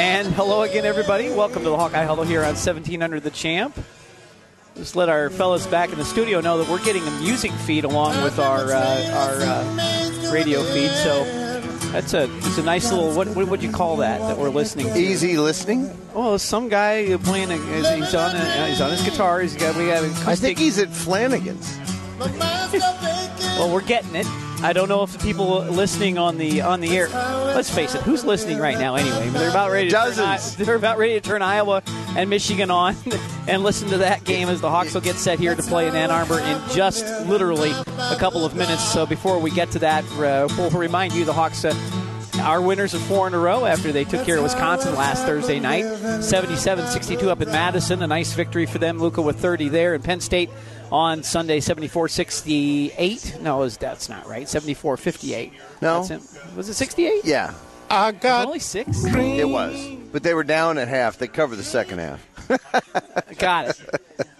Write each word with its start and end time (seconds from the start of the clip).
And 0.00 0.28
hello 0.28 0.62
again, 0.62 0.86
everybody. 0.86 1.28
Welcome 1.28 1.62
to 1.62 1.68
the 1.68 1.76
Hawkeye 1.76 2.06
Huddle 2.06 2.24
here 2.24 2.40
on 2.40 2.54
1700 2.54 3.22
The 3.22 3.30
Champ. 3.30 3.78
Just 4.74 4.96
let 4.96 5.10
our 5.10 5.28
fellas 5.28 5.66
back 5.66 5.92
in 5.92 5.98
the 5.98 6.06
studio 6.06 6.40
know 6.40 6.56
that 6.56 6.70
we're 6.70 6.82
getting 6.82 7.06
a 7.06 7.10
music 7.20 7.52
feed 7.52 7.84
along 7.84 8.22
with 8.24 8.38
our 8.38 8.72
uh, 8.72 9.10
our 9.12 9.34
uh, 9.42 10.32
radio 10.32 10.62
feed. 10.62 10.90
So 10.90 11.24
that's 11.92 12.14
a 12.14 12.34
it's 12.38 12.56
a 12.56 12.62
nice 12.62 12.90
little 12.90 13.12
what 13.14 13.28
what 13.36 13.48
would 13.48 13.62
you 13.62 13.70
call 13.70 13.98
that 13.98 14.20
that 14.20 14.38
we're 14.38 14.48
listening 14.48 14.86
to? 14.86 14.98
Easy 14.98 15.36
listening. 15.36 15.94
Well, 16.14 16.38
some 16.38 16.70
guy 16.70 17.18
playing 17.18 17.50
a, 17.50 17.58
he's 17.58 18.14
on 18.14 18.34
a, 18.34 18.66
he's 18.68 18.80
on 18.80 18.92
his 18.92 19.02
guitar. 19.02 19.40
He's 19.40 19.54
got 19.54 19.76
we 19.76 19.90
acoustic. 19.90 20.26
I 20.26 20.34
think 20.34 20.58
he's 20.58 20.78
at 20.78 20.88
Flanagan's. 20.88 21.78
well, 22.18 23.70
we're 23.70 23.82
getting 23.82 24.14
it. 24.14 24.26
I 24.62 24.74
don't 24.74 24.88
know 24.90 25.02
if 25.02 25.12
the 25.12 25.18
people 25.18 25.60
listening 25.60 26.18
on 26.18 26.36
the 26.36 26.60
on 26.60 26.80
the 26.80 26.94
air. 26.96 27.08
Let's 27.08 27.70
face 27.70 27.94
it, 27.94 28.02
who's 28.02 28.24
listening 28.24 28.58
right 28.58 28.78
now 28.78 28.94
anyway? 28.94 29.28
They're 29.30 29.48
about 29.48 29.70
ready. 29.70 29.88
To 29.88 29.92
Dozens. 29.92 30.56
Turn, 30.56 30.66
they're 30.66 30.74
about 30.74 30.98
ready 30.98 31.14
to 31.14 31.20
turn 31.20 31.40
Iowa 31.40 31.82
and 32.16 32.28
Michigan 32.28 32.70
on 32.70 32.94
and 33.48 33.62
listen 33.62 33.88
to 33.88 33.98
that 33.98 34.24
game 34.24 34.48
as 34.48 34.60
the 34.60 34.68
Hawks 34.68 34.92
will 34.92 35.00
get 35.00 35.16
set 35.16 35.38
here 35.38 35.54
to 35.54 35.62
play 35.62 35.88
in 35.88 35.96
Ann 35.96 36.10
Arbor 36.10 36.40
in 36.40 36.60
just 36.70 37.04
literally 37.26 37.70
a 37.70 38.16
couple 38.18 38.44
of 38.44 38.54
minutes. 38.54 38.84
So 38.92 39.06
before 39.06 39.38
we 39.38 39.50
get 39.50 39.70
to 39.72 39.78
that, 39.78 40.04
uh, 40.12 40.46
we'll 40.58 40.70
remind 40.70 41.14
you 41.14 41.24
the 41.24 41.32
Hawks. 41.32 41.64
Uh, 41.64 41.74
our 42.40 42.62
winners 42.62 42.94
of 42.94 43.02
four 43.02 43.26
in 43.26 43.34
a 43.34 43.38
row 43.38 43.66
after 43.66 43.92
they 43.92 44.04
took 44.04 44.24
care 44.24 44.38
of 44.38 44.42
Wisconsin 44.42 44.94
last 44.94 45.24
Thursday 45.24 45.60
night. 45.60 45.84
77 46.22 46.86
62 46.86 47.30
up 47.30 47.40
in 47.42 47.48
Madison. 47.48 48.02
A 48.02 48.06
nice 48.06 48.32
victory 48.32 48.66
for 48.66 48.78
them. 48.78 48.98
Luka 48.98 49.20
with 49.20 49.38
30 49.38 49.68
there. 49.68 49.94
And 49.94 50.02
Penn 50.02 50.20
State 50.20 50.48
on 50.92 51.22
Sunday 51.22 51.60
74 51.60 52.08
68. 52.08 53.38
No, 53.40 53.68
that's 53.68 54.08
not 54.08 54.26
right. 54.26 54.48
74 54.48 54.96
58. 54.96 55.52
No. 55.82 56.06
Was 56.56 56.68
it 56.68 56.74
68? 56.74 57.24
Yeah. 57.24 57.54
I 57.90 58.12
got 58.12 58.46
only 58.46 58.60
six. 58.60 59.04
It 59.04 59.48
was, 59.48 59.96
but 60.12 60.22
they 60.22 60.34
were 60.34 60.44
down 60.44 60.78
at 60.78 60.88
half. 60.88 61.18
They 61.18 61.28
covered 61.28 61.56
the 61.56 61.64
second 61.64 61.98
half. 61.98 62.26
Got 63.38 63.68
it. 63.68 63.80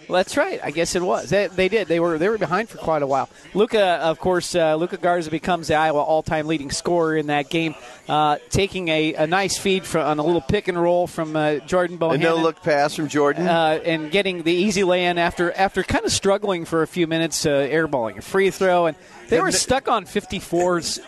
Well, 0.07 0.17
that's 0.17 0.35
right. 0.35 0.59
I 0.61 0.71
guess 0.71 0.95
it 0.95 1.01
was. 1.01 1.29
They, 1.29 1.47
they, 1.47 1.69
did. 1.69 1.87
They 1.87 2.01
were 2.01 2.17
they 2.17 2.27
were 2.27 2.37
behind 2.37 2.67
for 2.67 2.77
quite 2.77 3.01
a 3.01 3.07
while. 3.07 3.29
Luka, 3.53 3.81
of 3.81 4.19
course, 4.19 4.55
uh, 4.55 4.75
Luka 4.75 4.97
Garza 4.97 5.31
becomes 5.31 5.69
the 5.69 5.75
Iowa 5.75 6.01
all-time 6.01 6.47
leading 6.47 6.69
scorer 6.69 7.15
in 7.15 7.27
that 7.27 7.49
game, 7.49 7.75
uh, 8.09 8.37
taking 8.49 8.89
a, 8.89 9.13
a 9.13 9.27
nice 9.27 9.57
feed 9.57 9.85
from, 9.85 10.05
on 10.05 10.19
a 10.19 10.23
little 10.23 10.41
pick 10.41 10.67
and 10.67 10.81
roll 10.81 11.07
from 11.07 11.35
uh, 11.37 11.59
Jordan 11.59 11.97
Bohannon. 11.97 12.15
A 12.15 12.17
no-look 12.17 12.61
pass 12.61 12.93
from 12.93 13.07
Jordan, 13.07 13.47
uh, 13.47 13.79
and 13.85 14.11
getting 14.11 14.43
the 14.43 14.51
easy 14.51 14.83
lay-in 14.83 15.17
after 15.17 15.53
after 15.53 15.81
kind 15.81 16.03
of 16.03 16.11
struggling 16.11 16.65
for 16.65 16.81
a 16.81 16.87
few 16.87 17.07
minutes, 17.07 17.45
uh, 17.45 17.49
airballing 17.49 18.17
a 18.17 18.21
free 18.21 18.49
throw, 18.49 18.87
and 18.87 18.97
they 19.29 19.39
were 19.39 19.53
stuck 19.53 19.87
on 19.87 20.05
54s, 20.05 20.99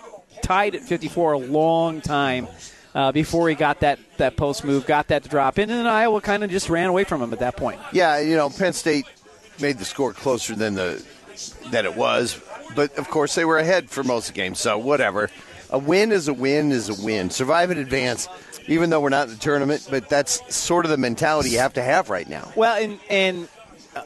tied 0.44 0.76
at 0.76 0.84
54 0.84 1.34
a 1.34 1.38
long 1.40 2.02
time 2.02 2.48
uh, 2.94 3.12
before 3.12 3.50
he 3.50 3.56
got 3.56 3.80
that, 3.80 4.00
that 4.18 4.38
post 4.38 4.64
move, 4.64 4.86
got 4.86 5.08
that 5.08 5.24
to 5.24 5.30
drop 5.30 5.58
in, 5.58 5.70
and 5.70 5.80
then 5.80 5.88
Iowa 5.88 6.22
kind 6.22 6.44
of 6.44 6.52
just 6.52 6.70
ran 6.70 6.90
away 6.90 7.04
from 7.04 7.22
him 7.22 7.34
at 7.34 7.40
that 7.40 7.58
point. 7.58 7.80
Yeah, 7.92 8.20
you 8.20 8.36
know, 8.36 8.50
Penn 8.50 8.74
State 8.74 9.08
made 9.60 9.80
the 9.80 9.86
score 9.86 10.14
closer 10.14 10.56
than 10.56 10.76
the 10.76 11.04
that 11.72 11.86
it 11.86 11.96
was, 11.96 12.40
but 12.76 12.96
of 12.98 13.10
course 13.10 13.34
they 13.34 13.46
were 13.46 13.58
ahead 13.58 13.90
for 13.90 14.04
most 14.04 14.30
of 14.30 14.36
the 14.36 14.40
game. 14.40 14.54
So 14.54 14.78
whatever, 14.78 15.32
a 15.72 15.80
win 15.80 16.12
is 16.12 16.28
a 16.28 16.34
win 16.34 16.72
is 16.72 16.90
a 16.90 17.04
win. 17.04 17.32
Survive 17.32 17.72
and 17.72 17.80
advance. 17.80 18.28
Even 18.68 18.90
though 18.90 19.02
we're 19.02 19.10
not 19.10 19.28
in 19.28 19.34
the 19.34 19.40
tournament, 19.40 19.86
but 19.92 20.08
that's 20.08 20.56
sort 20.56 20.86
of 20.86 20.92
the 20.92 20.96
mentality 20.96 21.50
you 21.50 21.58
have 21.58 21.74
to 21.74 21.82
have 21.82 22.10
right 22.10 22.30
now. 22.30 22.50
Well, 22.56 22.82
and 22.82 22.98
and 23.10 23.50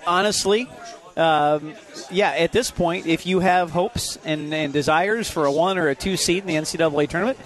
honestly, 0.07 0.67
um, 1.17 1.73
yeah, 2.11 2.29
at 2.31 2.51
this 2.51 2.71
point, 2.71 3.07
if 3.07 3.25
you 3.25 3.39
have 3.39 3.71
hopes 3.71 4.17
and, 4.23 4.53
and 4.53 4.71
desires 4.71 5.29
for 5.29 5.45
a 5.45 5.51
one 5.51 5.77
or 5.77 5.87
a 5.89 5.95
two 5.95 6.15
seed 6.17 6.43
in 6.43 6.47
the 6.47 6.55
NCAA 6.55 7.09
tournament, 7.09 7.39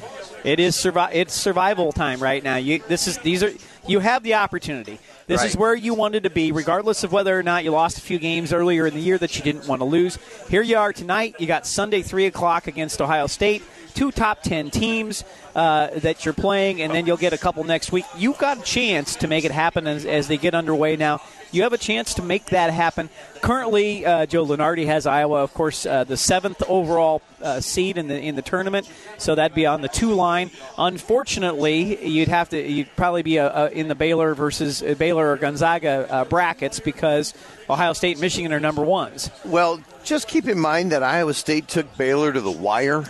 it 0.43 0.59
is 0.59 0.75
survi- 0.75 1.11
it's 1.13 1.33
survival 1.33 1.91
time 1.91 2.19
right 2.19 2.43
now. 2.43 2.57
You 2.57 2.79
this 2.87 3.07
is 3.07 3.17
these 3.19 3.43
are 3.43 3.51
you 3.87 3.99
have 3.99 4.23
the 4.23 4.35
opportunity. 4.35 4.99
This 5.27 5.39
Right. 5.41 5.49
is 5.49 5.55
where 5.55 5.73
you 5.73 5.93
wanted 5.93 6.23
to 6.23 6.29
be, 6.29 6.51
regardless 6.51 7.03
of 7.03 7.11
whether 7.13 7.37
or 7.37 7.43
not 7.43 7.63
you 7.63 7.71
lost 7.71 7.97
a 7.97 8.01
few 8.01 8.19
games 8.19 8.51
earlier 8.51 8.85
in 8.85 8.93
the 8.93 8.99
year 8.99 9.17
that 9.17 9.35
you 9.37 9.43
didn't 9.43 9.67
want 9.67 9.79
to 9.79 9.85
lose. 9.85 10.17
Here 10.49 10.61
you 10.61 10.77
are 10.77 10.91
tonight. 10.91 11.35
You 11.39 11.47
got 11.47 11.65
Sunday 11.65 12.01
three 12.01 12.25
o'clock 12.25 12.67
against 12.67 13.01
Ohio 13.01 13.27
State. 13.27 13.63
Two 13.93 14.11
top 14.11 14.41
ten 14.41 14.69
teams 14.71 15.23
uh, 15.55 15.87
that 15.97 16.23
you're 16.25 16.33
playing, 16.33 16.81
and 16.81 16.93
then 16.93 17.05
you'll 17.05 17.17
get 17.17 17.33
a 17.33 17.37
couple 17.37 17.63
next 17.63 17.91
week. 17.91 18.05
You've 18.17 18.37
got 18.37 18.59
a 18.59 18.63
chance 18.63 19.15
to 19.17 19.27
make 19.27 19.43
it 19.45 19.51
happen 19.51 19.85
as, 19.85 20.05
as 20.05 20.27
they 20.27 20.37
get 20.37 20.55
underway 20.55 20.95
now. 20.95 21.21
You 21.51 21.63
have 21.63 21.73
a 21.73 21.77
chance 21.77 22.13
to 22.15 22.21
make 22.21 22.45
that 22.47 22.71
happen. 22.71 23.09
Currently, 23.41 24.05
uh, 24.05 24.25
Joe 24.25 24.45
Lunardi 24.45 24.85
has 24.85 25.05
Iowa, 25.05 25.43
of 25.43 25.53
course, 25.53 25.85
uh, 25.85 26.03
the 26.03 26.15
seventh 26.15 26.63
overall 26.67 27.21
uh, 27.41 27.59
seed 27.59 27.97
in 27.97 28.07
the 28.07 28.19
in 28.19 28.35
the 28.35 28.41
tournament, 28.41 28.89
so 29.17 29.35
that'd 29.35 29.55
be 29.55 29.65
on 29.65 29.81
the 29.81 29.89
two 29.89 30.13
line. 30.13 30.51
Unfortunately, 30.77 32.07
you'd 32.07 32.27
have 32.29 32.49
to 32.49 32.61
you'd 32.61 32.95
probably 32.95 33.23
be 33.23 33.39
uh 33.39 33.49
uh 33.49 33.69
in 33.71 33.87
the 33.87 33.95
Baylor 33.95 34.35
versus 34.35 34.81
uh, 34.81 34.95
Baylor 34.97 35.31
or 35.31 35.37
Gonzaga 35.37 36.07
uh, 36.09 36.25
brackets 36.25 36.79
because 36.79 37.33
Ohio 37.69 37.93
State 37.93 38.13
and 38.13 38.21
Michigan 38.21 38.53
are 38.53 38.59
number 38.59 38.83
ones. 38.83 39.29
Well, 39.43 39.81
just 40.03 40.27
keep 40.27 40.47
in 40.47 40.59
mind 40.59 40.91
that 40.91 41.03
Iowa 41.03 41.33
State 41.33 41.67
took 41.67 41.97
Baylor 41.97 42.31
to 42.31 42.41
the 42.41 42.51
wire. 42.51 43.05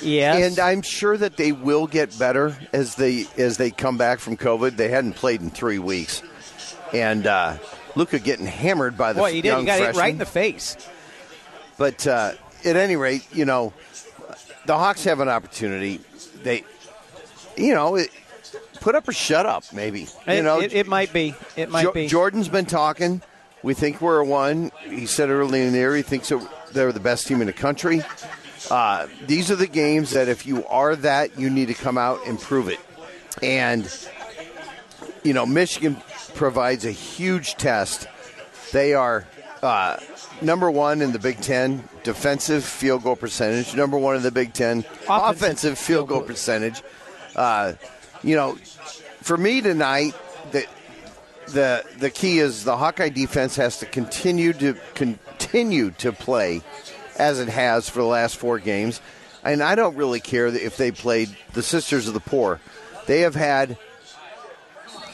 Yes. 0.00 0.50
And 0.50 0.58
I'm 0.58 0.82
sure 0.82 1.16
that 1.16 1.36
they 1.36 1.52
will 1.52 1.86
get 1.86 2.18
better 2.18 2.56
as 2.72 2.96
they 2.96 3.26
as 3.36 3.56
they 3.56 3.70
come 3.70 3.98
back 3.98 4.18
from 4.18 4.36
COVID. 4.36 4.76
They 4.76 4.88
hadn't 4.88 5.14
played 5.14 5.40
in 5.40 5.50
three 5.50 5.78
weeks, 5.78 6.22
and 6.92 7.26
uh, 7.26 7.56
Luka 7.94 8.18
getting 8.18 8.46
hammered 8.46 8.96
by 8.96 9.12
the 9.12 9.20
Boy, 9.20 9.32
he 9.32 9.42
did. 9.42 9.48
young 9.48 9.60
You 9.60 9.66
got 9.66 9.80
it 9.80 9.84
freshman. 9.84 10.00
right 10.02 10.12
in 10.12 10.18
the 10.18 10.26
face. 10.26 10.76
But 11.78 12.06
uh, 12.06 12.32
at 12.64 12.76
any 12.76 12.96
rate, 12.96 13.26
you 13.32 13.44
know, 13.44 13.72
the 14.66 14.76
Hawks 14.76 15.04
have 15.04 15.20
an 15.20 15.28
opportunity. 15.28 16.00
They, 16.42 16.64
you 17.56 17.74
know, 17.74 17.96
it, 17.96 18.10
put 18.80 18.94
up 18.94 19.08
or 19.08 19.12
shut 19.12 19.46
up, 19.46 19.64
maybe. 19.72 20.06
You 20.28 20.42
know, 20.42 20.60
it, 20.60 20.72
it 20.72 20.86
might 20.86 21.12
be. 21.12 21.34
It 21.56 21.70
might 21.70 21.82
Jo- 21.84 21.92
be. 21.92 22.06
Jordan's 22.06 22.48
been 22.48 22.66
talking. 22.66 23.22
We 23.62 23.74
think 23.74 24.00
we're 24.00 24.18
a 24.18 24.24
one. 24.24 24.72
He 24.84 25.06
said 25.06 25.30
early 25.30 25.62
in 25.62 25.72
the 25.72 25.78
year 25.78 25.94
he 25.96 26.02
thinks 26.02 26.28
that 26.30 26.46
they're 26.72 26.92
the 26.92 27.00
best 27.00 27.26
team 27.26 27.40
in 27.40 27.46
the 27.46 27.52
country. 27.52 28.02
Uh, 28.70 29.06
these 29.26 29.50
are 29.50 29.56
the 29.56 29.66
games 29.66 30.12
that 30.12 30.28
if 30.28 30.46
you 30.46 30.64
are 30.66 30.96
that, 30.96 31.38
you 31.38 31.50
need 31.50 31.66
to 31.68 31.74
come 31.74 31.98
out 31.98 32.26
and 32.26 32.40
prove 32.40 32.68
it. 32.68 32.80
And, 33.42 33.88
you 35.22 35.32
know, 35.32 35.46
Michigan 35.46 35.96
provides 36.34 36.84
a 36.84 36.90
huge 36.90 37.56
test. 37.56 38.06
They 38.72 38.94
are 38.94 39.26
uh, 39.62 39.98
number 40.40 40.70
one 40.70 41.02
in 41.02 41.12
the 41.12 41.18
Big 41.18 41.40
Ten 41.40 41.84
defensive 42.02 42.64
field 42.64 43.04
goal 43.04 43.16
percentage, 43.16 43.74
number 43.74 43.98
one 43.98 44.16
in 44.16 44.22
the 44.22 44.30
Big 44.30 44.52
Ten 44.52 44.84
offensive, 45.08 45.78
field 45.78 46.08
goal 46.08 46.22
percentage. 46.22 46.82
Uh, 47.36 47.74
you 48.22 48.36
know, 48.36 48.56
for 49.20 49.36
me 49.36 49.60
tonight, 49.60 50.14
the 50.50 50.66
the 51.46 51.84
the 51.98 52.10
key 52.10 52.38
is 52.38 52.64
the 52.64 52.76
Hawkeye 52.76 53.08
defense 53.08 53.56
has 53.56 53.78
to 53.78 53.86
continue 53.86 54.52
to 54.54 54.76
continue 54.94 55.90
to 55.92 56.12
play 56.12 56.62
as 57.18 57.38
it 57.38 57.48
has 57.48 57.88
for 57.88 58.00
the 58.00 58.06
last 58.06 58.36
four 58.36 58.58
games. 58.58 59.00
And 59.44 59.62
I 59.62 59.74
don't 59.74 59.96
really 59.96 60.20
care 60.20 60.46
if 60.46 60.76
they 60.76 60.92
played 60.92 61.36
the 61.52 61.62
Sisters 61.62 62.06
of 62.08 62.14
the 62.14 62.20
Poor. 62.20 62.60
They 63.06 63.20
have 63.20 63.34
had 63.34 63.76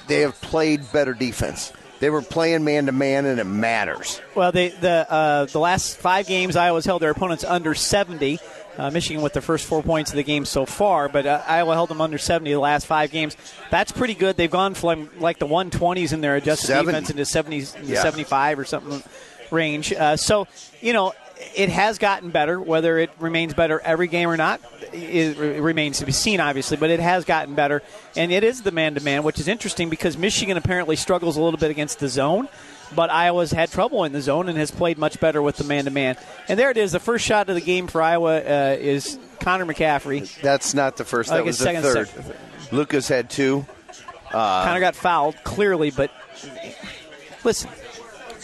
they 0.08 0.20
have 0.20 0.40
played 0.40 0.90
better 0.92 1.14
defense. 1.14 1.72
They 2.00 2.10
were 2.10 2.22
playing 2.22 2.64
man 2.64 2.86
to 2.86 2.92
man, 2.92 3.26
and 3.26 3.40
it 3.40 3.44
matters. 3.44 4.20
Well, 4.34 4.52
they, 4.52 4.68
the 4.68 5.06
uh, 5.10 5.44
the 5.46 5.58
last 5.58 5.98
five 5.98 6.26
games, 6.26 6.54
Iowa's 6.56 6.84
held 6.84 7.02
their 7.02 7.10
opponents 7.10 7.44
under 7.44 7.74
70. 7.74 8.38
Uh, 8.76 8.90
Michigan 8.92 9.22
with 9.24 9.32
the 9.32 9.40
first 9.40 9.66
four 9.66 9.82
points 9.82 10.10
of 10.12 10.16
the 10.16 10.22
game 10.22 10.44
so 10.44 10.64
far, 10.64 11.08
but 11.08 11.26
uh, 11.26 11.42
Iowa 11.48 11.74
held 11.74 11.90
them 11.90 12.00
under 12.00 12.16
70 12.16 12.52
the 12.52 12.60
last 12.60 12.86
five 12.86 13.10
games. 13.10 13.36
That's 13.72 13.90
pretty 13.90 14.14
good. 14.14 14.36
They've 14.36 14.48
gone 14.48 14.74
from 14.74 15.10
like 15.18 15.40
the 15.40 15.48
120s 15.48 16.12
in 16.12 16.20
their 16.20 16.36
adjusted 16.36 16.68
70. 16.68 16.86
defense 16.92 17.10
into 17.10 17.22
70s, 17.24 17.74
into 17.74 17.92
Yeah. 17.94 18.02
75 18.02 18.60
or 18.60 18.64
something 18.64 19.02
range. 19.50 19.92
Uh, 19.92 20.16
so, 20.16 20.46
you 20.80 20.92
know, 20.92 21.12
it 21.54 21.68
has 21.68 21.98
gotten 21.98 22.30
better. 22.30 22.60
Whether 22.60 22.98
it 22.98 23.10
remains 23.18 23.54
better 23.54 23.80
every 23.80 24.08
game 24.08 24.28
or 24.28 24.36
not, 24.36 24.60
it, 24.92 25.36
remains 25.60 25.98
to 25.98 26.06
be 26.06 26.12
seen, 26.12 26.40
obviously. 26.40 26.76
But 26.76 26.90
it 26.90 27.00
has 27.00 27.24
gotten 27.24 27.54
better, 27.54 27.82
and 28.16 28.32
it 28.32 28.44
is 28.44 28.62
the 28.62 28.70
man-to-man, 28.70 29.22
which 29.22 29.38
is 29.38 29.48
interesting 29.48 29.88
because 29.90 30.16
Michigan 30.16 30.56
apparently 30.56 30.96
struggles 30.96 31.36
a 31.36 31.42
little 31.42 31.58
bit 31.58 31.70
against 31.70 31.98
the 31.98 32.08
zone. 32.08 32.48
But 32.94 33.10
Iowa's 33.10 33.52
had 33.52 33.70
trouble 33.70 34.04
in 34.04 34.12
the 34.12 34.22
zone 34.22 34.48
and 34.48 34.56
has 34.56 34.70
played 34.70 34.96
much 34.96 35.20
better 35.20 35.42
with 35.42 35.56
the 35.56 35.64
man-to-man. 35.64 36.16
And 36.48 36.58
there 36.58 36.70
it 36.70 36.78
is. 36.78 36.92
The 36.92 37.00
first 37.00 37.24
shot 37.24 37.48
of 37.50 37.54
the 37.54 37.60
game 37.60 37.86
for 37.86 38.00
Iowa 38.00 38.38
uh, 38.38 38.76
is 38.80 39.18
Connor 39.40 39.66
McCaffery. 39.66 40.40
That's 40.40 40.72
not 40.72 40.96
the 40.96 41.04
first. 41.04 41.28
That 41.30 41.44
was 41.44 41.58
the 41.58 41.64
second- 41.64 41.82
third. 41.82 42.08
second. 42.08 42.34
Lucas 42.72 43.08
had 43.08 43.28
two. 43.30 43.66
Uh, 44.32 44.64
Connor 44.64 44.80
got 44.80 44.94
fouled 44.94 45.36
clearly, 45.44 45.90
but 45.90 46.10
listen. 47.44 47.70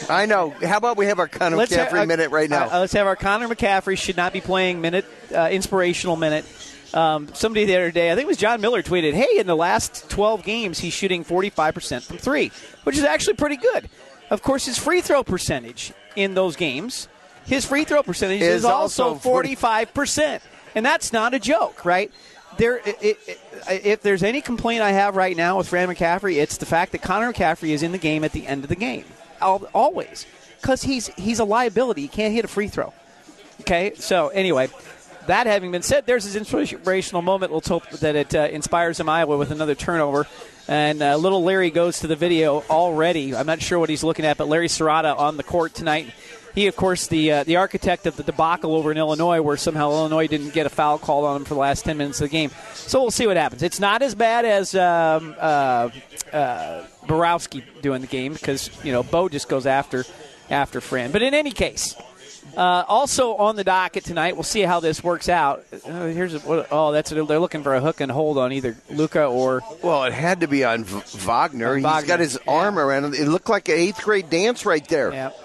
I 0.08 0.26
know. 0.26 0.50
How 0.50 0.78
about 0.78 0.96
we 0.96 1.06
have 1.06 1.18
our 1.18 1.28
Connor 1.28 1.56
Let's 1.56 1.72
McCaffery 1.72 1.90
ha- 1.90 2.02
uh, 2.02 2.06
minute 2.06 2.30
right 2.30 2.48
now? 2.48 2.68
uh, 2.72 2.80
let's 2.80 2.92
have 2.92 3.06
our 3.06 3.16
Connor 3.16 3.48
McCaffery 3.48 3.98
should 3.98 4.16
not 4.16 4.32
be 4.32 4.40
playing 4.40 4.80
minute 4.80 5.04
uh, 5.34 5.48
inspirational 5.50 6.16
minute. 6.16 6.44
Um, 6.92 7.28
somebody 7.34 7.64
the 7.64 7.74
other 7.76 7.90
day, 7.90 8.12
I 8.12 8.14
think 8.14 8.24
it 8.24 8.28
was 8.28 8.36
John 8.36 8.60
Miller, 8.60 8.82
tweeted, 8.82 9.14
"Hey, 9.14 9.38
in 9.38 9.46
the 9.46 9.56
last 9.56 10.08
12 10.10 10.44
games, 10.44 10.78
he's 10.78 10.92
shooting 10.92 11.24
45 11.24 11.74
percent 11.74 12.04
from 12.04 12.18
three, 12.18 12.52
which 12.84 12.96
is 12.96 13.04
actually 13.04 13.34
pretty 13.34 13.56
good." 13.56 13.88
Of 14.30 14.42
course, 14.42 14.66
his 14.66 14.78
free 14.78 15.00
throw 15.00 15.22
percentage 15.22 15.92
in 16.16 16.34
those 16.34 16.56
games, 16.56 17.08
his 17.46 17.66
free 17.66 17.84
throw 17.84 18.02
percentage 18.02 18.40
is, 18.42 18.58
Is 18.58 18.64
also 18.64 19.04
also 19.08 19.18
40 19.18 19.54
45 19.56 19.94
percent, 19.94 20.42
and 20.74 20.86
that's 20.86 21.12
not 21.12 21.34
a 21.34 21.38
joke, 21.38 21.84
right? 21.84 22.10
there, 22.56 22.76
it, 22.84 22.96
it, 23.00 23.40
if 23.68 24.02
there's 24.02 24.22
any 24.22 24.40
complaint 24.40 24.82
I 24.82 24.92
have 24.92 25.16
right 25.16 25.36
now 25.36 25.58
with 25.58 25.68
Fran 25.68 25.88
McCaffery, 25.88 26.36
it's 26.36 26.56
the 26.58 26.66
fact 26.66 26.92
that 26.92 27.02
Connor 27.02 27.32
McCaffery 27.32 27.70
is 27.70 27.82
in 27.82 27.92
the 27.92 27.98
game 27.98 28.24
at 28.24 28.32
the 28.32 28.46
end 28.46 28.64
of 28.64 28.68
the 28.68 28.76
game, 28.76 29.04
always, 29.40 30.26
because 30.60 30.82
he's 30.82 31.08
he's 31.08 31.38
a 31.38 31.44
liability. 31.44 32.02
He 32.02 32.08
can't 32.08 32.34
hit 32.34 32.44
a 32.44 32.48
free 32.48 32.68
throw. 32.68 32.92
Okay, 33.60 33.92
so 33.96 34.28
anyway, 34.28 34.68
that 35.26 35.46
having 35.46 35.70
been 35.70 35.82
said, 35.82 36.06
there's 36.06 36.24
his 36.24 36.36
inspirational 36.36 37.22
moment. 37.22 37.52
Let's 37.52 37.68
hope 37.68 37.88
that 37.90 38.16
it 38.16 38.34
uh, 38.34 38.48
inspires 38.50 39.00
him 39.00 39.08
Iowa 39.08 39.36
with 39.36 39.50
another 39.50 39.74
turnover. 39.74 40.26
And 40.66 41.02
uh, 41.02 41.16
little 41.16 41.42
Larry 41.42 41.70
goes 41.70 42.00
to 42.00 42.06
the 42.06 42.16
video 42.16 42.62
already. 42.70 43.34
I'm 43.34 43.46
not 43.46 43.60
sure 43.60 43.78
what 43.78 43.90
he's 43.90 44.02
looking 44.02 44.24
at, 44.24 44.38
but 44.38 44.48
Larry 44.48 44.68
Scirotto 44.68 45.14
on 45.14 45.36
the 45.36 45.42
court 45.42 45.74
tonight. 45.74 46.10
He, 46.54 46.68
of 46.68 46.76
course, 46.76 47.08
the 47.08 47.32
uh, 47.32 47.44
the 47.44 47.56
architect 47.56 48.06
of 48.06 48.16
the 48.16 48.22
debacle 48.22 48.76
over 48.76 48.92
in 48.92 48.98
Illinois, 48.98 49.42
where 49.42 49.56
somehow 49.56 49.90
Illinois 49.90 50.28
didn't 50.28 50.54
get 50.54 50.66
a 50.66 50.70
foul 50.70 50.98
called 50.98 51.24
on 51.24 51.36
him 51.36 51.44
for 51.44 51.54
the 51.54 51.60
last 51.60 51.84
10 51.84 51.96
minutes 51.96 52.20
of 52.20 52.30
the 52.30 52.32
game. 52.32 52.50
So 52.74 53.00
we'll 53.00 53.10
see 53.10 53.26
what 53.26 53.36
happens. 53.36 53.62
It's 53.62 53.80
not 53.80 54.02
as 54.02 54.14
bad 54.14 54.44
as 54.44 54.74
um, 54.74 55.34
uh, 55.38 55.90
uh, 56.32 56.84
Boroski 57.06 57.64
doing 57.82 58.02
the 58.02 58.06
game 58.06 58.34
because 58.34 58.70
you 58.84 58.92
know 58.92 59.02
Bo 59.02 59.28
just 59.28 59.48
goes 59.48 59.66
after 59.66 60.04
after 60.48 60.80
Fran. 60.80 61.10
But 61.10 61.22
in 61.22 61.34
any 61.34 61.50
case, 61.50 61.96
uh, 62.56 62.84
also 62.86 63.34
on 63.34 63.56
the 63.56 63.64
docket 63.64 64.04
tonight, 64.04 64.36
we'll 64.36 64.44
see 64.44 64.60
how 64.60 64.78
this 64.80 65.02
works 65.02 65.28
out. 65.28 65.64
Uh, 65.72 66.06
here's 66.06 66.34
a, 66.34 66.68
oh, 66.70 66.92
that's 66.92 67.10
a, 67.10 67.24
they're 67.24 67.38
looking 67.38 67.62
for 67.62 67.74
a 67.74 67.80
hook 67.80 68.00
and 68.00 68.12
hold 68.12 68.38
on 68.38 68.52
either 68.52 68.76
Luka 68.90 69.24
or 69.24 69.62
well, 69.82 70.04
it 70.04 70.12
had 70.12 70.40
to 70.40 70.46
be 70.46 70.64
on 70.64 70.84
v- 70.84 71.18
Wagner. 71.18 71.74
On 71.74 71.82
Wagner. 71.82 71.98
He's 71.98 72.08
got 72.08 72.20
his 72.20 72.38
yeah. 72.46 72.52
arm 72.52 72.78
around 72.78 73.06
him. 73.06 73.14
It 73.14 73.26
looked 73.26 73.48
like 73.48 73.68
an 73.68 73.76
eighth 73.76 74.02
grade 74.02 74.30
dance 74.30 74.64
right 74.64 74.86
there. 74.86 75.12
Yep. 75.12 75.40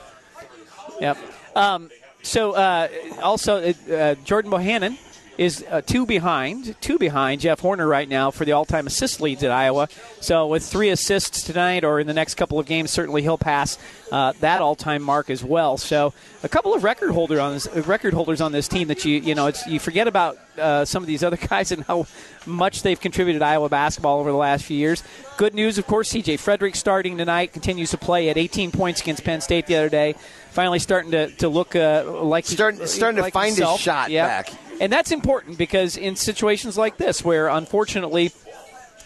Yep. 1.02 1.18
Um, 1.56 1.90
so 2.22 2.52
uh, 2.52 2.88
also 3.22 3.74
uh, 3.92 4.16
Jordan 4.26 4.52
Bohannon 4.52 4.98
is 5.40 5.66
uh, 5.70 5.80
two 5.80 6.06
behind, 6.06 6.76
two 6.82 6.98
behind 6.98 7.40
Jeff 7.40 7.62
Horner 7.62 7.88
right 7.88 8.10
now 8.10 8.30
for 8.30 8.44
the 8.44 8.52
all-time 8.52 8.88
assist 8.88 9.22
leads 9.22 9.42
at 9.42 9.52
Iowa. 9.52 9.88
So 10.20 10.48
with 10.48 10.66
three 10.66 10.90
assists 10.90 11.44
tonight 11.44 11.86
or 11.86 12.02
in 12.02 12.08
the 12.08 12.14
next 12.14 12.36
couple 12.36 12.60
of 12.60 12.66
games, 12.66 12.92
certainly 12.92 13.22
he'll 13.22 13.38
pass 13.38 13.78
uh, 14.12 14.34
that 14.42 14.62
all-time 14.62 15.02
mark 15.02 15.30
as 15.30 15.42
well. 15.42 15.78
So 15.78 16.14
a 16.44 16.50
couple 16.50 16.74
of 16.74 16.84
record 16.84 17.12
holder 17.12 17.40
on 17.40 17.54
this, 17.54 17.70
record 17.88 18.14
holders 18.14 18.42
on 18.42 18.52
this 18.52 18.68
team 18.68 18.90
that 18.90 19.06
you 19.06 19.22
you 19.22 19.34
know 19.34 19.50
you 19.66 19.80
forget 19.80 20.10
about 20.10 20.38
uh, 20.58 20.84
some 20.84 21.02
of 21.02 21.08
these 21.08 21.24
other 21.24 21.38
guys 21.50 21.72
and 21.72 21.86
how 21.86 22.06
much 22.46 22.82
they've 22.82 23.00
contributed 23.00 23.40
to 23.40 23.46
Iowa 23.46 23.70
basketball 23.70 24.20
over 24.20 24.32
the 24.32 24.38
last 24.38 24.66
few 24.66 24.78
years. 24.78 25.04
Good 25.38 25.54
news, 25.54 25.78
of 25.78 25.88
course, 25.88 26.10
C.J. 26.10 26.36
Frederick 26.36 26.76
starting 26.76 27.18
tonight 27.18 27.54
continues 27.54 27.92
to 27.92 27.98
play 27.98 28.28
at 28.28 28.36
18 28.36 28.72
points 28.72 29.00
against 29.00 29.24
Penn 29.24 29.40
State 29.40 29.68
the 29.68 29.78
other 29.78 29.90
day. 29.90 30.16
Finally 30.52 30.80
starting 30.80 31.12
to, 31.12 31.28
to 31.38 31.48
look 31.48 31.78
uh, 31.78 32.04
like 32.24 32.46
starting, 32.46 32.86
starting 32.88 33.22
like 33.22 33.32
to 33.32 33.40
find 33.40 33.56
himself. 33.56 33.78
his 33.78 33.86
shot 33.86 34.12
yep. 34.12 34.28
back. 34.28 34.69
And 34.80 34.92
that's 34.92 35.12
important 35.12 35.58
because 35.58 35.98
in 35.98 36.16
situations 36.16 36.78
like 36.78 36.98
this, 36.98 37.24
where 37.24 37.50
unfortunately 37.50 38.32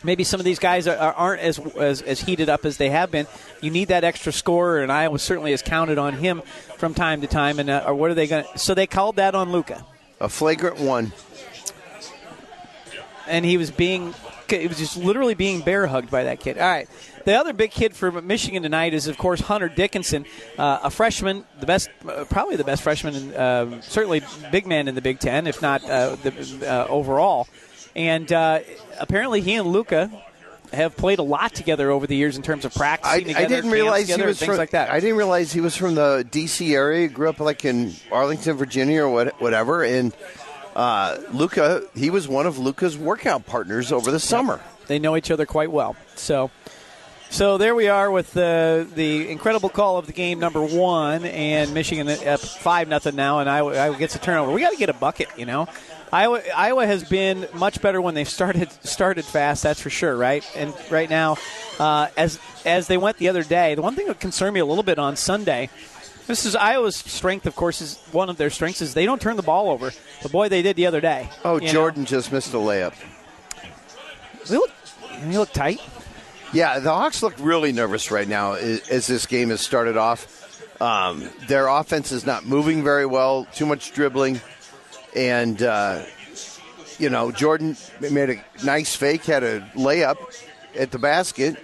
maybe 0.04 0.24
some 0.24 0.40
of 0.40 0.44
these 0.44 0.60
guys 0.60 0.88
are, 0.88 0.98
aren't 0.98 1.42
as, 1.42 1.60
as, 1.78 2.02
as 2.02 2.20
heated 2.20 2.50
up 2.50 2.66
as 2.66 2.78
they 2.78 2.90
have 2.90 3.10
been. 3.10 3.26
You 3.62 3.72
need 3.72 3.88
that 3.88 4.04
extra 4.04 4.32
scorer, 4.32 4.82
and 4.82 4.92
Iowa 4.92 5.18
certainly 5.18 5.52
has 5.52 5.62
counted 5.62 5.98
on 5.98 6.14
him 6.14 6.42
from 6.78 6.94
time 6.94 7.22
to 7.22 7.28
time. 7.28 7.60
And 7.60 7.70
uh, 7.70 7.86
or 7.88 7.96
what 7.96 8.12
are 8.12 8.14
they 8.14 8.28
going? 8.28 8.46
to... 8.46 8.58
So 8.60 8.74
they 8.74 8.88
called 8.88 9.16
that 9.16 9.34
on 9.36 9.52
Luka. 9.52 9.86
A 10.20 10.30
flagrant 10.30 10.80
one. 10.80 11.14
And 13.28 13.46
he 13.46 13.58
was 13.58 13.72
being, 13.72 14.14
it 14.50 14.68
was 14.68 14.78
just 14.78 14.98
literally 14.98 15.34
being 15.34 15.62
bear 15.62 15.88
hugged 15.88 16.12
by 16.12 16.26
that 16.26 16.42
kid. 16.42 16.58
All 16.58 16.70
right. 16.70 16.90
The 17.26 17.34
other 17.34 17.54
big 17.54 17.72
kid 17.72 17.96
for 17.96 18.12
Michigan 18.22 18.64
tonight 18.64 18.94
is, 18.94 19.08
of 19.08 19.18
course, 19.18 19.40
Hunter 19.40 19.70
Dickinson, 19.70 20.26
uh, 20.58 20.80
a 20.84 20.90
freshman, 20.90 21.46
the 21.60 21.66
best, 21.66 21.90
uh, 22.08 22.26
probably 22.26 22.58
the 22.58 22.66
best 22.66 22.84
freshman, 22.84 23.16
in, 23.16 23.34
uh, 23.34 23.82
certainly 23.82 24.22
big 24.52 24.68
man 24.68 24.88
in 24.90 24.96
the 24.96 25.02
Big 25.02 25.20
Ten, 25.20 25.48
if 25.48 25.62
not 25.62 25.84
uh, 25.86 26.16
the, 26.18 26.68
uh, 26.70 26.88
overall. 26.90 27.48
And 27.96 28.32
uh, 28.32 28.60
apparently, 29.00 29.40
he 29.40 29.54
and 29.54 29.68
Luka 29.68 30.12
have 30.74 30.98
played 30.98 31.20
a 31.20 31.24
lot 31.24 31.54
together 31.54 31.92
over 31.92 32.08
the 32.08 32.16
years 32.16 32.36
in 32.36 32.44
terms 32.44 32.66
of 32.66 32.74
practicing 32.74 33.14
I, 33.14 33.20
together, 33.20 33.46
I 33.46 33.48
didn't 33.48 33.72
realize 33.72 34.14
he 34.14 34.22
was 34.22 34.44
from, 34.44 34.58
like 34.58 34.72
that. 34.72 34.90
I 34.90 35.00
didn't 35.00 35.18
realize 35.18 35.54
he 35.54 35.62
was 35.62 35.78
from 35.78 35.96
the 35.96 36.28
D.C. 36.30 36.76
area. 36.76 37.08
Grew 37.08 37.30
up 37.30 37.40
like 37.40 37.64
in 37.64 37.94
Arlington, 38.12 38.58
Virginia, 38.58 39.04
or 39.04 39.10
what, 39.10 39.42
whatever. 39.42 39.84
And 39.84 40.14
uh, 40.76 41.20
Luka, 41.32 41.84
he 41.96 42.10
was 42.10 42.28
one 42.28 42.48
of 42.48 42.58
Luka's 42.58 42.98
workout 42.98 43.46
partners 43.46 43.92
over 43.92 44.12
the 44.12 44.20
summer. 44.20 44.60
They 44.88 45.00
know 45.00 45.16
each 45.16 45.32
other 45.32 45.46
quite 45.46 45.72
well. 45.72 45.96
So 46.16 46.52
so 47.34 47.58
there 47.58 47.74
we 47.74 47.88
are 47.88 48.12
with 48.12 48.32
the 48.34 48.88
the 48.94 49.28
incredible 49.30 49.70
call 49.70 49.98
of 49.98 50.06
the 50.06 50.14
game 50.14 50.38
number 50.38 50.62
one, 50.62 51.26
and 51.26 51.74
Michigan 51.74 52.08
up 52.08 52.40
five 52.40 52.88
nothing 52.88 53.16
now, 53.16 53.40
and 53.40 53.50
Iowa, 53.50 53.76
Iowa 53.76 53.98
gets 53.98 54.16
a 54.16 54.20
turnover. 54.20 54.52
We 54.52 54.62
got 54.62 54.70
to 54.70 54.78
get 54.78 54.90
a 54.90 54.94
bucket, 54.94 55.30
you 55.36 55.48
know. 55.48 55.68
Iowa 56.12 56.44
Iowa 56.56 56.86
has 56.86 57.04
been 57.04 57.48
much 57.56 57.82
better 57.82 58.00
when 58.00 58.14
they 58.14 58.24
started 58.24 58.72
started 58.86 59.26
fast. 59.26 59.64
That's 59.64 59.82
for 59.82 59.90
sure, 59.90 60.16
right? 60.16 60.46
And 60.56 60.76
right 60.92 61.10
now, 61.10 61.38
uh, 61.80 62.10
as 62.16 62.40
as 62.66 62.86
they 62.86 62.98
went 62.98 63.18
the 63.18 63.30
other 63.30 63.44
day, 63.44 63.74
the 63.74 63.82
one 63.82 63.96
thing 63.96 64.06
that 64.08 64.20
concerned 64.20 64.54
me 64.54 64.60
a 64.60 64.66
little 64.66 64.84
bit 64.84 65.00
on 65.00 65.16
Sunday. 65.16 65.72
This 66.28 66.46
is 66.46 66.56
Iowa's 66.56 66.96
strength, 66.96 67.48
of 67.48 67.56
course, 67.56 67.82
is 67.82 67.98
one 68.14 68.30
of 68.30 68.38
their 68.38 68.50
strengths 68.50 68.82
is 68.82 68.94
they 68.94 69.06
don't 69.06 69.20
turn 69.20 69.36
the 69.36 69.44
ball 69.44 69.70
over. 69.70 69.92
But 70.22 70.32
boy, 70.32 70.48
they 70.48 70.62
did 70.62 70.78
the 70.78 70.86
other 70.86 71.02
day. 71.02 71.30
Oh, 71.44 71.60
Jordan 71.60 72.04
know? 72.04 72.08
just 72.08 72.32
missed 72.32 72.54
a 72.54 72.58
layup. 72.58 72.94
He 74.46 74.54
look, 74.54 74.72
he 75.26 75.38
look 75.38 75.52
tight. 75.52 75.82
Yeah, 76.54 76.80
the 76.80 76.94
Hawks 76.94 77.24
look 77.24 77.34
really 77.40 77.72
nervous 77.72 78.12
right 78.12 78.28
now 78.28 78.54
as 78.54 79.08
this 79.08 79.26
game 79.26 79.50
has 79.50 79.60
started 79.60 79.98
off. 79.98 80.82
Um, 80.82 81.30
their 81.48 81.68
offense 81.68 82.12
is 82.12 82.26
not 82.26 82.46
moving 82.46 82.84
very 82.84 83.06
well, 83.06 83.46
too 83.54 83.66
much 83.66 83.92
dribbling. 83.94 84.40
And, 85.16 85.62
uh, 85.62 86.06
you 87.00 87.10
know, 87.10 87.32
Jordan 87.32 87.76
made 88.00 88.30
a 88.30 88.46
nice 88.64 88.96
fake, 88.96 89.26
had 89.26 89.44
a 89.44 89.62
layup 89.76 90.18
at 90.78 90.92
the 90.92 91.00
basket, 91.00 91.58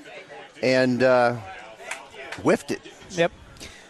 and 0.63 1.03
uh, 1.03 1.35
whiffed 2.41 2.71
it. 2.71 2.81
Yep. 3.11 3.31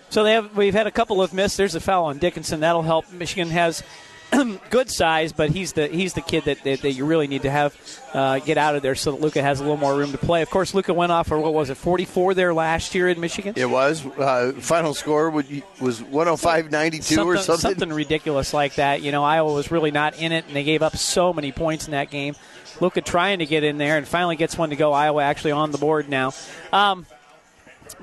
So 0.09 0.23
they 0.23 0.33
have. 0.33 0.57
We've 0.57 0.73
had 0.73 0.87
a 0.87 0.91
couple 0.91 1.21
of 1.21 1.33
misses. 1.33 1.57
There's 1.57 1.75
a 1.75 1.79
foul 1.79 2.05
on 2.05 2.17
Dickinson. 2.17 2.61
That'll 2.61 2.81
help. 2.81 3.11
Michigan 3.11 3.49
has 3.49 3.83
good 4.69 4.89
size, 4.89 5.33
but 5.33 5.49
he's 5.49 5.73
the 5.73 5.87
he's 5.87 6.13
the 6.13 6.21
kid 6.21 6.45
that, 6.45 6.63
that, 6.63 6.81
that 6.81 6.91
you 6.91 7.05
really 7.05 7.27
need 7.27 7.43
to 7.43 7.49
have 7.49 7.75
uh, 8.13 8.39
get 8.39 8.57
out 8.57 8.75
of 8.75 8.81
there 8.81 8.95
so 8.95 9.11
that 9.11 9.21
Luka 9.21 9.41
has 9.41 9.59
a 9.59 9.63
little 9.63 9.77
more 9.77 9.95
room 9.95 10.11
to 10.11 10.17
play. 10.17 10.41
Of 10.41 10.49
course, 10.49 10.73
Luka 10.73 10.93
went 10.93 11.11
off 11.11 11.27
for 11.27 11.39
what 11.39 11.53
was 11.53 11.69
it, 11.69 11.75
44 11.75 12.33
there 12.33 12.53
last 12.53 12.93
year 12.95 13.09
in 13.09 13.19
Michigan? 13.19 13.53
It 13.55 13.69
was. 13.69 14.05
Uh, 14.05 14.53
final 14.59 14.93
score 14.93 15.29
was 15.29 15.45
105-92 15.45 17.25
or 17.25 17.37
something. 17.37 17.61
Something 17.61 17.89
ridiculous 17.93 18.53
like 18.53 18.75
that. 18.75 19.01
You 19.01 19.11
know, 19.11 19.23
Iowa 19.23 19.53
was 19.53 19.71
really 19.71 19.91
not 19.91 20.19
in 20.19 20.31
it, 20.31 20.45
and 20.47 20.55
they 20.55 20.63
gave 20.63 20.81
up 20.81 20.95
so 20.95 21.33
many 21.33 21.51
points 21.51 21.85
in 21.85 21.91
that 21.91 22.09
game. 22.09 22.35
Luka 22.79 23.01
trying 23.01 23.39
to 23.39 23.45
get 23.45 23.63
in 23.63 23.77
there 23.77 23.97
and 23.97 24.07
finally 24.07 24.35
gets 24.35 24.57
one 24.57 24.69
to 24.69 24.75
go. 24.75 24.93
Iowa 24.93 25.23
actually 25.23 25.51
on 25.51 25.71
the 25.71 25.77
board 25.77 26.07
now. 26.07 26.33
Um, 26.71 27.05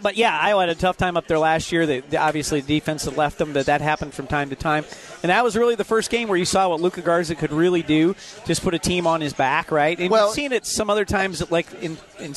but 0.01 0.17
yeah, 0.17 0.39
Iowa 0.39 0.63
had 0.63 0.69
a 0.69 0.75
tough 0.75 0.97
time 0.97 1.17
up 1.17 1.27
there 1.27 1.39
last 1.39 1.73
year. 1.73 1.87
They, 1.87 2.03
obviously, 2.17 2.61
the 2.61 2.79
defense 2.79 3.05
had 3.05 3.17
left 3.17 3.39
them, 3.39 3.53
but 3.53 3.67
that 3.67 3.81
happened 3.81 4.15
from 4.15 4.27
time 4.27 4.51
to 4.51 4.57
time. 4.57 4.85
And 5.23 5.31
that 5.31 5.43
was 5.43 5.57
really 5.57 5.75
the 5.75 5.85
first 5.85 6.11
game 6.11 6.29
where 6.29 6.39
you 6.39 6.45
saw 6.45 6.69
what 6.69 6.81
Luka 6.81 7.01
Garza 7.01 7.35
could 7.35 7.53
really 7.53 7.83
do, 7.83 8.15
just 8.45 8.63
put 8.63 8.75
a 8.75 8.79
team 8.79 9.07
on 9.07 9.21
his 9.21 9.33
back, 9.33 9.71
right? 9.71 9.99
And 9.99 10.11
well, 10.11 10.27
you've 10.27 10.35
seen 10.35 10.53
it 10.53 10.67
some 10.67 10.91
other 10.91 11.05
times, 11.05 11.51
like 11.51 11.73
in, 11.83 11.97
in 12.19 12.35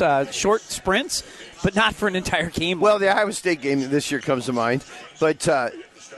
uh, 0.00 0.30
short 0.30 0.62
sprints, 0.62 1.22
but 1.62 1.74
not 1.74 1.94
for 1.94 2.08
an 2.08 2.16
entire 2.16 2.50
game. 2.50 2.80
Well, 2.80 2.98
the 2.98 3.08
Iowa 3.08 3.32
State 3.32 3.60
game 3.60 3.88
this 3.88 4.10
year 4.10 4.20
comes 4.20 4.46
to 4.46 4.52
mind. 4.52 4.84
But 5.20 5.48
uh, 5.48 5.70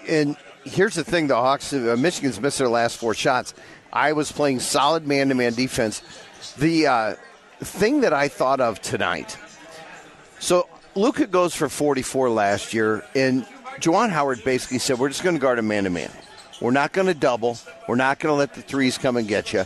and 0.09 0.37
here's 0.65 0.95
the 0.95 1.05
thing: 1.05 1.27
the 1.29 1.37
Hawks, 1.37 1.73
uh, 1.73 1.97
Michigan's 1.99 2.41
missed 2.41 2.59
their 2.59 2.69
last 2.69 2.99
four 2.99 3.15
shots. 3.15 3.55
Iowa's 3.93 4.33
playing 4.33 4.61
solid 4.61 5.07
man-to-man 5.07 5.55
defense. 5.55 6.03
The 6.59 6.87
uh, 6.87 7.15
thing 7.61 8.01
that 8.01 8.13
I 8.13 8.29
thought 8.29 8.61
of 8.61 8.83
tonight 8.83 9.39
so 10.45 10.69
Luka 10.95 11.27
goes 11.27 11.55
for 11.55 11.71
44 11.71 12.29
last 12.29 12.75
year, 12.75 13.03
and 13.15 13.47
Juwan 13.81 14.11
Howard 14.11 14.45
basically 14.45 14.79
said, 14.79 14.99
We're 14.99 15.09
just 15.09 15.23
going 15.23 15.37
to 15.37 15.41
guard 15.41 15.59
a 15.59 15.63
man 15.63 15.85
to 15.85 15.91
man. 15.91 16.11
We're 16.61 16.71
not 16.71 16.93
going 16.93 17.07
to 17.07 17.15
double. 17.15 17.57
We're 17.89 17.97
not 17.97 18.19
going 18.19 18.33
to 18.33 18.37
let 18.37 18.53
the 18.53 18.61
threes 18.61 18.99
come 18.99 19.17
and 19.17 19.27
get 19.27 19.55
you. 19.55 19.65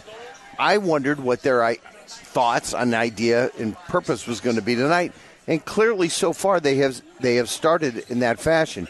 I 0.57 0.79
wondered 0.79 1.19
what 1.19 1.43
their 1.43 1.75
thoughts 2.07 2.75
on 2.75 2.91
the 2.91 2.97
idea 2.97 3.51
and 3.59 3.77
purpose 3.89 4.29
was 4.29 4.39
going 4.41 4.55
to 4.55 4.63
be 4.63 4.77
tonight, 4.77 5.13
and 5.49 5.65
clearly 5.65 6.09
so 6.09 6.33
far 6.33 6.61
they 6.61 6.77
have 6.77 7.03
they 7.19 7.37
have 7.37 7.49
started 7.49 8.05
in 8.09 8.21
that 8.21 8.39
fashion. 8.39 8.87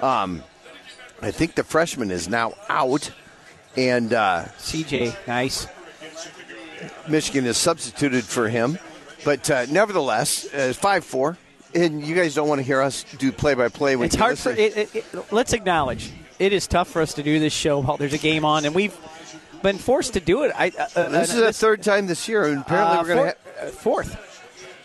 Um, 0.00 0.42
I 1.22 1.30
think 1.30 1.54
the 1.54 1.64
freshman 1.64 2.10
is 2.10 2.28
now 2.28 2.52
out, 2.68 3.10
and 3.74 4.12
uh, 4.12 4.44
CJ, 4.58 5.26
nice. 5.26 5.66
Michigan 7.08 7.46
is 7.46 7.56
substituted 7.56 8.24
for 8.24 8.50
him. 8.50 8.78
But 9.24 9.48
uh, 9.50 9.66
nevertheless, 9.66 10.52
uh, 10.52 10.72
five 10.74 11.04
four, 11.04 11.38
and 11.74 12.04
you 12.04 12.14
guys 12.14 12.34
don't 12.34 12.48
want 12.48 12.60
to 12.60 12.64
hear 12.64 12.80
us 12.80 13.04
do 13.18 13.32
play 13.32 13.54
by 13.54 13.68
play. 13.68 13.94
It's 13.94 14.14
hard 14.14 14.38
for. 14.38 14.50
It, 14.50 14.76
it, 14.76 14.94
it, 14.94 15.32
let's 15.32 15.52
acknowledge 15.52 16.10
it 16.38 16.52
is 16.52 16.66
tough 16.66 16.88
for 16.88 17.02
us 17.02 17.14
to 17.14 17.22
do 17.22 17.38
this 17.38 17.52
show 17.52 17.80
while 17.80 17.96
there's 17.96 18.14
a 18.14 18.18
game 18.18 18.44
on, 18.44 18.64
and 18.64 18.74
we've 18.74 18.96
been 19.62 19.78
forced 19.78 20.14
to 20.14 20.20
do 20.20 20.42
it. 20.42 20.52
I, 20.54 20.68
uh, 20.68 20.88
uh 20.96 21.08
this 21.08 21.32
is 21.32 21.40
the 21.40 21.52
third 21.52 21.82
time 21.82 22.06
this 22.06 22.28
year, 22.28 22.44
and 22.46 22.62
apparently 22.62 22.98
we're 22.98 23.14
going 23.14 23.32
to 23.32 23.36
ha- 23.60 23.66
uh, 23.66 23.70
fourth. 23.70 24.28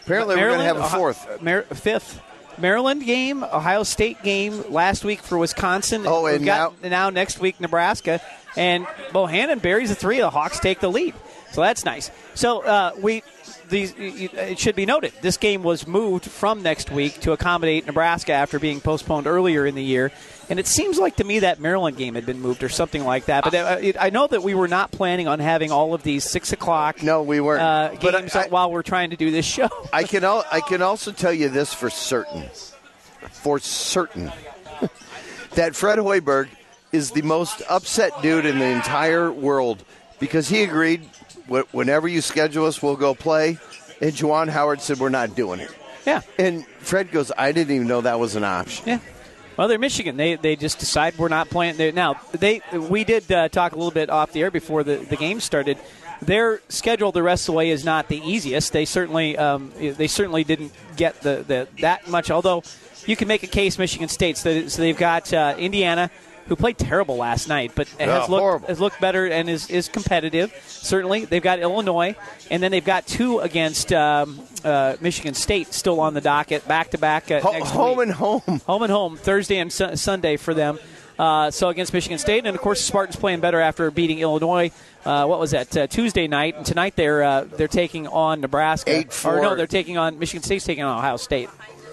Apparently 0.04 0.36
Maryland, 0.36 0.60
we're 0.60 0.66
going 0.66 0.76
to 0.76 0.84
have 0.84 0.94
a 0.94 0.98
fourth, 0.98 1.42
Mar- 1.42 1.64
fifth. 1.64 2.22
Maryland 2.60 3.06
game, 3.06 3.44
Ohio 3.44 3.84
State 3.84 4.24
game 4.24 4.64
last 4.72 5.04
week 5.04 5.22
for 5.22 5.38
Wisconsin. 5.38 6.04
Oh, 6.06 6.26
and 6.26 6.44
got, 6.44 6.82
now, 6.82 6.90
now 6.90 7.10
next 7.10 7.40
week 7.40 7.60
Nebraska. 7.60 8.22
and 8.56 8.86
Bohannon 9.12 9.62
buries 9.62 9.92
a 9.92 9.96
three. 9.96 10.20
The 10.20 10.30
Hawks 10.30 10.60
take 10.60 10.80
the 10.80 10.90
lead, 10.90 11.14
so 11.58 11.62
that's 11.64 11.84
nice. 11.84 12.12
So 12.36 12.62
uh, 12.64 12.92
we. 13.02 13.24
These, 13.70 13.96
it 13.98 14.60
should 14.60 14.78
be 14.78 14.86
noted 14.86 15.12
this 15.22 15.36
game 15.36 15.62
was 15.62 15.86
moved 15.86 16.24
from 16.24 16.64
next 16.64 16.90
week 16.90 17.20
to 17.22 17.34
accommodate 17.34 17.86
Nebraska 17.86 18.32
after 18.32 18.60
being 18.60 18.80
postponed 18.80 19.28
earlier 19.28 19.66
in 19.66 19.76
the 19.76 19.84
year, 19.84 20.14
and 20.50 20.58
it 20.58 20.68
seems 20.68 20.98
like 20.98 21.18
to 21.18 21.26
me 21.26 21.40
that 21.40 21.60
Maryland 21.60 21.98
game 21.98 22.16
had 22.16 22.26
been 22.26 22.40
moved 22.40 22.64
or 22.64 22.70
something 22.70 23.04
like 23.04 23.26
that. 23.26 23.44
But 23.44 23.54
uh, 23.56 23.78
it, 23.82 23.98
I 24.00 24.10
know 24.10 24.26
that 24.28 24.42
we 24.42 24.56
were 24.56 24.70
not 24.70 24.92
planning 24.92 25.28
on 25.28 25.40
having 25.40 25.70
all 25.74 25.94
of 25.94 26.02
these 26.04 26.24
six 26.24 26.54
o'clock 26.54 27.04
No, 27.04 27.24
we 27.24 27.42
weren't. 27.42 27.62
uh, 27.62 27.90
But 28.02 28.14
games 28.14 28.36
I- 28.38 28.48
while 28.48 28.72
we're 28.72 28.84
trying 28.84 29.10
to 29.10 29.18
do 29.18 29.32
this 29.32 29.46
show. 29.46 29.68
I 29.92 30.04
can 30.04 30.24
al- 30.24 30.46
I 30.50 30.62
can 30.62 30.82
also 30.82 31.12
tell 31.12 31.34
you 31.34 31.50
this 31.50 31.74
for 31.74 31.90
certain, 31.90 32.46
for 33.32 33.60
certain, 33.60 34.32
that 35.56 35.76
Fred 35.76 36.00
Hoiberg 36.00 36.48
is 36.94 37.12
the 37.12 37.22
most 37.24 37.62
upset 37.70 38.14
dude 38.22 38.46
in 38.46 38.60
the 38.60 38.66
entire 38.66 39.30
world 39.30 39.84
because 40.20 40.48
he 40.48 40.64
agreed 40.64 41.02
"Wh- 41.04 41.17
whenever 41.48 42.08
you 42.08 42.22
schedule 42.22 42.66
us, 42.66 42.82
we'll 42.82 42.96
go 42.96 43.14
play, 43.16 43.58
and 44.02 44.12
Juwan 44.14 44.50
Howard 44.50 44.82
said 44.82 45.00
we're 45.00 45.10
not 45.10 45.36
doing 45.36 45.60
it. 45.60 45.72
yeah, 46.06 46.22
And 46.38 46.66
Fred 46.80 47.12
goes, 47.12 47.32
I 47.38 47.52
didn't 47.52 47.76
even 47.76 47.88
know 47.88 48.02
that 48.02 48.20
was 48.20 48.36
an 48.36 48.44
option. 48.44 48.88
yeah. 48.88 49.00
Well, 49.58 49.68
they're 49.68 49.80
Michigan. 49.80 50.18
They 50.18 50.36
they 50.36 50.56
just 50.56 50.78
decide 50.78 51.18
we're 51.18 51.30
not 51.30 51.50
playing. 51.50 51.78
They, 51.78 51.92
now 51.92 52.22
they 52.32 52.62
we 52.72 53.04
did 53.04 53.32
uh, 53.32 53.50
talk 53.50 53.72
a 53.72 53.76
little 53.76 53.90
bit 53.90 54.12
off 54.12 54.32
the 54.32 54.44
air 54.44 54.52
before 54.52 54.84
the, 54.84 54.98
the 54.98 55.16
game 55.16 55.40
started. 55.40 55.80
Their 56.22 56.62
schedule 56.70 57.12
the 57.12 57.24
rest 57.24 57.44
of 57.50 57.54
the 57.54 57.58
way 57.58 57.72
is 57.72 57.84
not 57.84 58.08
the 58.08 58.18
easiest. 58.20 58.72
They 58.72 58.86
certainly 58.86 59.36
um, 59.36 59.72
they 59.80 60.06
certainly 60.06 60.44
didn't 60.44 60.74
get 60.96 61.22
the, 61.22 61.44
the 61.48 61.68
that 61.82 62.08
much. 62.08 62.30
Although 62.30 62.62
you 63.08 63.16
can 63.16 63.28
make 63.28 63.42
a 63.42 63.48
case 63.48 63.80
Michigan 63.80 64.10
State. 64.10 64.38
So, 64.38 64.68
so 64.68 64.80
they've 64.80 64.96
got 64.96 65.34
uh, 65.34 65.56
Indiana, 65.58 66.12
who 66.48 66.56
played 66.56 66.78
terrible 66.78 67.18
last 67.18 67.48
night, 67.50 67.72
but 67.76 67.88
has 68.00 68.30
Oh, 68.30 68.32
looked 68.32 68.68
has 68.68 68.80
looked 68.80 69.00
better 69.02 69.26
and 69.26 69.50
is, 69.50 69.70
is 69.70 69.88
competitive. 69.90 70.54
Certainly, 70.68 71.26
they've 71.26 71.42
got 71.44 71.60
Illinois, 71.60 72.16
and 72.50 72.62
then 72.64 72.72
they've 72.72 72.84
got 72.86 73.06
two 73.08 73.40
against 73.40 73.92
um, 73.94 74.40
uh, 74.64 74.96
Michigan 75.02 75.34
State 75.34 75.74
still 75.74 76.00
on 76.00 76.14
the 76.14 76.22
docket, 76.22 76.68
back 76.68 76.92
to 76.92 76.98
back 76.98 77.30
home 77.72 77.98
week. 77.98 78.08
and 78.08 78.12
home. 78.16 78.42
home 78.66 78.82
and 78.84 78.92
home 78.92 79.18
Thursday 79.18 79.58
and 79.58 79.72
Su- 79.72 79.96
Sunday 79.96 80.38
for 80.38 80.54
them. 80.54 80.80
Uh, 81.20 81.50
so 81.50 81.70
against 81.70 81.94
Michigan 81.94 82.20
State, 82.20 82.46
and 82.46 82.56
of 82.56 82.62
course 82.62 82.80
the 82.80 82.86
Spartans 82.86 83.16
playing 83.16 83.40
better 83.40 83.60
after 83.60 83.90
beating 83.90 84.20
Illinois. 84.20 84.70
Uh, 85.04 85.26
what 85.26 85.40
was 85.40 85.50
that 85.52 85.76
uh, 85.76 85.88
Tuesday 85.88 86.28
night? 86.28 86.56
And 86.56 86.64
tonight 86.66 86.96
they're 86.96 87.24
uh, 87.24 87.44
they're 87.44 87.68
taking 87.68 88.06
on 88.08 88.40
Nebraska. 88.42 88.92
Eight, 88.98 89.26
Or 89.26 89.42
no, 89.42 89.56
they're 89.56 89.66
taking 89.66 89.98
on 89.98 90.20
Michigan 90.20 90.44
State's 90.44 90.66
taking 90.66 90.84
on 90.84 90.96
Ohio 90.98 91.18
State. 91.18 91.50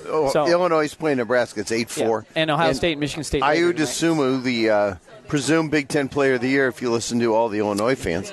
Oh, 0.09 0.31
So- 0.31 0.47
Illinois 0.47 0.85
is 0.85 0.95
playing 0.95 1.19
Nebraska. 1.19 1.61
It's 1.61 1.73
eight 1.73 1.95
Yeah. 1.97 2.07
four. 2.07 2.27
And 2.35 2.51
Ohio 2.51 2.73
State 2.73 2.93
and 2.93 3.01
Michigan 3.01 3.25
State 3.25 3.43
Ayo. 3.43 3.73
Dosunmu, 3.73 4.43
the 4.43 4.71
uh, 4.71 4.95
presumed 5.29 5.71
Big 5.71 5.89
Ten 5.89 6.09
Player 6.09 6.35
of 6.35 6.41
the 6.41 6.49
Year, 6.49 6.69
if 6.69 6.81
you 6.83 6.91
listen 6.91 7.19
to 7.21 7.35
all 7.35 7.49
the 7.49 7.59
Illinois 7.59 7.95
fans. 7.95 8.31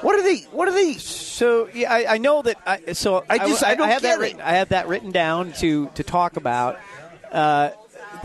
What 0.00 0.16
are 0.18 0.22
they? 0.22 0.38
What 0.50 0.66
are 0.68 0.72
they? 0.72 0.94
So 0.94 1.68
yeah, 1.72 1.92
I, 1.92 2.14
I 2.14 2.18
know 2.18 2.42
that. 2.42 2.56
I, 2.66 2.92
so 2.92 3.24
I 3.30 3.38
just- 3.38 3.64
I 3.64 3.74
don't 3.76 3.88
have 3.88 4.02
that 4.02 4.18
it. 4.18 4.20
written, 4.20 4.40
I 4.40 4.52
have 4.54 4.70
that 4.70 4.88
written 4.88 5.12
down 5.12 5.52
to 5.54 5.88
to 5.94 6.02
talk 6.02 6.36
about. 6.36 6.78
Uh, 7.30 7.70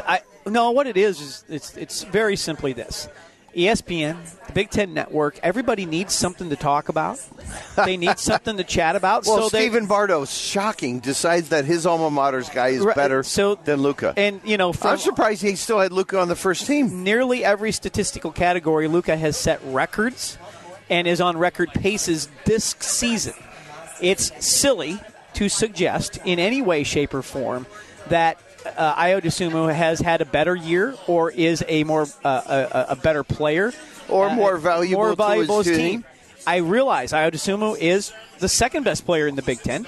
I 0.08 0.22
no, 0.48 0.72
what 0.72 0.88
it 0.88 0.98
is 0.98 1.22
is 1.22 1.44
it's 1.50 1.78
it's 1.78 2.04
very 2.04 2.36
simply 2.36 2.74
this. 2.74 3.08
ESPN, 3.58 4.16
the 4.46 4.54
Big 4.54 4.70
Ten 4.70 4.94
Network, 4.94 5.40
everybody 5.42 5.86
needs 5.88 6.14
something 6.14 6.50
to 6.52 6.56
talk 6.56 6.90
about. 6.90 7.20
They 7.76 7.98
need 7.98 8.20
something 8.20 8.58
to 8.58 8.64
chat 8.64 8.96
about. 8.96 9.26
Well, 9.26 9.44
so 9.44 9.50
they, 9.50 9.64
Stephen 9.68 9.88
Bardo, 9.88 10.26
shocking, 10.26 11.00
decides 11.00 11.50
that 11.50 11.66
his 11.66 11.86
alma 11.88 12.12
mater's 12.12 12.50
guy 12.50 12.70
is 12.70 12.82
Right, 12.82 12.96
better 12.96 13.24
so- 13.24 13.56
than 13.56 13.82
Luka. 13.82 14.14
and 14.16 14.42
you 14.46 14.58
know, 14.58 14.74
from 14.74 14.92
I'm 14.92 14.98
surprised 15.00 15.42
he 15.42 15.56
still 15.56 15.80
had 15.80 15.92
Luka 15.92 16.20
on 16.20 16.28
the 16.28 16.36
first 16.36 16.68
team. 16.68 17.04
nearly 17.04 17.44
every 17.44 17.72
statistical 17.72 18.32
category, 18.32 18.88
Luka 18.88 19.18
has 19.18 19.36
set 19.36 19.60
records 19.66 20.38
and 20.90 21.08
is 21.08 21.20
on 21.20 21.38
record 21.38 21.70
paces 21.74 22.30
this 22.46 22.76
season. 22.80 23.34
It's 24.02 24.32
silly 24.46 25.00
to 25.34 25.50
suggest 25.50 26.20
in 26.26 26.38
any 26.38 26.62
way, 26.62 26.84
shape, 26.84 27.14
or 27.14 27.24
form 27.24 27.66
that 28.10 28.38
uh, 28.78 28.96
Ayo 28.96 29.22
Dosunmu 29.22 29.74
has 29.74 30.00
had 30.00 30.22
a 30.22 30.26
better 30.26 30.56
year 30.56 30.96
or 31.08 31.32
is 31.32 31.64
a 31.68 31.84
more 31.84 32.08
uh, 32.24 32.66
a, 32.72 32.86
a 32.94 32.96
better 32.96 33.24
player 33.24 33.72
Or 34.10 34.30
uh, 34.30 34.36
more 34.36 34.58
valuable 34.58 35.04
more 35.04 35.16
valuable 35.16 35.58
his 35.60 35.68
his 35.68 35.78
team. 35.78 36.06
I 36.46 36.58
realize 36.58 37.12
Ayo 37.12 37.32
Dosunmu 37.32 37.78
is 37.80 38.14
the 38.40 38.50
second 38.50 38.84
best 38.84 39.06
player 39.06 39.28
in 39.28 39.36
the 39.36 39.42
Big 39.42 39.60
Ten, 39.62 39.86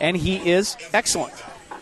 and 0.00 0.16
he 0.16 0.36
is 0.50 0.76
excellent. 0.92 1.32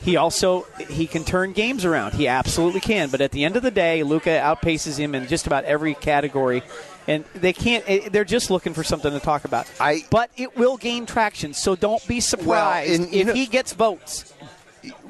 He 0.03 0.17
also 0.17 0.67
he 0.89 1.07
can 1.07 1.25
turn 1.25 1.53
games 1.53 1.85
around. 1.85 2.15
He 2.15 2.27
absolutely 2.27 2.81
can. 2.81 3.11
But 3.11 3.21
at 3.21 3.33
the 3.33 3.45
end 3.45 3.57
of 3.57 3.63
the 3.63 3.71
day, 3.71 4.03
Luka 4.03 4.31
outpaces 4.31 4.97
him 4.97 5.15
in 5.15 5.27
just 5.27 5.47
about 5.47 5.65
every 5.65 5.93
category, 5.95 6.63
and 7.07 7.25
they 7.35 7.53
can't. 7.53 7.85
eh, 7.87 8.09
They're 8.09 8.25
just 8.25 8.51
looking 8.51 8.73
for 8.73 8.83
something 8.83 9.13
to 9.13 9.21
talk 9.21 9.45
about. 9.45 9.71
I- 9.79 10.05
but 10.11 10.31
it 10.39 10.57
will 10.57 10.79
gain 10.79 11.05
traction. 11.05 11.53
So 11.53 11.77
don't 11.77 12.07
be 12.09 12.21
surprised 12.21 12.93
and, 13.03 13.13
you 13.13 13.21
if 13.21 13.27
know- 13.27 13.35
he 13.35 13.47
gets 13.47 13.75
votes. 13.75 14.33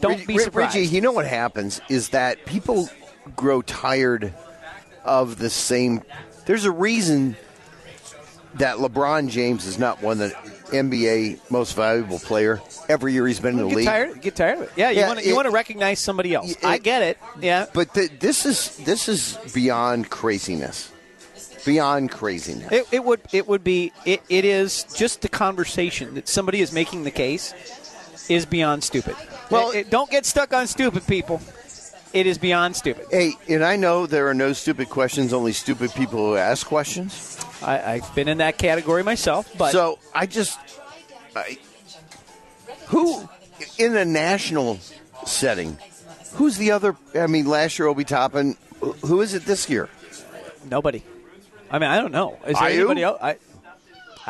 Don't 0.01 0.27
be 0.27 0.35
Ri- 0.37 0.45
surprised. 0.45 0.77
You 0.77 1.01
know 1.01 1.13
what 1.13 1.27
happens 1.27 1.81
is 1.89 2.11
that 2.11 2.45
people 2.47 2.89
grow 3.37 3.63
tired 3.63 4.33
of 5.05 5.39
the 5.39 5.51
same. 5.51 6.03
There's 6.47 6.65
a 6.65 6.71
reason 6.71 7.37
that 8.55 8.77
LeBron 8.79 9.29
James 9.29 9.67
is 9.67 9.79
not 9.79 10.03
one 10.03 10.21
of 10.21 10.31
the 10.31 10.77
NBA 10.77 11.39
most 11.51 11.75
valuable 11.75 12.19
player 12.19 12.61
every 12.89 13.13
year 13.13 13.27
he's 13.27 13.41
been 13.41 13.59
in 13.59 13.63
the 13.65 13.69
get 13.69 13.77
league. 13.77 13.87
tired. 13.87 14.21
Get 14.23 14.37
tired 14.37 14.59
of 14.59 14.63
it. 14.65 14.71
Yeah, 14.77 14.91
you 14.91 15.01
Yeah, 15.01 15.09
want 15.09 15.21
to 15.21 15.27
you 15.29 15.35
want 15.35 15.47
to 15.47 15.51
recognize 15.53 16.01
somebody 16.01 16.35
else. 16.35 16.51
it- 16.53 16.65
I 16.65 16.79
get 16.79 17.03
it. 17.03 17.19
Yeah, 17.41 17.67
But 17.73 17.95
th- 17.95 18.13
this 18.21 18.47
is 18.47 18.77
this 18.79 19.09
is 19.09 19.37
beyond 19.55 20.11
craziness. 20.11 20.91
Beyond 21.65 22.11
craziness. 22.11 22.73
It, 22.73 22.87
it 22.91 23.05
would 23.05 23.21
it 23.33 23.47
would 23.47 23.63
be 23.63 23.93
it, 24.05 24.23
it 24.29 24.45
is 24.45 24.85
just 24.95 25.21
the 25.23 25.29
conversation 25.29 26.15
that 26.15 26.27
somebody 26.29 26.61
is 26.61 26.73
making 26.73 27.05
the 27.05 27.11
case 27.11 27.53
is 28.29 28.47
beyond 28.47 28.83
stupid. 28.85 29.17
Well- 29.51 29.71
it, 29.73 29.91
don't 29.91 30.11
get 30.11 30.27
stuck 30.27 30.53
on 30.53 30.67
stupid 30.67 31.07
people. 31.07 31.41
It 32.13 32.27
is 32.27 32.39
beyond 32.39 32.75
stupid. 32.75 33.07
Hey, 33.11 33.35
and 33.49 33.65
I 33.65 33.77
know 33.77 34.05
there 34.07 34.27
are 34.29 34.35
no 34.35 34.53
stupid 34.53 34.89
questions, 34.91 35.33
only 35.33 35.53
stupid 35.53 35.93
people 35.95 36.19
who 36.19 36.37
ask 36.37 36.67
questions. 36.67 37.39
I, 37.63 37.81
I've 37.95 38.15
been 38.17 38.27
in 38.27 38.39
that 38.39 38.59
category 38.59 39.05
myself, 39.05 39.49
but 39.57 39.71
so 39.71 40.01
I 40.13 40.27
just, 40.27 40.59
I, 41.37 41.57
who 42.89 43.29
in 43.79 43.97
a 43.97 44.05
national 44.05 44.79
setting, 45.25 45.79
who's 46.33 46.57
the 46.57 46.73
other? 46.73 46.97
I 47.15 47.29
mean, 47.29 47.47
last 47.47 47.79
year 47.79 47.87
Obi 47.87 48.03
Toppin. 48.05 48.57
who- 48.81 48.93
Who 49.07 49.21
is 49.21 49.35
it 49.35 49.45
this 49.45 49.69
year? 49.71 49.89
nobody. 50.69 51.05
I 51.71 51.79
mean, 51.79 51.89
I 51.91 52.01
don't 52.01 52.11
know. 52.13 52.39
Is 52.45 52.59
there 52.59 52.69
Ayo? 52.71 52.75
anybody 52.81 53.03
else? 53.05 53.19
I, 53.23 53.37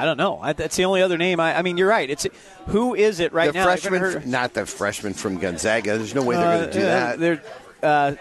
I 0.01 0.05
don't 0.05 0.17
know. 0.17 0.39
I, 0.41 0.53
that's 0.53 0.77
the 0.77 0.85
only 0.87 1.03
other 1.03 1.19
name. 1.19 1.41
I, 1.41 1.59
I 1.59 1.63
mean, 1.63 1.77
you're 1.77 1.89
right. 1.89 2.09
It's 2.09 2.27
who 2.67 2.95
is 2.95 3.21
it 3.21 3.33
right 3.33 3.53
the 3.53 3.59
now? 3.59 3.65
Freshman, 3.65 4.31
not 4.31 4.55
the 4.55 4.67
freshman 4.67 5.13
from 5.15 5.39
Gonzaga. 5.39 5.99
There's 5.99 6.15
no 6.15 6.23
way 6.23 6.37
they're 6.37 6.59
going 6.59 6.71
to 6.71 6.79
do 6.79 6.85
Uh, 6.85 6.89
that. 6.89 7.19
They're, 7.19 7.43
uh, 7.83 8.15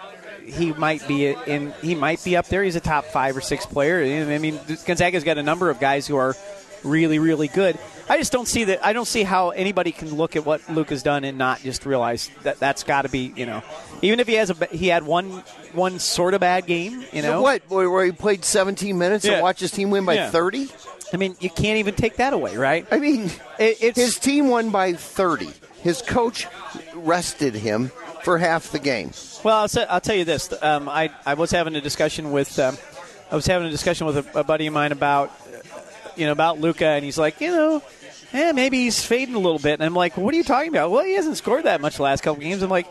he 0.45 0.74
might 0.74 1.07
be 1.07 1.27
in. 1.27 1.74
He 1.81 1.93
might 1.95 2.24
be 2.24 2.36
up 2.36 2.48
there. 2.48 2.63
He's 2.63 2.75
a 2.75 2.79
top 2.79 3.05
five 3.05 3.38
or 3.38 3.41
six 3.41 3.65
player. 3.65 4.01
I 4.31 4.38
mean, 4.39 4.59
Gonzaga's 4.86 5.24
got 5.24 5.38
a 5.38 5.43
number 5.43 5.69
of 5.69 5.79
guys 5.79 6.07
who 6.07 6.15
are 6.15 6.36
really, 6.83 7.19
really 7.19 7.48
good. 7.50 7.77
I 8.07 8.17
just 8.17 8.31
don't 8.31 8.48
see 8.48 8.63
that. 8.63 8.83
I 8.83 8.93
don't 8.93 9.05
see 9.07 9.21
how 9.21 9.50
anybody 9.51 9.91
can 9.91 10.15
look 10.15 10.36
at 10.36 10.43
what 10.45 10.67
Luke 10.69 10.89
has 10.89 11.03
done 11.03 11.24
and 11.24 11.38
not 11.38 11.59
just 11.62 11.86
realize 11.86 12.31
that 12.41 12.57
that's 12.57 12.81
got 12.83 13.03
to 13.03 13.09
be. 13.09 13.31
You 13.36 13.45
know, 13.45 13.62
even 14.01 14.19
if 14.19 14.25
he 14.27 14.33
has 14.36 14.50
a 14.50 14.55
he 14.71 14.88
had 14.88 15.03
one 15.03 15.43
one 15.74 16.00
sort 16.00 16.33
of 16.33 16.39
bad 16.41 16.65
game. 16.65 17.05
You 17.13 17.21
know 17.21 17.43
what? 17.43 17.62
Where 17.67 17.88
where 17.88 18.05
he 18.05 18.12
played 18.12 18.43
17 18.43 18.98
minutes 18.98 19.25
Yeah. 19.25 19.33
and 19.33 19.43
watched 19.43 19.59
his 19.59 19.69
team 19.71 19.91
win 19.91 20.05
by 20.05 20.15
Yeah. 20.15 20.31
30? 20.31 20.69
I 21.13 21.18
mean, 21.18 21.36
you 21.39 21.50
can't 21.50 21.78
even 21.78 21.96
take 21.96 22.18
that 22.18 22.34
away, 22.34 22.56
right? 22.58 22.86
I 22.92 23.00
mean, 23.00 23.32
It- 23.58 23.96
his 23.96 24.18
team 24.20 24.48
won 24.50 24.70
by 24.70 24.94
30. 24.94 25.50
His 25.82 26.01
coach 26.01 26.46
rested 26.94 27.56
him 27.56 27.92
for 28.24 28.38
half 28.38 28.72
the 28.72 28.80
game. 28.80 29.12
Well, 29.44 29.58
I'll, 29.58 29.68
say, 29.68 29.86
I'll 29.86 30.01
tell 30.01 30.16
you 30.16 30.25
this. 30.25 30.54
Um, 30.62 30.89
I, 30.89 31.10
I 31.25 31.34
was 31.36 31.51
having 31.51 31.75
a 31.75 31.82
discussion 31.82 32.32
with 32.32 32.60
um, 32.60 32.78
I 33.32 33.36
was 33.36 33.46
having 33.48 33.68
a 33.68 33.72
discussion 33.72 34.06
with 34.08 34.18
a, 34.36 34.39
a 34.39 34.44
buddy 34.44 34.68
of 34.68 34.74
mine 34.74 34.92
about 34.92 35.32
you 36.18 36.25
know 36.25 36.32
about 36.34 36.60
Luka, 36.60 36.86
and 36.86 37.06
he's 37.06 37.18
like, 37.18 37.39
you 37.39 37.50
know, 37.51 37.82
eh, 38.34 38.51
maybe 38.51 38.84
he's 38.84 39.04
fading 39.06 39.36
a 39.36 39.39
little 39.39 39.60
bit, 39.60 39.74
and 39.74 39.84
I'm 39.84 39.94
like, 39.96 40.18
what 40.18 40.34
are 40.34 40.38
you 40.38 40.44
talking 40.44 40.70
about? 40.70 40.92
Well, 40.92 41.06
he 41.06 41.13
hasn't 41.13 41.38
scored 41.38 41.63
that 41.63 41.80
much 41.80 41.96
the 41.98 42.04
last 42.04 42.22
couple 42.24 42.42
games. 42.42 42.62
I'm 42.62 42.70
like, 42.70 42.88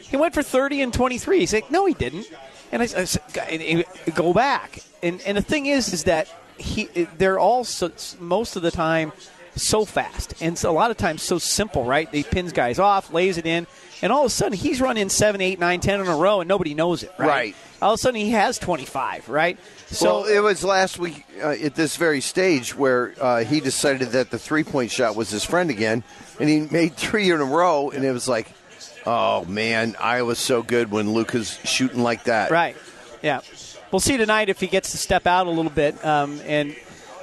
he 0.00 0.16
went 0.16 0.32
for 0.32 0.42
30 0.42 0.80
and 0.80 0.94
23. 0.94 1.40
He's 1.40 1.52
like, 1.52 1.70
no, 1.70 1.84
he 1.86 1.92
didn't. 1.94 2.26
And 2.72 2.80
I, 2.80 2.84
I 2.86 3.04
said, 3.04 3.22
"G- 3.34 3.40
and- 3.40 3.84
and 4.06 4.14
go 4.14 4.32
back. 4.32 4.78
And 5.02 5.20
and 5.26 5.36
the 5.36 5.42
thing 5.42 5.66
is, 5.66 5.92
is 5.92 6.04
that 6.04 6.26
he 6.58 6.84
they're 7.18 7.38
all 7.38 7.64
so, 7.64 7.90
most 8.20 8.56
of 8.56 8.62
the 8.62 8.70
time 8.70 9.12
so 9.56 9.84
fast 9.84 10.34
and 10.40 10.58
so 10.58 10.70
a 10.70 10.72
lot 10.72 10.90
of 10.90 10.96
times 10.96 11.22
so 11.22 11.38
simple, 11.38 11.84
right? 11.84 12.08
He 12.10 12.22
pins 12.22 12.52
guys 12.52 12.78
off, 12.78 13.12
lays 13.12 13.38
it 13.38 13.46
in, 13.46 13.66
and 14.02 14.12
all 14.12 14.20
of 14.20 14.26
a 14.26 14.30
sudden 14.30 14.56
he's 14.58 14.80
running 14.80 15.08
seven, 15.08 15.40
eight, 15.40 15.58
nine, 15.58 15.80
ten 15.80 16.00
in 16.00 16.06
a 16.06 16.16
row, 16.16 16.40
and 16.40 16.48
nobody 16.48 16.74
knows 16.74 17.02
it, 17.02 17.12
right? 17.18 17.28
Right. 17.28 17.56
All 17.80 17.92
of 17.92 17.96
a 17.96 17.98
sudden 17.98 18.20
he 18.20 18.30
has 18.30 18.58
25, 18.58 19.28
right? 19.28 19.58
So 19.86 20.22
well, 20.22 20.24
it 20.24 20.40
was 20.40 20.64
last 20.64 20.98
week 20.98 21.24
uh, 21.42 21.50
at 21.50 21.74
this 21.74 21.96
very 21.96 22.20
stage 22.20 22.74
where 22.74 23.14
uh, 23.20 23.44
he 23.44 23.60
decided 23.60 24.10
that 24.10 24.30
the 24.30 24.38
three 24.38 24.64
point 24.64 24.90
shot 24.90 25.14
was 25.14 25.30
his 25.30 25.44
friend 25.44 25.70
again, 25.70 26.02
and 26.40 26.48
he 26.48 26.60
made 26.62 26.96
three 26.96 27.30
in 27.30 27.40
a 27.40 27.44
row, 27.44 27.90
and 27.90 28.04
it 28.04 28.12
was 28.12 28.26
like, 28.26 28.50
oh 29.06 29.44
man, 29.44 29.96
I 30.00 30.22
was 30.22 30.38
so 30.38 30.62
good 30.62 30.90
when 30.90 31.12
Luka's 31.12 31.58
shooting 31.64 32.02
like 32.02 32.24
that. 32.24 32.50
Right. 32.50 32.76
Yeah. 33.22 33.40
We'll 33.94 34.00
see 34.00 34.16
tonight 34.16 34.48
if 34.48 34.58
he 34.58 34.66
gets 34.66 34.90
to 34.90 34.98
step 34.98 35.24
out 35.24 35.46
a 35.46 35.50
little 35.50 35.70
bit 35.70 36.04
um, 36.04 36.40
and 36.46 36.74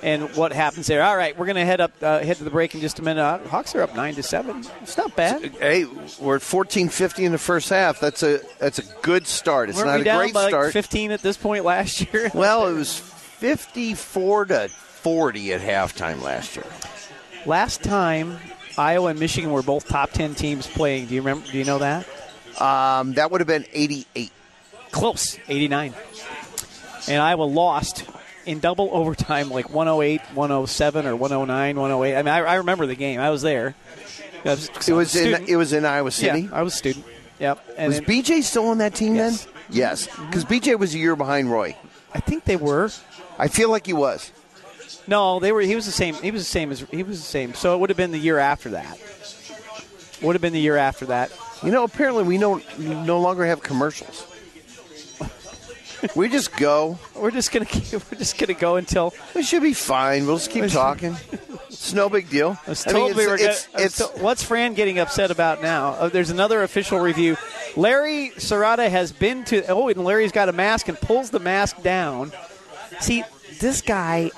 and 0.01 0.36
what 0.38 0.54
happens 0.54 0.88
there. 0.88 1.04
All 1.04 1.16
right, 1.18 1.38
we're 1.38 1.46
going 1.46 1.58
to 1.58 1.66
head 1.66 1.82
up 1.82 1.92
uh, 2.01 2.20
head 2.20 2.38
to 2.38 2.46
the 2.46 2.50
break 2.50 2.74
in 2.74 2.80
just 2.80 2.98
a 3.00 3.04
minute. 3.04 3.22
Uh, 3.22 3.38
Hawks 3.50 3.75
are 3.75 3.82
up 3.82 3.94
nine 3.94 4.16
to 4.16 4.24
seven. 4.24 4.66
It's 4.82 4.98
not 4.98 5.13
bad. 5.18 5.44
Hey, 5.60 5.86
we're 6.20 6.38
at 6.38 6.42
fourteen 6.42 6.88
fifty 6.88 7.25
in 7.25 7.34
the 7.34 7.38
first 7.38 7.70
half. 7.70 8.00
That's 8.00 8.24
a 8.24 8.40
that's 8.58 8.80
a 8.80 8.84
good 9.01 9.28
start. 9.28 9.68
It's 9.70 9.78
Weren't 9.78 9.90
not 9.90 9.96
we 9.96 10.01
a 10.01 10.06
down 10.06 10.20
great 10.20 10.34
by 10.34 10.48
start. 10.48 10.63
like 10.68 10.74
fifteen 10.74 11.12
at 11.12 11.22
this 11.22 11.36
point 11.36 11.66
last 11.66 12.12
year? 12.13 12.32
well, 12.34 12.68
it 12.68 12.74
was 12.74 12.98
fifty 12.98 13.94
four 13.94 14.46
to 14.46 14.70
forty 14.70 15.51
at 15.54 15.60
halftime 15.60 16.22
last 16.22 16.56
year. 16.56 16.66
last 17.46 17.84
time 17.84 18.38
Iowa 18.78 19.10
and 19.10 19.20
Michigan 19.20 19.51
were 19.51 19.62
both 19.62 19.90
top 19.90 20.12
ten 20.12 20.36
teams 20.36 20.68
playing. 20.68 21.08
Do 21.08 21.16
you 21.16 21.22
remember? 21.22 21.46
Do 21.51 21.58
you 21.58 21.66
know 21.66 21.80
that? 21.80 22.08
Um, 22.62 23.13
that 23.16 23.30
would 23.30 23.42
have 23.42 23.48
been 23.48 23.66
eighty 23.74 24.08
eight. 24.16 24.32
Close, 24.92 25.38
eighty 25.48 25.68
nine. 25.68 25.94
And 27.08 27.22
Iowa 27.22 27.43
lost 27.43 28.05
in 28.46 28.60
double 28.60 28.89
overtime, 28.91 29.50
like 29.50 29.70
108, 29.70 30.22
107, 30.34 31.05
or 31.08 31.15
109, 31.15 31.75
108. 31.79 32.15
I 32.15 32.22
mean, 32.22 32.27
I, 32.27 32.38
I 32.39 32.55
remember 32.55 32.86
the 32.86 32.96
game. 32.96 33.20
I 33.20 33.29
was 33.29 33.41
there. 33.41 33.75
I 34.46 34.50
was, 34.50 34.70
It 34.88 34.93
was 34.93 35.15
in 35.15 35.46
it 35.48 35.55
was 35.55 35.74
in 35.74 35.86
Iowa 35.86 36.12
City. 36.12 36.41
Yeah, 36.41 36.50
I 36.51 36.63
was 36.63 36.74
a 36.74 36.77
student. 36.77 37.05
Yep. 37.39 37.60
And 37.77 37.88
was 37.89 37.98
then- 38.01 38.05
BJ 38.24 38.43
still 38.43 38.67
on 38.67 38.79
that 38.79 38.96
team 38.96 39.15
Yes. 39.15 39.46
then? 39.46 39.53
Yes, 39.70 40.08
because 40.17 40.43
BJ 40.46 40.77
was 40.77 40.93
a 40.93 40.98
year 40.98 41.15
behind 41.15 41.50
Roy. 41.51 41.75
I 42.13 42.20
think 42.20 42.43
they 42.46 42.55
were. 42.58 42.89
I 43.39 43.48
feel 43.48 43.70
like 43.70 43.86
he 43.86 43.93
was. 43.93 44.31
No, 45.08 45.39
they 45.39 45.51
were. 45.51 45.62
He 45.62 45.75
was 45.75 45.86
the 45.86 45.91
same. 45.91 46.13
He 46.15 46.29
was 46.31 46.41
the 46.41 46.50
same 46.50 46.72
as 46.72 46.81
he 46.81 47.03
was 47.03 47.20
the 47.20 47.25
same. 47.25 47.53
So 47.53 47.74
it 47.75 47.79
would 47.79 47.89
have 47.89 47.98
been 47.98 48.12
the 48.12 48.20
year 48.20 48.38
after 48.38 48.72
that. 48.72 49.00
Would 50.22 50.36
have 50.36 50.41
been 50.41 50.53
the 50.53 50.60
year 50.60 50.77
after 50.77 51.05
that. 51.08 51.31
You 51.63 51.72
know, 51.72 51.84
apparently 51.84 52.24
we 52.24 52.38
don't 52.38 52.63
no 52.79 53.20
longer 53.20 53.46
have 53.46 53.63
commercials. 53.63 54.27
We 56.15 56.29
just 56.29 56.55
go. 56.58 56.98
We're 57.15 57.31
just 57.31 57.51
gonna 57.51 57.65
keep, 57.65 57.91
we're 58.12 58.17
just 58.17 58.38
gonna 58.38 58.53
go 58.53 58.75
until 58.77 59.13
We 59.36 59.43
should 59.43 59.62
be 59.63 59.74
fine. 59.74 60.25
We'll 60.25 60.38
just 60.38 60.51
keep 60.51 60.67
talking. 60.70 61.15
It's 61.67 61.93
no 61.93 62.10
big 62.10 62.29
deal. 62.29 62.58
I 62.65 62.70
was 62.72 62.86
I 62.88 62.91
mean, 62.93 63.00
told 63.01 63.15
we 63.15 63.24
it's- 63.24 63.29
were 63.29 63.38
gonna, 63.38 63.50
it's- 63.50 63.67
I 63.75 63.81
it's- 63.84 63.98
to- 64.15 64.22
what's 64.24 64.43
Fran 64.43 64.74
getting 64.74 65.00
upset 65.00 65.31
about 65.31 65.62
now? 65.62 65.96
Oh, 66.00 66.10
there's 66.10 66.29
another 66.29 66.63
official 66.63 67.00
review. 67.00 67.38
Larry 67.75 68.31
Scirotto 68.38 68.89
has 68.89 69.12
been 69.12 69.43
to. 69.46 69.65
Oh, 69.67 69.88
and 69.88 70.03
Larry's 70.03 70.31
got 70.31 70.50
a 70.50 70.53
mask 70.53 70.88
and 70.89 71.00
pulls 71.00 71.29
the 71.29 71.39
mask 71.39 71.81
down. 71.81 72.31
See, 73.00 73.24
this 73.60 73.81
guy, 73.81 74.31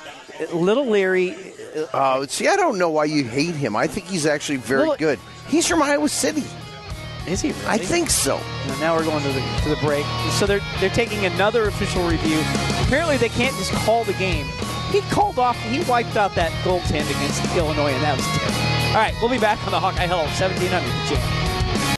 little 0.54 0.86
Larry. 0.86 1.36
Uh, 1.76 1.86
oh, 1.94 2.26
see, 2.28 2.48
I 2.48 2.56
don't 2.56 2.78
know 2.78 2.90
why 2.92 3.06
you 3.06 3.24
hate 3.24 3.56
him. 3.56 3.76
I 3.76 3.88
think 3.88 4.06
he's 4.08 4.26
actually 4.28 4.58
very 4.58 4.88
Well, 4.88 4.98
good. 4.98 5.20
He's 5.48 5.68
from 5.68 5.82
Iowa 5.82 6.08
City. 6.10 6.44
Is 7.28 7.42
he? 7.42 7.52
Really? 7.52 7.66
I 7.68 7.78
think 7.78 8.10
so. 8.10 8.38
And 8.38 8.80
now 8.80 8.96
we're 8.96 9.06
going 9.06 9.24
to 9.24 9.32
the 9.32 9.42
to 9.64 9.70
the 9.70 9.78
break. 9.78 10.06
So 10.32 10.46
they're 10.46 10.62
they're 10.80 10.90
taking 10.90 11.26
another 11.26 11.68
official 11.68 12.08
review. 12.08 12.40
Apparently 12.86 13.18
they 13.18 13.30
can't 13.30 13.56
just 13.58 13.72
call 13.72 14.04
the 14.04 14.14
game. 14.14 14.46
He 14.92 15.02
called 15.10 15.40
off. 15.40 15.58
He 15.64 15.84
wiped 15.90 16.18
out 16.18 16.36
that 16.36 16.52
goaltend 16.64 17.10
against 17.10 17.44
Illinois, 17.56 17.92
and 17.92 18.04
that 18.04 18.18
was 18.18 18.26
terrible. 18.38 18.64
All 18.94 19.02
right, 19.02 19.14
we'll 19.22 19.32
be 19.32 19.40
back 19.40 19.58
on 19.66 19.72
the 19.72 19.80
Hawkeye 19.80 20.06
Huddle, 20.06 20.26
1700 20.38 21.44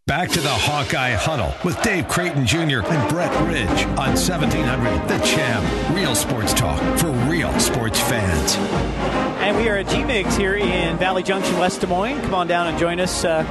Back 0.07 0.29
to 0.29 0.39
the 0.39 0.47
Hawkeye 0.47 1.13
Huddle 1.13 1.53
with 1.65 1.81
Dave 1.81 2.07
Creighton 2.07 2.45
Jr. 2.45 2.85
and 2.85 3.09
Brett 3.09 3.33
Ridge 3.41 3.85
on 3.97 4.13
1700 4.15 5.09
The 5.09 5.17
Champ. 5.25 5.95
Real 5.95 6.13
sports 6.15 6.53
talk 6.53 6.79
for 6.99 7.09
real 7.27 7.51
sports 7.59 7.99
fans. 7.99 8.55
And 9.41 9.57
we 9.57 9.67
are 9.67 9.77
at 9.77 9.87
G-Migs 9.87 10.37
here 10.37 10.53
in 10.53 10.95
Valley 10.97 11.23
Junction, 11.23 11.57
West 11.57 11.81
Des 11.81 11.87
Moines. 11.87 12.21
Come 12.21 12.35
on 12.35 12.47
down 12.47 12.67
and 12.67 12.77
join 12.77 12.99
us. 12.99 13.25
Uh, 13.25 13.43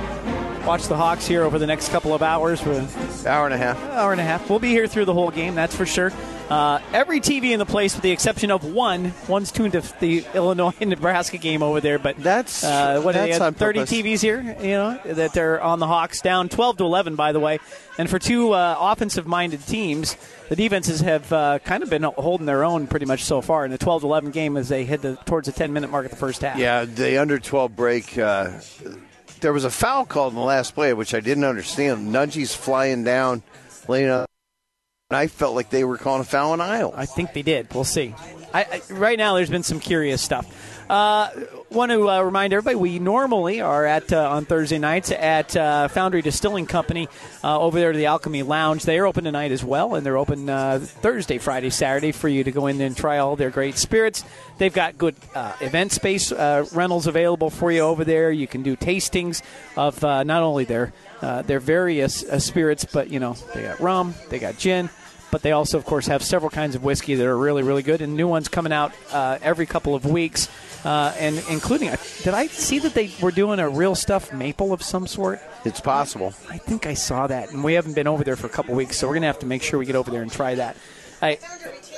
watch 0.67 0.87
the 0.89 0.97
Hawks 0.97 1.27
here 1.27 1.43
over 1.43 1.59
the 1.59 1.67
next 1.67 1.91
couple 1.91 2.15
of 2.15 2.23
hours. 2.23 2.61
For 2.61 2.73
an 2.73 2.89
Hour 3.27 3.47
and 3.47 3.55
a 3.55 3.59
half. 3.59 3.83
hour 3.91 4.13
and 4.13 4.21
a 4.21 4.25
half. 4.25 4.49
We'll 4.51 4.59
be 4.59 4.71
here 4.71 4.87
through 4.87 5.05
the 5.07 5.15
whole 5.15 5.31
game, 5.31 5.55
that's 5.55 5.75
for 5.75 5.87
sure. 5.87 6.13
Uh, 6.51 6.79
every 6.93 7.21
TV 7.21 7.53
in 7.53 7.59
the 7.59 7.65
place, 7.65 7.95
with 7.95 8.03
the 8.03 8.11
exception 8.11 8.51
of 8.51 8.65
one. 8.65 9.15
One's 9.29 9.51
tuned 9.51 9.73
to 9.73 9.81
the 10.01 10.27
Illinois 10.35 10.75
and 10.79 10.91
Nebraska 10.91 11.39
game 11.39 11.63
over 11.63 11.81
there, 11.81 11.99
but 11.99 12.19
That's- 12.19 12.63
uh, 12.63 13.01
what 13.01 13.15
are 13.17 13.27
that's 13.27 13.39
they? 13.39 13.45
on 13.45 13.55
Thirty 13.55 13.79
purpose. 13.81 13.93
TVs 13.95 14.21
here, 14.21 14.57
you 14.61 14.73
know, 14.73 15.01
that 15.07 15.33
they're 15.33 15.63
on 15.63 15.79
the 15.79 15.87
Hawks, 15.87 16.21
down 16.21 16.51
twelve 16.51 16.77
to 16.79 16.85
eleven, 16.85 17.15
by 17.17 17.33
the 17.33 17.41
way. 17.41 17.61
And 17.97 18.11
for 18.11 18.19
two 18.19 18.53
uh, 18.53 18.77
offensive-minded 18.79 19.67
teams, 19.67 20.17
the 20.51 20.57
defenses 20.57 21.01
have 21.01 21.33
uh, 21.33 21.61
kind 21.61 21.83
of 21.83 21.89
been 21.89 22.03
holding 22.03 22.45
their 22.47 22.63
own 22.65 22.89
pretty 22.89 23.07
much 23.07 23.25
so 23.25 23.41
far 23.41 23.65
in 23.65 23.71
the 23.71 23.79
twelve 23.79 24.03
to 24.03 24.07
eleven 24.07 24.31
game 24.31 24.59
as 24.59 24.69
they 24.69 24.85
head 24.85 25.01
the, 25.01 25.17
towards 25.25 25.47
the 25.47 25.53
ten-minute 25.53 25.91
mark 25.91 26.05
of 26.05 26.11
the 26.11 26.17
first 26.19 26.43
half. 26.43 26.59
Yeah, 26.59 26.85
the 26.85 27.17
under 27.17 27.39
12 27.39 27.75
break. 27.75 28.19
There 29.45 29.53
was 29.53 29.65
a 29.65 29.71
foul 29.71 30.07
called 30.07 30.33
in 30.33 30.39
the 30.39 30.45
last 30.45 30.75
play, 30.75 30.95
which 30.95 31.13
I 31.13 31.21
didn't 31.21 31.45
understand. 31.45 32.11
Nunge's 32.11 32.55
flying 32.55 33.05
down, 33.05 33.43
laying 33.87 34.09
up. 34.09 34.31
And 35.11 35.19
I 35.19 35.27
felt 35.27 35.55
like 35.55 35.69
they 35.69 35.85
were 35.85 35.99
calling 35.99 36.23
a 36.23 36.25
foul 36.25 36.53
on 36.53 36.63
Iowa. 36.63 36.95
I 36.97 37.05
think 37.05 37.35
they 37.35 37.43
did. 37.43 37.71
We'll 37.75 37.85
see. 37.85 38.15
I, 38.55 38.63
I, 38.63 38.83
right 38.95 39.19
now, 39.19 39.35
there's 39.35 39.51
been 39.51 39.63
some 39.63 39.81
curious 39.81 40.23
stuff. 40.23 40.89
Uh, 40.89 41.29
want 41.75 41.91
to 41.91 42.09
uh, 42.09 42.23
remind 42.23 42.53
everybody 42.53 42.77
we 42.77 42.99
normally 43.01 43.61
are 43.61 43.85
at 43.85 44.13
uh, 44.13 44.31
on 44.31 44.45
Thursday 44.45 44.79
nights 44.79 45.11
at 45.11 45.57
uh, 45.57 45.89
Foundry 45.89 46.23
Distilling 46.23 46.67
Company 46.67 47.09
uh, 47.43 47.59
over 47.59 47.81
there 47.81 47.91
to 47.91 47.99
the 47.99 48.07
Alchemy 48.07 48.45
Lounge. 48.45 48.85
They 48.85 48.99
are 48.99 49.07
open 49.07 49.25
tonight 49.25 49.51
as 49.51 49.65
well, 49.65 49.97
and 49.97 50.07
they're 50.07 50.17
open 50.17 50.49
uh, 50.49 50.79
Thursday, 50.81 51.39
Friday, 51.39 51.71
Saturday 51.71 52.13
for 52.13 52.29
you 52.29 52.45
to 52.45 52.53
go 52.53 52.69
in 52.69 52.81
and 52.81 52.97
try 52.97 53.19
all 53.19 53.35
their 53.35 53.51
great 53.51 53.77
spirits. 53.77 54.25
They've 54.59 54.73
got 54.73 54.97
good 54.97 55.17
uh, 55.35 55.55
event 55.61 55.91
space 55.91 56.31
rentals 56.31 57.09
available 57.09 57.51
for 57.51 57.73
you 57.73 57.81
over 57.81 58.05
there. 58.05 58.31
You 58.31 58.47
can 58.47 58.63
do 58.63 58.77
tastings 58.77 59.43
of 59.77 60.01
not 60.03 60.43
only 60.43 60.65
their 60.65 60.93
their 61.21 61.61
various 61.61 62.21
spirits, 62.39 62.85
but 62.85 63.11
you 63.11 63.19
know 63.19 63.35
they 63.53 63.63
got 63.63 63.81
rum, 63.81 64.15
they 64.29 64.39
got 64.39 64.59
gin 64.59 64.91
but 65.35 65.43
they 65.43 65.51
also, 65.51 65.77
of 65.77 65.85
course, 65.85 66.07
have 66.07 66.23
several 66.23 66.49
kinds 66.49 66.77
of 66.77 66.85
whiskey 66.85 67.17
that 67.17 67.27
are 67.27 67.37
really, 67.37 67.65
really 67.65 67.83
good, 67.83 68.01
and 68.01 68.17
new 68.17 68.29
ones 68.29 68.47
coming 68.47 68.73
out 68.73 68.93
uh, 69.11 69.37
every 69.43 69.67
couple 69.67 69.97
of 69.97 70.07
weeks, 70.07 70.49
uh, 70.85 71.13
and 71.19 71.43
including. 71.51 71.89
Did 72.23 72.35
I 72.35 72.47
see 72.47 72.79
that 72.79 72.95
they 72.95 73.11
were 73.21 73.33
doing 73.33 73.59
a 73.59 73.69
real 73.69 73.97
stuff 73.97 74.33
maple 74.33 74.73
of 74.73 74.81
some 74.81 75.09
sort? 75.09 75.41
It's 75.65 75.81
possible. 75.81 76.35
I 76.49 76.59
think 76.59 76.87
I 76.87 76.95
saw 76.95 77.27
that, 77.27 77.51
and 77.51 77.65
we 77.65 77.73
haven't 77.73 77.95
been 77.95 78.07
over 78.07 78.23
there 78.23 78.37
for 78.37 78.47
a 78.47 78.49
couple 78.49 78.75
of 78.75 78.77
weeks, 78.77 78.97
so 78.97 79.09
we're 79.09 79.15
gonna 79.15 79.27
have 79.27 79.41
to 79.41 79.47
make 79.47 79.65
sure 79.65 79.77
we 79.77 79.87
get 79.87 79.97
over 79.97 80.09
there 80.09 80.23
and 80.23 80.31
try 80.31 80.55
that. 80.55 80.77
I, 81.21 81.41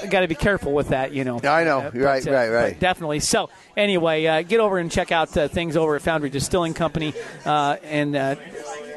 I 0.03 0.07
got 0.07 0.21
to 0.21 0.29
be 0.29 0.35
careful 0.35 0.73
with 0.73 0.89
that, 0.89 1.13
you 1.13 1.25
know. 1.25 1.39
I 1.45 1.65
know. 1.65 1.81
Uh, 1.81 1.91
You're 1.93 2.07
right, 2.07 2.25
but, 2.25 2.33
right, 2.33 2.49
right. 2.49 2.81
definitely. 2.81 3.21
So, 3.21 3.51
anyway, 3.77 4.25
uh, 4.25 4.43
get 4.43 4.61
over 4.61 4.79
and 4.79 4.91
check 4.91 5.13
out 5.13 5.37
uh, 5.37 5.49
things 5.49 5.77
over 5.77 5.97
at 5.97 6.03
Foundry 6.03 6.31
Distilling 6.31 6.73
Company, 6.73 7.13
uh, 7.45 7.77
and 7.83 8.17
uh, 8.17 8.37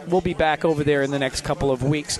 we'll 0.07 0.21
be 0.21 0.33
back 0.33 0.63
over 0.63 0.85
there 0.85 1.01
in 1.01 1.11
the 1.11 1.19
next 1.19 1.43
couple 1.43 1.71
of 1.71 1.83
weeks. 1.83 2.19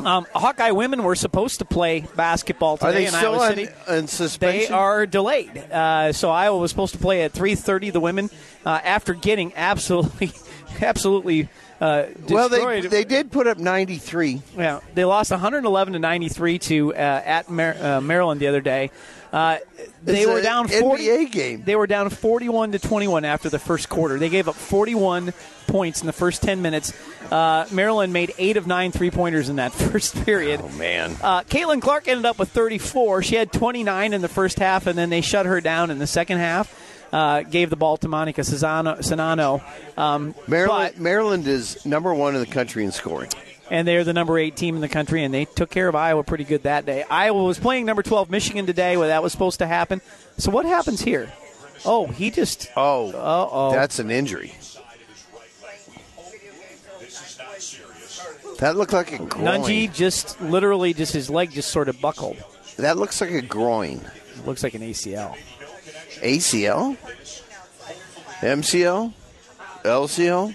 Um, 0.00 0.26
Hawkeye 0.34 0.70
women 0.70 1.02
were 1.02 1.16
supposed 1.16 1.58
to 1.58 1.64
play 1.64 2.04
basketball 2.14 2.76
today 2.76 2.88
Are 2.88 2.92
they 2.92 3.06
in 3.06 3.12
still 3.12 3.32
Iowa 3.34 3.44
on, 3.46 3.54
City. 3.56 3.68
on 3.88 4.06
suspension? 4.06 4.68
They 4.70 4.74
are 4.74 5.06
delayed. 5.06 5.56
Uh, 5.58 6.12
so 6.12 6.30
Iowa 6.30 6.56
was 6.58 6.70
supposed 6.70 6.94
to 6.94 7.00
play 7.00 7.22
at 7.22 7.32
3:30. 7.32 7.92
The 7.92 8.00
women, 8.00 8.30
uh, 8.64 8.78
after 8.84 9.12
getting 9.14 9.52
absolutely, 9.56 10.30
absolutely 10.80 11.48
uh, 11.80 12.04
Well, 12.28 12.48
they, 12.48 12.80
they 12.82 13.04
did 13.04 13.30
put 13.32 13.46
up 13.46 13.58
93. 13.58 14.42
Yeah, 14.56 14.80
they 14.94 15.04
lost 15.04 15.30
111 15.32 15.92
to 15.94 15.98
93 15.98 16.58
to 16.60 16.94
uh, 16.94 16.96
at 16.98 17.50
Mar- 17.50 17.76
uh, 17.80 18.00
Maryland 18.00 18.40
the 18.40 18.46
other 18.46 18.60
day. 18.60 18.90
Uh, 19.32 19.58
they 20.02 20.22
It's 20.22 20.26
were 20.30 20.40
down 20.40 20.68
40. 20.68 21.02
NBA 21.04 21.30
game. 21.32 21.62
They 21.64 21.76
were 21.76 21.86
down 21.86 22.08
41 22.08 22.72
to 22.72 22.78
21 22.78 23.24
after 23.26 23.50
the 23.50 23.58
first 23.58 23.88
quarter. 23.90 24.18
They 24.18 24.30
gave 24.30 24.48
up 24.48 24.54
41 24.54 25.34
points 25.66 26.00
in 26.00 26.06
the 26.06 26.14
first 26.14 26.42
10 26.42 26.62
minutes. 26.62 26.94
Uh, 27.30 27.66
Maryland 27.70 28.12
made 28.12 28.32
eight 28.38 28.56
of 28.56 28.66
nine 28.66 28.90
three 28.92 29.10
pointers 29.10 29.48
in 29.48 29.56
that 29.56 29.72
first 29.72 30.14
period. 30.24 30.60
Oh, 30.62 30.68
man. 30.70 31.12
Uh, 31.22 31.42
Caitlin 31.42 31.82
Clark 31.82 32.08
ended 32.08 32.24
up 32.26 32.38
with 32.38 32.48
34. 32.50 33.22
She 33.22 33.34
had 33.34 33.52
29 33.52 34.12
in 34.14 34.20
the 34.22 34.28
first 34.28 34.58
half, 34.58 34.86
and 34.86 34.96
then 34.98 35.10
they 35.10 35.20
shut 35.20 35.46
her 35.46 35.60
down 35.60 35.90
in 35.90 35.98
the 35.98 36.06
second 36.06 36.38
half. 36.38 36.74
Uh, 37.12 37.42
gave 37.42 37.70
the 37.70 37.76
ball 37.76 37.96
to 37.98 38.08
Monika 38.08 38.40
Czinano. 38.44 38.98
Czinano. 38.98 39.62
Um, 39.98 40.34
Maryland, 40.46 40.94
but- 40.94 41.00
Maryland 41.02 41.46
is 41.46 41.84
number 41.86 42.12
one 42.14 42.34
in 42.34 42.40
the 42.40 42.46
country 42.46 42.84
in 42.84 42.92
scoring. 42.92 43.30
and 43.70 43.86
they're 43.88 44.04
the 44.04 44.12
number 44.14 44.38
eight 44.38 44.56
team 44.56 44.74
in 44.74 44.80
the 44.80 44.88
country, 44.88 45.22
and 45.24 45.32
they 45.32 45.44
took 45.44 45.68
care 45.70 45.88
of 45.88 45.94
Iowa 45.94 46.22
pretty 46.22 46.44
good 46.44 46.62
that 46.62 46.86
day. 46.86 47.04
Iowa 47.10 47.44
was 47.44 47.58
playing 47.58 47.84
number 47.86 48.02
12 48.02 48.30
Michigan 48.30 48.64
today, 48.66 48.96
where 48.96 49.08
that 49.08 49.22
was 49.22 49.32
supposed 49.32 49.58
to 49.58 49.66
happen. 49.66 50.00
So 50.38 50.50
what 50.50 50.64
happens 50.66 51.00
here? 51.02 51.30
Oh, 51.84 52.06
he 52.06 52.30
just. 52.30 52.70
Oh, 52.76 53.10
Uh-oh. 53.10 53.72
that's 53.72 53.98
an 53.98 54.10
injury. 54.10 54.54
That 58.58 58.76
looked 58.76 58.92
like 58.92 59.12
a 59.12 59.18
groin. 59.18 59.62
Nunge 59.62 59.94
just 59.94 60.40
literally 60.40 60.92
just 60.92 61.12
his 61.12 61.30
leg 61.30 61.50
just 61.52 61.70
sort 61.70 61.88
of 61.88 62.00
buckled. 62.00 62.36
That 62.76 62.96
looks 62.96 63.20
like 63.20 63.30
a 63.30 63.42
groin. 63.42 64.00
Looks 64.44 64.62
like 64.62 64.74
an 64.74 64.82
ACL. 64.82 65.36
ACL? 66.20 66.96
MCL? 68.40 69.12
LCL? 69.84 70.54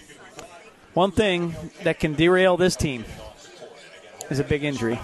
One 0.93 1.11
thing 1.11 1.55
that 1.83 1.99
can 1.99 2.13
derail 2.13 2.57
this 2.57 2.75
team 2.75 3.05
is 4.29 4.39
a 4.39 4.43
big 4.43 4.63
injury, 4.63 4.99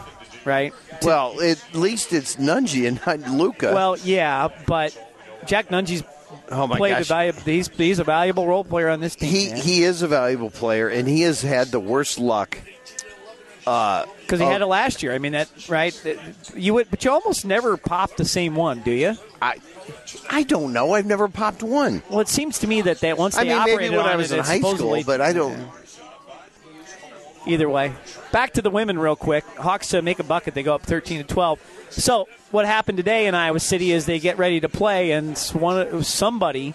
right? 0.46 0.74
Well, 1.02 1.42
at 1.42 1.64
least 1.74 2.14
it's 2.14 2.36
Nunge 2.36 2.88
and 2.88 3.02
not 3.06 3.32
Luka. 3.32 3.74
Well, 3.74 3.98
yeah, 3.98 4.50
but 4.68 4.98
Jack 5.46 5.70
Nunge's 5.70 6.04
oh 6.52 6.68
my 6.68 6.78
played 6.78 6.94
a 6.94 6.98
gosh. 6.98 7.08
valuable. 7.08 7.42
He's, 7.42 7.70
he's 7.70 8.00
a 8.00 8.04
valuable 8.04 8.46
role 8.46 8.64
player 8.64 8.90
on 8.90 9.00
this 9.00 9.16
team. 9.16 9.30
he 9.30 9.50
man. 9.50 9.58
he 9.58 9.84
is 9.84 10.02
a 10.02 10.08
valuable 10.08 10.50
player, 10.50 10.90
and 10.90 11.08
he 11.08 11.22
has 11.22 11.42
had 11.42 11.70
the 11.70 11.80
worst 11.80 12.20
luck 12.20 12.58
Uh, 13.70 14.08
because 14.22 14.40
he 14.40 14.46
had 14.48 14.62
it 14.62 14.66
last 14.66 15.04
year. 15.04 15.14
I 15.14 15.20
mean, 15.20 15.34
that 15.34 15.48
right? 15.70 15.94
You 16.56 16.74
would, 16.74 16.90
but 16.90 17.06
you 17.06 17.12
almost 17.12 17.46
never 17.46 17.78
pop 17.78 18.16
the 18.16 18.26
same 18.26 18.56
one, 18.56 18.80
do 18.80 18.90
you? 18.90 19.16
I 19.40 19.58
I 20.28 20.42
don't 20.42 20.74
know. 20.74 20.94
I've 20.94 21.06
never 21.06 21.28
popped 21.28 21.62
one. 21.62 22.02
Well, 22.10 22.20
it 22.20 22.30
seems 22.30 22.58
to 22.60 22.68
me 22.68 22.82
that 22.82 23.02
that 23.02 23.20
once 23.20 23.38
I 23.38 23.44
they 23.44 23.54
mean, 23.54 23.66
maybe 23.66 23.90
when 23.92 24.00
on 24.00 24.06
I 24.08 24.16
was 24.16 24.32
it, 24.32 24.40
in 24.40 24.44
high 24.44 24.60
school, 24.60 25.04
but 25.04 25.22
I 25.22 25.34
don't. 25.34 25.70
either 27.46 27.70
way. 27.70 27.94
Back 28.32 28.54
to 28.54 28.64
the 28.64 28.72
women 28.72 28.98
real 28.98 29.16
quick. 29.16 29.44
Hawks 29.58 29.90
to 29.90 30.02
make 30.02 30.18
a 30.18 30.24
bucket. 30.24 30.56
They 30.56 30.64
go 30.64 30.74
up 30.74 30.82
13 30.82 31.20
to 31.20 31.24
12. 31.32 31.60
So 31.92 32.28
what 32.50 32.66
happened 32.66 32.98
today 32.98 33.28
in 33.28 33.36
Iowa 33.36 33.60
City 33.60 33.92
is 33.92 34.08
they 34.08 34.20
get 34.20 34.40
ready 34.40 34.60
to 34.62 34.70
play, 34.70 35.12
and 35.12 35.38
one 35.54 36.02
somebody 36.04 36.74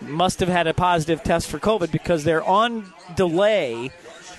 must 0.00 0.40
have 0.40 0.48
had 0.48 0.66
a 0.66 0.72
positive 0.72 1.22
test 1.22 1.48
for 1.48 1.58
COVID 1.58 1.92
because 1.92 2.24
they're 2.24 2.42
on 2.42 2.90
delay 3.16 3.90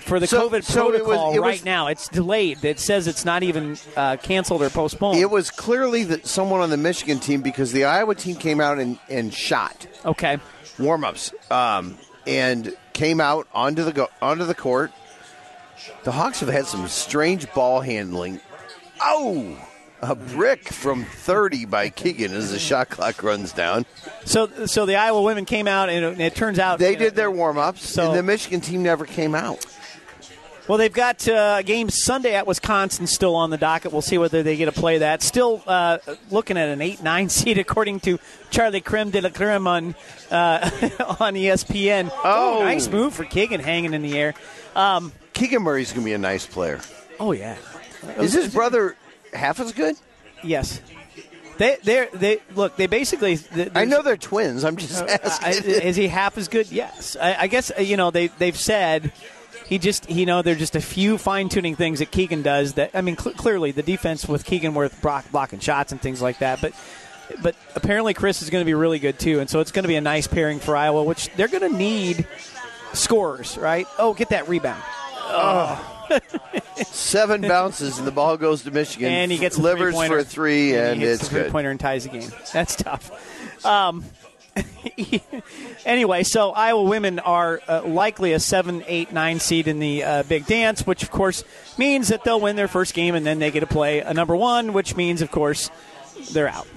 for 0.04 0.20
the 0.20 0.28
So- 0.28 0.50
COVID 0.50 0.64
so 0.64 0.90
it 0.90 0.92
was- 0.94 1.02
protocol 1.02 1.34
it 1.34 1.40
right 1.40 1.54
was- 1.54 1.66
now. 1.66 1.88
It's 1.88 2.08
delayed. 2.08 2.64
It 2.64 2.80
says 2.80 3.08
it's 3.08 3.26
not 3.26 3.44
even 3.44 3.78
uh, 3.96 4.18
canceled 4.18 4.62
or 4.62 4.70
postponed. 4.70 5.20
It 5.20 5.30
was 5.30 5.50
clearly 5.50 6.04
that 6.06 6.28
someone 6.28 6.62
on 6.62 6.70
the 6.70 6.78
Michigan 6.78 7.20
team 7.20 7.42
because 7.42 7.72
the 7.72 7.86
Iowa 7.86 8.16
team 8.16 8.36
came 8.36 8.60
out 8.62 8.80
and, 8.80 9.00
and 9.10 9.34
shot 9.34 9.88
okay. 10.06 10.38
warm-ups 10.78 11.34
um, 11.50 11.98
and 12.28 12.76
came 12.94 13.20
out 13.20 13.48
onto 13.54 13.84
the 13.84 13.92
go, 13.92 14.08
onto 14.22 14.46
the 14.46 14.56
court. 14.56 14.92
The 16.04 16.12
Hawks 16.12 16.40
have 16.42 16.50
had 16.50 16.66
some 16.68 16.88
strange 16.88 17.52
ball 17.54 17.82
handling. 17.82 18.40
Oh, 19.02 19.58
a 20.02 20.16
brick 20.16 20.70
from 20.72 21.04
30 21.06 21.66
by 21.66 21.90
Keegan 21.90 22.34
as 22.34 22.52
the 22.52 22.60
shot 22.60 22.90
clock 22.90 23.24
runs 23.24 23.54
down. 23.54 23.86
So 24.26 24.48
so 24.66 24.86
the 24.86 24.96
Iowa 24.98 25.22
women 25.22 25.46
came 25.46 25.68
out, 25.68 25.90
and 25.90 26.06
it, 26.06 26.20
it 26.22 26.36
turns 26.36 26.60
out 26.60 26.80
They 26.80 26.96
did 26.96 27.16
their 27.16 27.32
warm-ups, 27.32 27.88
So- 27.88 28.08
and 28.10 28.18
the 28.18 28.24
Michigan 28.24 28.62
team 28.62 28.84
never 28.84 29.06
came 29.06 29.34
out. 29.34 29.66
Well, 30.68 30.78
they've 30.78 30.94
got 30.94 31.28
uh, 31.28 31.58
a 31.60 31.64
game 31.64 31.90
Sunday 31.90 32.36
at 32.36 32.48
Wisconsin 32.48 33.06
still 33.06 33.36
on 33.36 33.50
the 33.50 33.58
docket. 33.58 33.92
We'll 33.92 34.02
see 34.02 34.18
whether 34.18 34.44
they 34.44 34.56
get 34.56 34.66
to 34.66 34.72
play 34.72 35.00
that. 35.00 35.22
Still 35.22 35.62
uh, 35.68 35.98
looking 36.32 36.58
at 36.58 36.70
an 36.70 36.82
8 36.82 37.04
9 37.04 37.30
seed, 37.30 37.58
according 37.58 38.00
to 38.02 38.18
Charlie 38.50 38.80
Creme 38.80 39.10
de 39.10 39.20
la 39.20 39.30
Creme 39.30 39.68
on, 39.68 39.96
uh, 40.32 40.70
on 41.20 41.34
ESPN. 41.34 42.10
Oh. 42.24 42.60
nice 42.64 42.88
move 42.88 43.14
for 43.14 43.26
Keegan 43.26 43.60
hanging 43.60 43.94
in 43.94 44.02
the 44.02 44.18
air. 44.18 44.34
Keegan 45.34 45.64
Murray's 45.64 45.92
going 45.92 46.04
to 46.04 46.06
be 46.06 46.14
a 46.14 46.18
nice 46.18 46.46
player. 46.46 46.80
Oh, 47.20 47.34
yeah. 47.34 47.58
Is 48.18 48.34
his 48.34 48.54
brother 48.54 48.96
half 49.34 49.60
as 49.60 49.74
good? 49.74 49.98
Yes. 50.44 50.80
They, 51.58 51.78
they, 51.84 52.08
they 52.14 52.40
look. 52.56 52.76
They 52.78 52.88
basically. 52.88 53.38
I 53.76 53.86
know 53.86 54.02
they're 54.02 54.18
twins. 54.18 54.64
I'm 54.64 54.76
just 54.76 55.04
I, 55.04 55.20
asking. 55.24 55.70
is 55.70 55.96
he 55.96 56.08
half 56.08 56.38
as 56.38 56.48
good? 56.48 56.72
Yes. 56.72 57.16
I, 57.20 57.42
I 57.42 57.48
guess 57.48 57.72
uh, 57.78 57.82
you 57.82 57.96
know 57.96 58.10
they 58.10 58.28
they've 58.28 58.58
said 58.58 59.12
he 59.68 59.78
just 59.80 60.10
you 60.10 60.26
know 60.26 60.42
there're 60.42 60.56
just 60.56 60.76
a 60.76 60.82
few 60.82 61.18
fine 61.18 61.50
tuning 61.50 61.76
things 61.76 62.00
that 62.00 62.12
Keegan 62.12 62.42
does 62.42 62.74
that 62.74 62.92
I 62.94 63.02
mean 63.02 63.18
cl- 63.18 63.36
clearly 63.36 63.72
the 63.72 63.84
defense 63.84 64.28
with 64.28 64.46
Keegan 64.46 64.74
worth 64.74 65.02
block, 65.02 65.30
blocking 65.32 65.60
shots 65.60 65.92
and 65.92 66.02
things 66.02 66.22
like 66.22 66.40
that, 66.40 66.62
but. 66.62 66.74
But 67.42 67.56
apparently, 67.74 68.14
Kris 68.14 68.42
is 68.42 68.50
going 68.50 68.62
to 68.62 68.66
be 68.66 68.74
really 68.74 69.00
good 69.00 69.18
too, 69.18 69.40
and 69.40 69.50
so 69.50 69.62
it's 69.62 69.72
going 69.72 69.84
to 69.84 69.88
be 69.88 69.96
a 69.96 70.02
nice 70.02 70.28
pairing 70.28 70.60
for 70.60 70.76
Iowa, 70.76 71.04
which 71.04 71.30
they're 71.36 71.48
going 71.48 71.72
to 71.72 71.76
need 71.76 72.28
scores, 72.92 73.58
right? 73.58 73.88
Oh, 73.98 74.14
get 74.14 74.30
that 74.30 74.50
rebound, 74.50 74.84
Seven 76.86 77.42
bounces 77.42 77.98
and 77.98 78.06
the 78.06 78.12
ball 78.12 78.38
goes 78.38 78.64
to 78.64 78.72
Michigan. 78.72 79.12
and 79.12 79.32
he 79.32 79.38
gets 79.38 79.56
a 79.58 79.62
delivers 79.62 79.96
for 79.96 80.20
a 80.20 80.24
three, 80.24 80.76
and, 80.76 81.00
he 81.00 81.08
hits 81.08 81.22
it's 81.22 81.30
the 81.30 81.36
three 81.36 81.44
good. 81.44 81.52
pointer 81.54 81.72
and 81.72 81.80
ties 81.80 82.04
the 82.04 82.10
game. 82.10 82.30
That's 82.52 82.76
tough. 82.76 83.66
Um, 83.66 84.04
anyway, 85.86 86.24
so 86.24 86.52
Iowa 86.52 86.84
women 86.84 87.20
are 87.20 87.62
uh, 87.68 87.82
likely 87.84 88.34
a 88.34 88.40
seven, 88.40 88.84
eight, 88.88 89.12
nine 89.12 89.40
seed 89.40 89.68
in 89.68 89.80
the 89.80 90.04
uh, 90.04 90.24
Big 90.24 90.46
Dance, 90.46 90.86
which 90.86 91.04
of 91.04 91.12
course 91.12 91.44
means 91.78 92.10
that 92.10 92.24
they'll 92.24 92.40
win 92.42 92.56
their 92.56 92.68
first 92.68 92.94
game 92.94 93.16
and 93.16 93.26
then 93.26 93.40
they 93.40 93.52
get 93.52 93.62
to 93.62 93.68
play 93.68 94.00
a 94.00 94.14
number 94.14 94.36
one, 94.36 94.74
which 94.74 94.96
means 94.96 95.22
of 95.22 95.32
course 95.32 95.70
they're 96.32 96.48
out. 96.48 96.68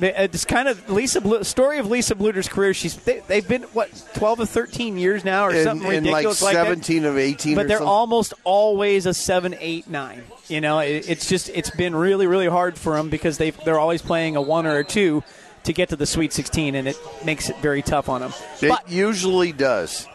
Uh, 0.00 0.06
It's 0.18 0.44
kind 0.44 0.68
of 0.68 0.90
Lisa 0.90 1.20
Blu- 1.22 1.42
story 1.44 1.78
of 1.78 1.86
Lisa 1.86 2.14
Bluder's 2.14 2.48
career. 2.48 2.74
She's 2.74 2.96
they, 2.96 3.20
they've 3.20 3.46
been 3.46 3.62
what 3.72 3.88
twelve 4.14 4.40
or 4.40 4.46
thirteen 4.46 4.98
years 4.98 5.24
now, 5.24 5.46
or 5.46 5.54
In, 5.54 5.64
something 5.64 5.90
in 5.90 6.04
like 6.04 6.12
ridiculous 6.26 6.42
like, 6.42 6.54
that 6.54 6.66
seventeen 6.66 7.04
of 7.06 7.16
eighteen, 7.16 7.54
but 7.54 7.66
they're 7.66 7.78
something. 7.78 7.88
almost 7.88 8.34
always 8.44 9.06
a 9.06 9.14
seven, 9.14 9.54
eight, 9.58 9.88
nine. 9.88 10.22
You 10.48 10.60
know, 10.60 10.80
it, 10.80 11.08
it's 11.08 11.28
just 11.30 11.48
it's 11.48 11.70
been 11.70 11.94
really, 11.96 12.26
really 12.26 12.46
hard 12.48 12.76
for 12.76 12.94
them 12.96 13.08
because 13.08 13.38
they 13.38 13.50
they're 13.52 13.78
always 13.80 14.02
playing 14.02 14.36
a 14.36 14.42
one 14.42 14.66
or 14.66 14.78
a 14.78 14.84
two 14.84 15.22
to 15.66 15.72
get 15.72 15.90
to 15.90 15.96
the 15.96 16.06
Sweet 16.06 16.32
16, 16.32 16.74
and 16.74 16.88
it 16.88 16.96
makes 17.24 17.48
it 17.50 17.56
very 17.58 17.82
tough 17.82 18.08
on 18.08 18.20
them. 18.22 18.32
It 18.62 18.68
but 18.68 18.90
usually 18.90 19.52
does. 19.52 20.06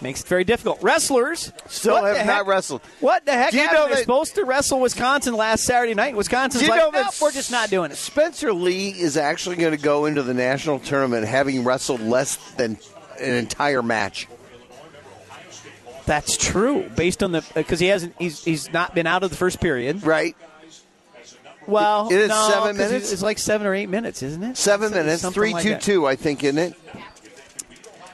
makes 0.00 0.20
it 0.22 0.26
very 0.28 0.44
difficult. 0.44 0.82
Wrestlers 0.82 1.52
Still 1.68 2.02
have 2.04 2.26
not 2.26 2.46
wrestled. 2.46 2.80
What 3.00 3.24
the 3.26 3.32
heck 3.32 3.50
Do 3.50 3.56
you 3.58 3.62
happened? 3.64 3.78
know 3.78 3.86
They're 3.86 3.96
that- 3.96 4.02
supposed 4.02 4.34
to 4.36 4.44
wrestle 4.44 4.80
Wisconsin 4.80 5.34
last 5.34 5.64
Saturday 5.64 5.94
night. 5.94 6.16
Wisconsin's 6.16 6.60
Do 6.62 6.66
you 6.66 6.70
like, 6.70 6.80
know 6.80 6.90
"Nope, 6.90 7.12
that 7.12 7.18
we're 7.20 7.32
just 7.32 7.50
not 7.50 7.68
doing 7.70 7.90
it. 7.90 7.96
Spencer 7.96 8.52
Lee 8.52 8.90
is 8.90 9.16
actually 9.16 9.56
going 9.56 9.76
to 9.76 9.82
go 9.82 10.06
into 10.06 10.22
the 10.22 10.34
national 10.34 10.78
tournament 10.80 11.26
having 11.26 11.64
wrestled 11.64 12.00
less 12.00 12.36
than 12.52 12.78
an 13.20 13.34
entire 13.34 13.82
match. 13.82 14.26
That's 16.04 16.36
true, 16.36 16.88
based 16.96 17.22
on 17.22 17.30
the 17.32 17.44
because 17.54 17.78
he 17.78 17.86
hasn't 17.86 18.14
he's 18.18 18.42
he's 18.44 18.72
not 18.72 18.92
been 18.94 19.06
out 19.06 19.22
of 19.22 19.30
the 19.30 19.36
first 19.36 19.60
period. 19.60 20.02
Right? 20.04 20.36
Well, 21.66 22.08
It 22.10 22.18
is 22.18 22.28
no, 22.28 22.48
seven 22.50 22.76
minutes? 22.76 23.12
It's 23.12 23.22
like 23.22 23.38
seven 23.38 23.66
or 23.66 23.74
eight 23.74 23.88
minutes, 23.88 24.22
isn't 24.22 24.42
it? 24.42 24.56
Seven 24.56 24.86
Something- 24.88 25.04
minutes, 25.06 25.22
something 25.22 25.40
three 25.40 25.52
like 25.52 25.80
two. 25.80 26.06
I 26.06 26.16
think, 26.16 26.42
isn't 26.44 26.58
it? 26.58 26.74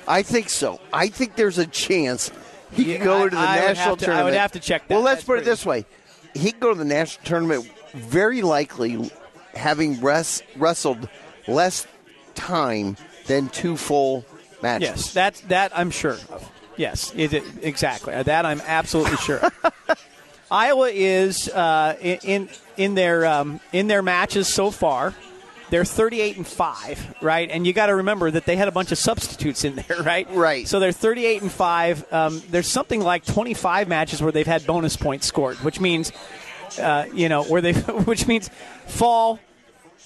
I 0.07 0.23
think 0.23 0.49
so. 0.51 0.81
I 0.93 1.09
think 1.09 1.37
there's 1.37 1.59
a 1.59 1.67
chance 1.67 2.31
he 2.73 2.93
Yeah, 2.93 2.99
could 2.99 3.05
go 3.05 3.17
I- 3.19 3.23
into 3.25 3.37
the 3.37 3.41
I 3.43 3.57
national 3.57 3.97
to- 3.99 4.13
I 4.13 4.23
would 4.25 4.35
have 4.35 4.53
to 4.53 4.61
check 4.61 4.89
that. 4.89 4.95
Well, 4.95 5.03
let's 5.03 5.19
That's 5.21 5.27
put 5.27 5.39
it 5.39 5.45
this 5.45 5.65
way: 5.67 5.87
he 6.35 6.53
could 6.53 6.61
go 6.61 6.73
to 6.73 6.79
the 6.79 6.85
national 6.85 7.25
tournament 7.27 7.71
very 7.95 8.43
likely 8.43 9.11
having 9.55 10.01
res- 10.01 10.43
wrestled 10.57 11.09
less 11.47 11.87
time 12.35 12.97
than 13.27 13.49
two 13.49 13.77
full 13.77 14.25
matches. 14.63 14.89
Yes, 14.89 15.13
that 15.15 15.43
that 15.49 15.73
I'm 15.75 15.91
sure 15.91 16.19
of. 16.31 16.51
Yes, 16.77 17.13
it, 17.17 17.33
it- 17.33 17.45
exactly. 17.63 18.15
That 18.23 18.47
I'm 18.47 18.63
absolutely 18.67 19.17
sure. 19.19 19.41
Iowa 20.51 20.89
is 20.93 21.49
uh, 21.49 21.97
in 22.01 22.19
in- 22.23 22.49
in 22.77 22.95
their 22.95 23.27
um, 23.27 23.61
in 23.73 23.89
their 23.89 24.03
matches 24.03 24.47
so 24.53 24.71
far. 24.71 25.15
They're 25.71 25.85
38 25.85 26.39
and 26.39 26.47
five, 26.47 27.15
right? 27.21 27.51
And 27.51 27.67
you 27.67 27.75
got 27.75 27.87
to 27.87 27.97
remember 27.97 28.31
that 28.31 28.47
they 28.47 28.57
had 28.57 28.69
a 28.69 28.73
bunch 28.73 28.91
of 28.91 28.97
substitutes 28.97 29.65
in 29.65 29.75
there, 29.75 30.03
right? 30.03 30.27
Right. 30.31 30.67
So 30.67 30.81
they're 30.81 30.93
38 30.93 31.43
and 31.43 31.53
five. 31.53 32.11
Um, 32.11 32.41
there's 32.51 32.69
something 32.69 33.03
like 33.03 33.27
25 33.27 33.87
matches 33.87 34.23
where 34.23 34.33
they've 34.33 34.47
had 34.47 34.65
bonus 34.65 34.97
points 34.97 35.27
scored, 35.27 35.57
which 35.59 35.79
means, 35.79 36.11
uh, 36.81 37.05
you 37.13 37.29
know, 37.29 37.45
where 37.45 37.61
they, 37.61 37.73
which 38.07 38.27
means 38.27 38.49
fall, 38.87 39.41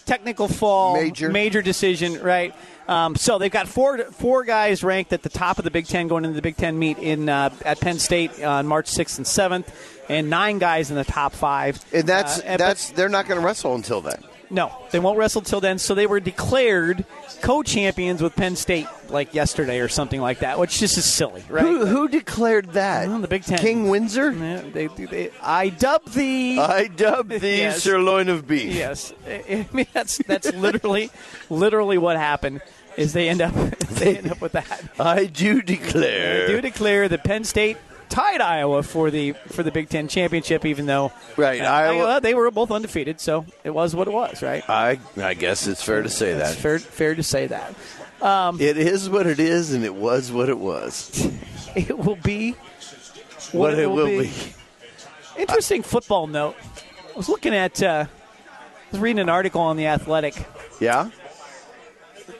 technical 0.04 0.48
fall, 0.48 0.94
Major. 1.00 1.28
major 1.30 1.62
decision, 1.62 2.20
right? 2.20 2.56
Um, 2.88 3.14
so 3.16 3.38
they've 3.38 3.50
got 3.50 3.68
four 3.68 3.98
four 4.12 4.44
guys 4.44 4.82
ranked 4.82 5.12
at 5.12 5.22
the 5.22 5.28
top 5.28 5.58
of 5.58 5.64
the 5.64 5.70
Big 5.70 5.86
Ten 5.86 6.08
going 6.08 6.24
into 6.24 6.34
the 6.34 6.42
Big 6.42 6.56
Ten 6.56 6.78
meet 6.78 6.98
in 6.98 7.28
uh, 7.28 7.50
at 7.64 7.80
Penn 7.80 7.98
State 7.98 8.42
on 8.42 8.66
March 8.66 8.88
sixth 8.88 9.18
and 9.18 9.26
seventh, 9.26 9.72
and 10.08 10.28
nine 10.28 10.58
guys 10.58 10.90
in 10.90 10.96
the 10.96 11.04
top 11.04 11.32
five. 11.32 11.82
And 11.92 12.06
that's 12.06 12.38
Uh, 12.40 12.42
and- 12.44 12.60
that's 12.60 12.90
they're 12.90 13.08
not 13.08 13.28
going 13.28 13.40
to 13.40 13.46
wrestle 13.46 13.74
until 13.74 14.00
then. 14.00 14.22
No, 14.52 14.70
they 14.90 15.00
won't 15.00 15.18
wrestle 15.18 15.40
till 15.42 15.60
then. 15.60 15.78
So 15.78 15.94
they 15.94 16.06
were 16.06 16.20
declared 16.20 17.04
co-champions 17.40 18.22
with 18.22 18.36
Penn 18.36 18.54
State 18.54 18.86
like 19.08 19.34
yesterday 19.34 19.80
or 19.80 19.88
something 19.88 20.20
like 20.20 20.40
that, 20.40 20.58
which 20.58 20.78
just 20.78 20.96
is 20.96 21.04
silly, 21.04 21.42
right? 21.48 21.64
Who, 21.64 21.86
who 21.86 22.06
declared 22.08 22.72
that? 22.74 23.08
Well, 23.08 23.18
the 23.18 23.28
Big 23.28 23.42
Ten. 23.44 23.58
King 23.58 23.88
Windsor. 23.88 24.30
Yeah, 24.32 24.62
they, 24.72 24.86
they, 24.86 25.30
I 25.42 25.70
dub 25.70 26.04
thee. 26.06 26.58
I 26.58 26.86
dub 26.86 27.28
thee 27.28 27.58
Yes. 27.62 27.82
sirloin 27.82 28.28
of 28.28 28.46
beef. 28.46 28.74
Yes, 28.74 29.12
I 29.26 29.66
mean 29.72 29.86
that's 29.92 30.18
that's 30.18 30.52
literally, 30.52 31.10
literally 31.50 31.98
what 31.98 32.16
happened. 32.16 32.60
Is 32.96 33.14
they 33.14 33.28
end 33.30 33.40
up 33.40 33.54
they 33.88 34.18
end 34.18 34.30
up 34.30 34.40
with 34.42 34.52
that. 34.52 34.84
I 35.00 35.24
do 35.24 35.62
declare. 35.62 36.44
I 36.44 36.46
do 36.46 36.60
declare 36.60 37.08
that 37.08 37.24
Penn 37.24 37.44
State 37.44 37.78
tied 38.12 38.40
Iowa 38.40 38.82
for 38.82 39.10
the 39.10 39.32
for 39.48 39.62
the 39.62 39.70
Big 39.72 39.88
Ten 39.88 40.06
championship, 40.08 40.64
even 40.66 40.86
though 40.86 41.12
Right, 41.36 41.60
uh, 41.60 41.64
Iowa- 41.64 42.20
they 42.20 42.34
were 42.34 42.50
both 42.50 42.70
undefeated, 42.70 43.20
so 43.20 43.46
it 43.64 43.70
was 43.70 43.94
what 43.96 44.06
it 44.08 44.12
was, 44.12 44.42
right? 44.42 44.68
I 44.68 44.98
I 45.16 45.34
guess 45.34 45.66
it's 45.66 45.82
fair 45.82 46.02
to 46.02 46.08
say 46.10 46.34
that. 46.34 46.52
It's 46.52 46.60
fair 46.60 46.78
fair 46.78 47.14
to 47.14 47.22
say 47.22 47.46
that 47.46 47.74
It 48.60 48.76
is 48.76 49.08
what 49.08 49.26
it 49.26 49.40
is, 49.40 49.72
and 49.72 49.84
it 49.84 49.94
was 49.94 50.30
what 50.30 50.48
it 50.48 50.58
was. 50.58 51.26
it 51.74 51.98
will 51.98 52.16
be 52.16 52.54
What, 53.52 53.78
it 53.78 53.90
will 53.90 54.06
be. 54.06 54.30
Interesting 55.38 55.82
football 55.82 56.26
note. 56.26 56.56
I 57.12 57.16
was 57.16 57.28
looking 57.28 57.54
at. 57.54 57.82
Uh, 57.82 58.04
I 58.06 58.90
was 58.92 59.00
reading 59.00 59.20
an 59.20 59.28
article 59.30 59.62
on 59.62 59.76
the 59.78 59.86
Athletic. 59.86 60.46
Yeah. 60.80 61.10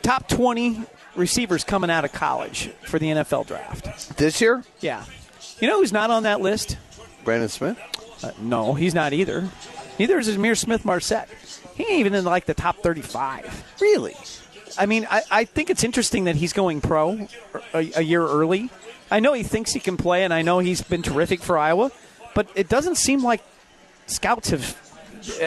Top 0.03 0.29
twenty 0.29 0.83
receivers 1.17 1.65
coming 1.65 1.91
out 1.91 2.05
of 2.05 2.13
college 2.13 2.71
for 2.87 2.99
the 2.99 3.07
NFL 3.07 3.47
draft. 3.47 4.17
This 4.17 4.41
year, 4.41 4.65
Yeah, 4.81 5.05
you 5.63 5.69
know 5.69 5.79
who's 5.79 5.93
not 5.93 6.11
on 6.11 6.25
that 6.25 6.41
list? 6.41 6.77
Brandon 7.25 7.49
Smith. 7.49 7.79
Uh, 8.23 8.33
no, 8.41 8.75
he's 8.75 8.95
not 8.95 9.13
either. 9.13 9.49
Neither 9.99 10.19
is 10.19 10.29
Ihmir 10.29 10.57
Smith 10.57 10.85
Marsette. 10.85 11.29
He 11.75 11.85
ain't 11.85 12.01
even 12.01 12.15
in 12.15 12.25
like 12.25 12.47
the 12.47 12.55
top 12.55 12.79
35. 12.79 13.65
Really? 13.81 14.17
I 14.77 14.87
mean, 14.87 15.07
I, 15.11 15.23
I 15.31 15.45
think 15.45 15.71
it's 15.71 15.85
interesting 15.85 16.25
that 16.25 16.37
he's 16.37 16.53
going 16.53 16.81
pro 16.81 17.29
a, 17.73 17.93
a 17.97 18.03
year 18.03 18.27
early. 18.27 18.71
I 19.11 19.21
know 19.21 19.33
he 19.35 19.43
thinks 19.43 19.73
he 19.73 19.81
can 19.81 19.97
play, 19.97 20.25
and 20.25 20.33
I 20.33 20.43
know 20.43 20.59
he's 20.59 20.83
been 20.83 21.03
terrific 21.03 21.43
for 21.43 21.59
Iowa, 21.59 21.93
but 22.35 22.49
it 22.55 22.69
doesn't 22.69 22.97
seem 22.97 23.23
like 23.23 23.43
scouts 24.07 24.51
have 24.51 24.77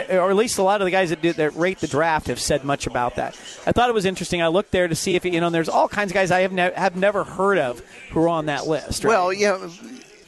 or 0.09 0.29
at 0.29 0.35
least 0.35 0.57
a 0.57 0.63
lot 0.63 0.81
of 0.81 0.85
the 0.85 0.91
guys 0.91 1.09
that, 1.09 1.21
do, 1.21 1.33
that 1.33 1.55
rate 1.55 1.79
the 1.79 1.87
draft 1.87 2.27
have 2.27 2.39
said 2.39 2.63
much 2.63 2.87
about 2.87 3.15
that. 3.15 3.33
I 3.65 3.71
thought 3.71 3.89
it 3.89 3.93
was 3.93 4.05
interesting. 4.05 4.41
I 4.41 4.47
looked 4.47 4.71
there 4.71 4.87
to 4.87 4.95
see 4.95 5.15
if 5.15 5.25
you 5.25 5.39
know. 5.39 5.49
there's 5.49 5.69
all 5.69 5.87
kinds 5.87 6.11
of 6.11 6.13
guys 6.13 6.31
I 6.31 6.41
have 6.41 6.53
ne- 6.53 6.73
have 6.73 6.95
never 6.95 7.23
heard 7.23 7.57
of 7.57 7.81
who 8.11 8.21
are 8.21 8.29
on 8.29 8.45
that 8.45 8.67
list. 8.67 9.03
Right? 9.03 9.11
Well, 9.11 9.33
yeah. 9.33 9.69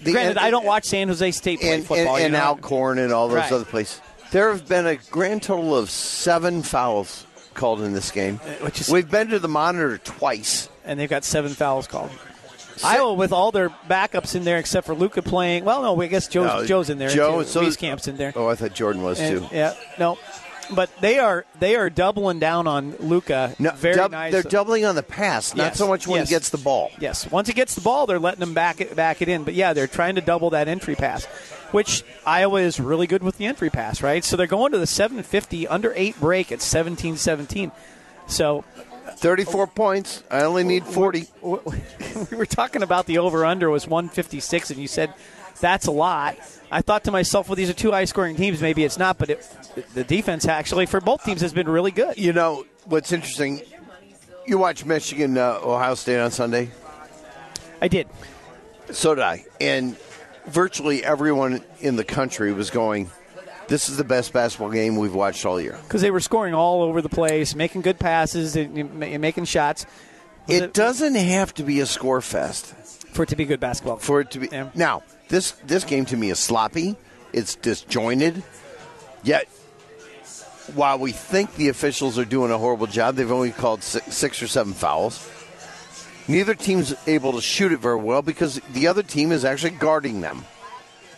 Granted, 0.03 0.29
and, 0.31 0.39
I 0.39 0.51
don't 0.51 0.65
watch 0.65 0.85
San 0.85 1.07
Jose 1.07 1.31
State 1.31 1.59
play 1.59 1.75
and, 1.75 1.85
football. 1.85 2.15
And, 2.15 2.25
and 2.25 2.33
you 2.33 2.39
know? 2.39 2.45
Alcorn 2.45 2.99
and 2.99 3.11
all 3.11 3.27
those 3.27 3.37
right. 3.37 3.51
other 3.51 3.65
places. 3.65 4.01
There 4.31 4.51
have 4.51 4.67
been 4.67 4.85
a 4.85 4.97
grand 5.09 5.43
total 5.43 5.75
of 5.75 5.89
seven 5.89 6.61
fouls 6.61 7.25
called 7.53 7.81
in 7.81 7.93
this 7.93 8.11
game. 8.11 8.39
Uh, 8.61 8.67
is, 8.67 8.89
We've 8.89 9.09
been 9.09 9.29
to 9.29 9.39
the 9.39 9.47
monitor 9.47 9.97
twice. 9.97 10.69
And 10.85 10.99
they've 10.99 11.09
got 11.09 11.23
seven 11.23 11.53
fouls 11.53 11.87
called. 11.87 12.11
Iowa 12.83 13.13
with 13.13 13.31
all 13.31 13.51
their 13.51 13.69
backups 13.69 14.35
in 14.35 14.43
there 14.43 14.59
except 14.59 14.85
for 14.85 14.93
Luka 14.93 15.21
playing. 15.21 15.65
Well, 15.65 15.81
no, 15.81 15.99
I 15.99 16.07
guess 16.07 16.27
Joe's, 16.27 16.45
no, 16.45 16.65
Joe's 16.65 16.89
in 16.89 16.99
there. 16.99 17.09
Joe, 17.09 17.41
too. 17.41 17.71
so 17.71 17.71
Camp's 17.71 18.07
in 18.07 18.17
there. 18.17 18.33
Oh, 18.35 18.47
I 18.47 18.55
thought 18.55 18.73
Jordan 18.73 19.01
was 19.01 19.19
and, 19.19 19.39
too. 19.39 19.47
Yeah, 19.51 19.73
no, 19.97 20.19
but 20.73 20.89
they 21.01 21.19
are 21.19 21.45
they 21.59 21.75
are 21.75 21.89
doubling 21.89 22.39
down 22.39 22.67
on 22.67 22.95
Luka. 22.97 23.55
No, 23.59 23.71
very 23.71 23.95
dub, 23.95 24.11
nice. 24.11 24.31
They're 24.31 24.43
doubling 24.43 24.85
on 24.85 24.95
the 24.95 25.03
pass, 25.03 25.55
not 25.55 25.63
Yes, 25.63 25.77
so 25.77 25.87
much 25.87 26.07
when 26.07 26.19
yes. 26.19 26.29
he 26.29 26.35
gets 26.35 26.49
the 26.49 26.57
ball. 26.57 26.91
Yes, 26.99 27.29
once 27.31 27.47
he 27.47 27.53
gets 27.53 27.75
the 27.75 27.81
ball, 27.81 28.07
they're 28.07 28.19
letting 28.19 28.41
him 28.41 28.53
back 28.53 28.81
it 28.81 28.95
back 28.95 29.21
it 29.21 29.29
in. 29.29 29.43
But 29.43 29.53
yeah, 29.53 29.73
they're 29.73 29.87
trying 29.87 30.15
to 30.15 30.21
double 30.21 30.51
that 30.51 30.67
entry 30.67 30.95
pass, 30.95 31.25
which 31.71 32.03
Iowa 32.25 32.61
is 32.61 32.79
really 32.79 33.07
good 33.07 33.23
with 33.23 33.37
the 33.37 33.45
entry 33.45 33.69
pass, 33.69 34.01
right? 34.01 34.23
So 34.23 34.37
they're 34.37 34.47
going 34.47 34.71
to 34.71 34.77
the 34.77 34.87
750 34.87 35.67
under 35.67 35.93
eight 35.95 36.19
break 36.19 36.51
at 36.51 36.59
17-17. 36.59 37.71
So 38.27 38.63
34 39.17 39.67
points. 39.67 40.23
I 40.29 40.41
only 40.43 40.63
need 40.63 40.85
40. 40.85 41.27
we 41.41 41.57
were 42.37 42.45
talking 42.45 42.83
about 42.83 43.05
the 43.05 43.17
over 43.19 43.45
under 43.45 43.69
was 43.69 43.87
156, 43.87 44.71
and 44.71 44.79
you 44.79 44.87
said 44.87 45.13
that's 45.59 45.87
a 45.87 45.91
lot. 45.91 46.37
I 46.71 46.81
thought 46.81 47.03
to 47.05 47.11
myself, 47.11 47.47
well, 47.47 47.55
these 47.55 47.69
are 47.69 47.73
two 47.73 47.91
high 47.91 48.05
scoring 48.05 48.35
teams. 48.35 48.61
Maybe 48.61 48.83
it's 48.83 48.97
not, 48.97 49.17
but 49.17 49.29
it, 49.29 49.47
the 49.93 50.03
defense 50.03 50.45
actually 50.45 50.85
for 50.85 50.99
both 50.99 51.23
teams 51.23 51.41
has 51.41 51.53
been 51.53 51.69
really 51.69 51.91
good. 51.91 52.17
You 52.17 52.33
know 52.33 52.65
what's 52.85 53.11
interesting? 53.11 53.61
You 54.45 54.57
watch 54.57 54.85
Michigan, 54.85 55.37
uh, 55.37 55.59
Ohio 55.63 55.95
State 55.95 56.19
on 56.19 56.31
Sunday. 56.31 56.71
I 57.81 57.87
did. 57.87 58.07
So 58.91 59.15
did 59.15 59.23
I, 59.23 59.45
and 59.59 59.97
virtually 60.45 61.03
everyone 61.03 61.63
in 61.79 61.95
the 61.95 62.05
country 62.05 62.53
was 62.53 62.69
going. 62.69 63.11
This 63.67 63.89
is 63.89 63.97
the 63.97 64.05
best 64.05 64.31
basketball 64.31 64.71
game 64.71 64.95
we've 64.95 65.13
watched 65.13 65.45
all 65.45 65.59
year. 65.59 65.77
Because 65.83 66.01
they 66.01 66.09
were 66.09 66.21
scoring 66.21 66.53
all 66.53 66.83
over 66.83 67.01
the 67.01 67.09
place, 67.09 67.53
making 67.53 67.81
good 67.81 67.99
passes, 67.99 68.55
and, 68.55 68.77
and 68.77 69.19
making 69.19 69.43
shots. 69.43 69.85
It, 70.47 70.63
it, 70.63 70.73
doesn't 70.73 71.15
have 71.15 71.53
to 71.55 71.63
be 71.63 71.81
a 71.81 71.85
score 71.85 72.21
fest 72.21 72.73
for 73.17 73.23
it 73.23 73.29
to 73.29 73.35
be 73.35 73.45
good 73.45 73.59
basketball. 73.59 73.97
For 73.97 74.21
it 74.21 74.29
to 74.31 74.39
be 74.39 74.47
yeah. 74.51 74.69
now, 74.75 75.01
this 75.27 75.53
this 75.65 75.83
game 75.83 76.05
to 76.05 76.15
me 76.15 76.29
is 76.29 76.37
sloppy. 76.37 76.95
It's 77.33 77.55
disjointed. 77.55 78.43
Yet, 79.23 79.47
while 80.75 80.99
we 80.99 81.11
think 81.11 81.55
the 81.55 81.69
officials 81.69 82.19
are 82.19 82.25
doing 82.25 82.51
a 82.51 82.59
horrible 82.59 82.85
job, 82.85 83.15
they've 83.15 83.31
only 83.31 83.51
called 83.51 83.81
six, 83.81 84.15
six 84.15 84.43
or 84.43 84.47
seven 84.47 84.73
fouls. 84.73 85.27
Neither 86.27 86.53
team's 86.53 86.93
able 87.07 87.33
to 87.33 87.41
shoot 87.41 87.71
it 87.71 87.79
very 87.79 87.99
well 87.99 88.21
because 88.21 88.61
the 88.73 88.87
other 88.87 89.01
team 89.01 89.31
is 89.31 89.43
actually 89.43 89.71
guarding 89.71 90.21
them. 90.21 90.45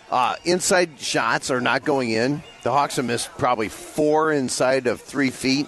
Uh, 0.10 0.36
inside 0.46 1.00
shots 1.00 1.52
are 1.52 1.62
not 1.62 1.84
going 1.84 2.12
in. 2.12 2.42
The 2.64 2.72
Hawks 2.72 2.96
have 2.96 3.06
missed 3.06 3.30
probably 3.38 3.68
four 3.68 4.32
inside 4.32 4.88
of 4.88 5.02
three 5.02 5.32
feet. 5.32 5.68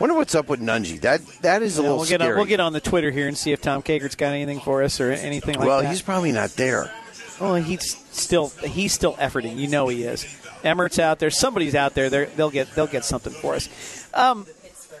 Wonder 0.00 0.14
what's 0.14 0.34
up 0.34 0.48
with 0.48 0.60
Nunge. 0.60 1.00
That 1.00 1.26
that 1.42 1.62
is 1.62 1.78
a 1.78 1.82
yeah, 1.82 1.88
little 1.88 1.98
we'll 1.98 2.08
get. 2.08 2.22
On, 2.22 2.36
we'll 2.36 2.44
get 2.44 2.60
on 2.60 2.72
the 2.72 2.80
Twitter 2.80 3.10
here 3.10 3.26
and 3.26 3.36
see 3.36 3.52
if 3.52 3.60
Tom 3.60 3.82
Kakert's 3.82 4.14
got 4.14 4.32
anything 4.32 4.60
for 4.60 4.82
us 4.82 5.00
or 5.00 5.10
anything 5.10 5.56
like 5.56 5.66
well, 5.66 5.78
that. 5.78 5.84
Well, 5.84 5.92
he's 5.92 6.02
probably 6.02 6.32
not 6.32 6.50
there. 6.50 6.92
Well, 7.40 7.56
he's 7.56 7.96
still 8.12 8.48
he's 8.64 8.92
still 8.92 9.14
efforting. 9.14 9.56
You 9.56 9.68
know 9.68 9.88
he 9.88 10.04
is. 10.04 10.26
Emmert's 10.64 10.98
out 10.98 11.18
there. 11.18 11.30
Somebody's 11.30 11.74
out 11.74 11.94
there. 11.94 12.10
They're, 12.10 12.26
they'll 12.26 12.50
get 12.50 12.72
they'll 12.74 12.86
get 12.86 13.04
something 13.04 13.32
for 13.32 13.54
us. 13.54 13.68
Um, 14.14 14.46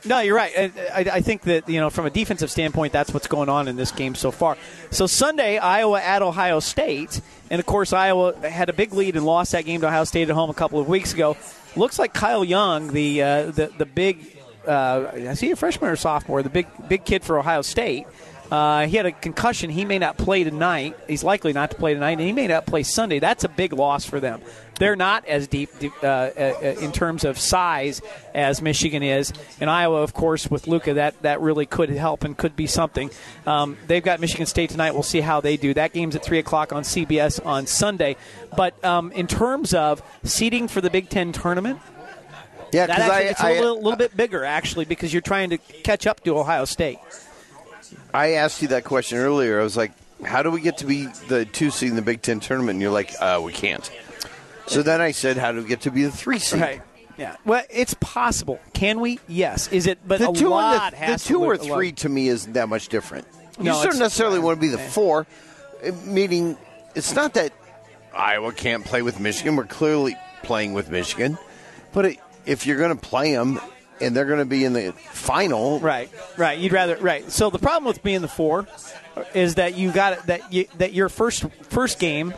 no, 0.04 0.20
you're 0.20 0.36
right. 0.36 0.52
I, 0.56 0.72
I, 0.94 1.00
I, 1.14 1.20
think 1.20 1.42
that 1.42 1.68
you 1.68 1.80
know 1.80 1.90
from 1.90 2.06
a 2.06 2.10
defensive 2.10 2.50
standpoint, 2.50 2.92
that's 2.92 3.12
what's 3.12 3.26
going 3.26 3.48
on 3.48 3.68
in 3.68 3.76
this 3.76 3.90
game 3.90 4.14
so 4.14 4.30
far. 4.30 4.56
So 4.90 5.06
Sunday, 5.06 5.58
Iowa 5.58 6.00
at 6.00 6.22
Ohio 6.22 6.60
State, 6.60 7.20
and 7.50 7.58
of 7.58 7.66
course 7.66 7.92
Iowa 7.92 8.34
had 8.48 8.68
a 8.68 8.72
big 8.72 8.92
lead 8.92 9.16
and 9.16 9.24
lost 9.24 9.52
that 9.52 9.64
game 9.64 9.80
to 9.80 9.88
Ohio 9.88 10.04
State 10.04 10.28
at 10.28 10.34
home 10.34 10.50
a 10.50 10.54
couple 10.54 10.78
of 10.80 10.88
weeks 10.88 11.12
ago. 11.12 11.36
Looks 11.76 11.98
like 11.98 12.14
Kyle 12.14 12.44
Young, 12.44 12.88
the 12.88 13.22
uh, 13.22 13.44
the 13.50 13.72
the 13.76 13.86
big, 13.86 14.37
uh, 14.68 15.10
is 15.14 15.40
he 15.40 15.50
a 15.50 15.56
freshman 15.56 15.90
or 15.90 15.96
sophomore? 15.96 16.42
The 16.42 16.50
big 16.50 16.66
big 16.88 17.04
kid 17.04 17.24
for 17.24 17.38
Ohio 17.38 17.62
State. 17.62 18.06
Uh, 18.50 18.86
he 18.86 18.96
had 18.96 19.04
a 19.04 19.12
concussion. 19.12 19.68
He 19.68 19.84
may 19.84 19.98
not 19.98 20.16
play 20.16 20.42
tonight. 20.42 20.96
He's 21.06 21.22
likely 21.22 21.52
not 21.52 21.70
to 21.72 21.76
play 21.76 21.92
tonight, 21.92 22.12
and 22.12 22.20
he 22.22 22.32
may 22.32 22.46
not 22.46 22.64
play 22.64 22.82
Sunday. 22.82 23.18
That's 23.18 23.44
a 23.44 23.48
big 23.48 23.74
loss 23.74 24.06
for 24.06 24.20
them. 24.20 24.40
They're 24.78 24.96
not 24.96 25.26
as 25.26 25.48
deep 25.48 25.70
uh, 26.02 26.06
uh, 26.06 26.76
in 26.80 26.92
terms 26.92 27.24
of 27.24 27.38
size 27.38 28.00
as 28.34 28.62
Michigan 28.62 29.02
is, 29.02 29.32
and 29.60 29.68
Iowa, 29.68 30.02
of 30.02 30.14
course, 30.14 30.50
with 30.50 30.66
Luka, 30.66 30.94
that 30.94 31.20
that 31.22 31.40
really 31.40 31.66
could 31.66 31.90
help 31.90 32.24
and 32.24 32.36
could 32.36 32.56
be 32.56 32.66
something. 32.66 33.10
Um, 33.44 33.76
they've 33.86 34.02
got 34.02 34.20
Michigan 34.20 34.46
State 34.46 34.70
tonight. 34.70 34.92
We'll 34.92 35.02
see 35.02 35.20
how 35.20 35.40
they 35.40 35.56
do. 35.56 35.74
That 35.74 35.92
game's 35.92 36.16
at 36.16 36.24
three 36.24 36.38
o'clock 36.38 36.72
on 36.72 36.84
CBS 36.84 37.44
on 37.44 37.66
Sunday. 37.66 38.16
But 38.56 38.82
um, 38.84 39.12
in 39.12 39.26
terms 39.26 39.74
of 39.74 40.02
seeding 40.22 40.68
for 40.68 40.80
the 40.80 40.90
Big 40.90 41.10
Ten 41.10 41.32
tournament, 41.32 41.80
yeah, 42.72 42.86
that 42.86 42.98
actually, 42.98 43.14
I, 43.14 43.20
it's 43.20 43.40
a 43.40 43.46
I, 43.46 43.52
little, 43.60 43.76
little 43.76 43.96
bit 43.96 44.16
bigger 44.16 44.44
actually 44.44 44.84
because 44.84 45.12
you're 45.12 45.22
trying 45.22 45.50
to 45.50 45.58
catch 45.58 46.06
up 46.06 46.22
to 46.24 46.38
Ohio 46.38 46.64
State. 46.64 46.98
I 48.12 48.32
asked 48.32 48.62
you 48.62 48.68
that 48.68 48.84
question 48.84 49.18
earlier. 49.18 49.60
I 49.60 49.62
was 49.62 49.76
like, 49.76 49.92
how 50.24 50.42
do 50.42 50.50
we 50.50 50.60
get 50.60 50.78
to 50.78 50.86
be 50.86 51.06
the 51.28 51.44
two 51.44 51.70
seed 51.70 51.90
in 51.90 51.96
the 51.96 52.02
Big 52.02 52.22
Ten 52.22 52.40
tournament? 52.40 52.76
And 52.76 52.82
you're 52.82 52.90
like, 52.90 53.14
uh, 53.20 53.40
we 53.42 53.52
can't. 53.52 53.90
So 54.66 54.82
then 54.82 55.00
I 55.00 55.12
said, 55.12 55.36
how 55.36 55.52
do 55.52 55.62
we 55.62 55.68
get 55.68 55.82
to 55.82 55.90
be 55.90 56.04
the 56.04 56.10
three 56.10 56.38
seed? 56.38 56.60
Right. 56.60 56.82
Yeah. 57.16 57.36
Well, 57.44 57.64
it's 57.70 57.94
possible. 57.94 58.60
Can 58.74 59.00
we? 59.00 59.18
Yes. 59.26 59.68
Is 59.68 59.86
it? 59.86 59.98
But 60.06 60.20
the 60.20 60.30
a 60.30 60.32
two, 60.32 60.48
lot 60.48 60.92
the, 60.92 60.98
has 60.98 61.22
the 61.22 61.28
two 61.28 61.42
or 61.42 61.56
three 61.56 61.92
to 61.92 62.08
me 62.08 62.28
isn't 62.28 62.52
that 62.52 62.68
much 62.68 62.88
different. 62.88 63.26
No, 63.58 63.76
you 63.76 63.88
don't 63.88 63.98
necessarily 63.98 64.38
want 64.38 64.58
to 64.58 64.60
be 64.60 64.68
the 64.68 64.78
four, 64.78 65.26
uh, 65.84 65.90
meaning 66.04 66.56
it's 66.94 67.14
not 67.14 67.34
that 67.34 67.52
Iowa 68.14 68.52
can't 68.52 68.84
play 68.84 69.02
with 69.02 69.18
Michigan. 69.18 69.56
We're 69.56 69.64
clearly 69.64 70.16
playing 70.44 70.74
with 70.74 70.90
Michigan. 70.90 71.38
But 71.92 72.04
it, 72.04 72.18
if 72.48 72.66
you're 72.66 72.78
going 72.78 72.96
to 72.96 73.00
play 73.00 73.32
them 73.32 73.60
and 74.00 74.16
they're 74.16 74.24
going 74.24 74.38
to 74.38 74.44
be 74.44 74.64
in 74.64 74.72
the 74.72 74.92
final, 74.92 75.78
Right. 75.80 76.10
Right. 76.36 76.58
You'd 76.58 76.72
rather. 76.72 76.96
Right. 76.96 77.30
So 77.30 77.50
the 77.50 77.58
problem 77.58 77.84
with 77.84 78.02
being 78.02 78.22
the 78.22 78.28
four 78.28 78.66
is 79.34 79.56
that 79.56 79.76
you 79.76 79.92
got 79.92 80.26
that 80.26 80.52
you, 80.52 80.66
that 80.78 80.92
your 80.92 81.08
first 81.08 81.44
first 81.64 81.98
game 81.98 82.32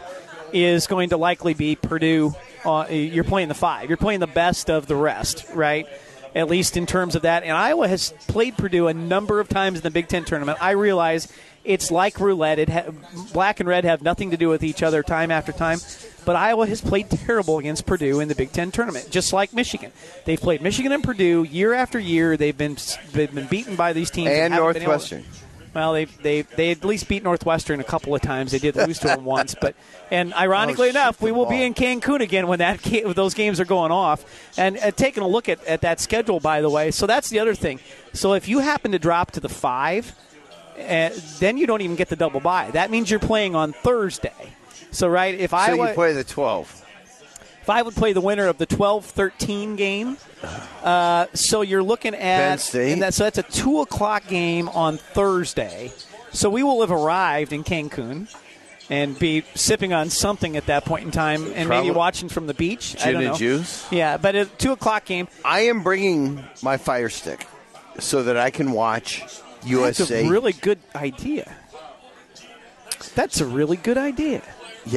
is 0.53 0.87
going 0.87 1.11
to 1.11 1.16
likely 1.16 1.55
be 1.55 1.77
Purdue. 1.77 2.35
Uh, 2.64 2.87
you're 2.90 3.25
playing 3.25 3.49
the 3.49 3.55
five. 3.55 3.88
You're 3.88 3.96
playing 3.99 4.20
the 4.20 4.27
best 4.27 4.68
of 4.68 4.87
the 4.87 4.96
rest. 4.96 5.46
Right. 5.55 5.87
At 6.35 6.49
least 6.49 6.77
in 6.77 6.87
terms 6.87 7.14
of 7.14 7.23
that. 7.23 7.42
And 7.42 7.53
Iowa 7.53 7.88
has 7.88 8.12
played 8.29 8.57
Purdue 8.57 8.87
a 8.88 8.94
number 8.94 9.40
of 9.40 9.49
times 9.49 9.79
in 9.79 9.83
the 9.83 9.90
Big 9.90 10.09
Ten 10.09 10.25
tournament. 10.25 10.59
I 10.61 10.73
realize 10.73 11.27
it's 11.64 11.90
like 11.90 12.18
roulette. 12.20 12.59
It 12.59 12.68
ha- 12.68 12.90
black 13.33 13.61
and 13.61 13.68
red 13.68 13.85
have 13.85 14.03
nothing 14.03 14.31
to 14.31 14.37
do 14.37 14.49
with 14.49 14.62
each 14.64 14.83
other 14.83 15.03
time 15.03 15.31
after 15.31 15.53
time. 15.53 15.79
But 16.25 16.37
Iowa 16.37 16.66
has 16.66 16.81
played 16.81 17.09
terrible 17.11 17.59
against 17.59 17.87
Purdue 17.87 18.20
in 18.20 18.29
the 18.29 18.35
Big 18.35 18.53
Ten 18.53 18.70
tournament, 18.70 19.11
just 19.11 19.33
like 19.33 19.53
Michigan. 19.53 19.90
They've 20.27 20.40
played 20.40 20.61
Michigan 20.62 20.92
and 20.92 21.03
Purdue 21.03 21.44
year 21.44 21.73
after 21.73 21.99
year. 21.99 22.37
They've 22.37 22.57
been 22.57 22.77
they've 23.12 23.35
been 23.35 23.46
beaten 23.46 23.77
by 23.77 23.92
these 23.92 24.11
teams 24.11 24.29
and 24.31 24.53
haven't 24.53 24.75
been 24.75 24.83
able- 24.83 24.90
Northwestern. 24.92 25.25
well, 25.75 25.92
they 25.94 26.05
they 26.05 26.42
they 26.42 26.70
at 26.73 26.85
least 26.85 27.09
beat 27.09 27.23
Northwestern 27.23 27.81
a 27.81 27.85
couple 27.85 28.14
of 28.14 28.20
times. 28.20 28.53
They 28.53 28.59
did 28.59 28.77
lose 28.77 28.99
to 29.01 29.07
them 29.09 29.25
once, 29.25 29.55
but 29.59 29.75
and 30.11 30.35
ironically 30.46 30.88
Oh, 30.88 30.90
enough, 30.90 31.23
we 31.23 31.33
will 31.33 31.44
ball. 31.44 31.53
be 31.53 31.62
in 31.62 31.73
Cancun 31.75 32.20
again 32.20 32.46
when 32.46 32.59
that 32.59 32.83
those 33.14 33.33
games 33.35 33.59
are 33.61 33.64
going 33.64 33.90
off. 33.92 34.25
And 34.59 34.77
uh, 34.77 34.90
taking 34.90 35.23
a 35.23 35.29
look 35.29 35.49
at, 35.49 35.64
at 35.64 35.81
that 35.83 36.01
schedule, 36.01 36.38
by 36.40 36.61
the 36.61 36.68
way, 36.70 36.90
so 36.90 37.07
that's 37.07 37.31
the 37.31 37.38
other 37.38 37.55
thing. 37.55 37.81
So 38.12 38.35
if 38.35 38.46
you 38.49 38.59
happen 38.59 38.92
to 38.92 38.99
drop 38.99 39.31
to 39.33 39.40
the 39.40 39.49
five, 39.49 40.14
uh, 40.81 41.11
then 41.38 41.57
you 41.59 41.66
don't 41.66 41.81
even 41.83 41.97
get 41.97 42.09
the 42.09 42.16
double 42.16 42.40
bye. 42.40 42.71
That 42.73 42.90
means 42.90 43.11
you're 43.11 43.21
playing 43.21 43.55
on 43.55 43.73
Thursday. 43.73 44.33
So 44.90 45.09
right, 45.09 45.35
if 45.35 45.55
I 45.55 45.66
So 45.69 45.73
Iowa 45.75 45.88
you 45.88 45.95
play 45.95 46.12
the 46.12 46.25
12. 46.25 46.85
if 47.62 47.71
I 47.71 47.83
would 47.83 47.95
play 47.95 48.12
the 48.12 48.21
winner 48.21 48.47
of 48.49 48.59
the 48.59 48.66
12-13 48.66 49.77
game, 49.77 50.16
uh, 50.83 51.27
so 51.35 51.62
you're 51.62 51.83
looking 51.83 52.14
at 52.14 52.75
and 52.75 53.03
that, 53.03 53.14
so 53.14 53.25
that's 53.25 53.38
a 53.38 53.43
two 53.43 53.81
o'clock 53.81 54.27
game 54.27 54.69
on 54.69 54.97
Thursday. 54.99 55.93
So 56.33 56.51
we 56.51 56.62
will 56.62 56.81
have 56.81 56.90
arrived 56.90 57.53
in 57.53 57.64
Cancun 57.64 58.35
and 58.88 59.16
be 59.19 59.45
sipping 59.55 59.93
on 59.93 60.11
something 60.11 60.57
at 60.57 60.66
that 60.66 60.85
point 60.85 61.05
in 61.05 61.11
time, 61.12 61.45
and 61.55 61.69
Probably- 61.69 61.88
maybe 61.88 61.97
watching 61.97 62.29
from 62.29 62.49
the 62.49 62.55
beach. 62.55 62.97
I 63.01 63.12
Gin 63.12 63.23
and 63.23 63.37
juice? 63.37 63.87
Yeah, 63.93 64.16
but 64.16 64.35
a 64.35 64.45
two 64.47 64.73
o'clock 64.73 65.05
game. 65.05 65.29
I 65.45 65.61
am 65.61 65.83
bringing 65.83 66.45
my 66.62 66.77
Fire 66.77 67.09
Stick 67.09 67.47
so 68.01 68.25
that 68.25 68.37
I 68.37 68.51
can 68.51 68.73
watch 68.73 69.23
That's 69.64 70.11
a 70.11 70.29
really 70.29 70.53
good 70.53 70.79
idea. 70.94 71.53
That's 73.14 73.40
a 73.40 73.46
really 73.46 73.77
good 73.77 73.99
idea. 73.99 74.42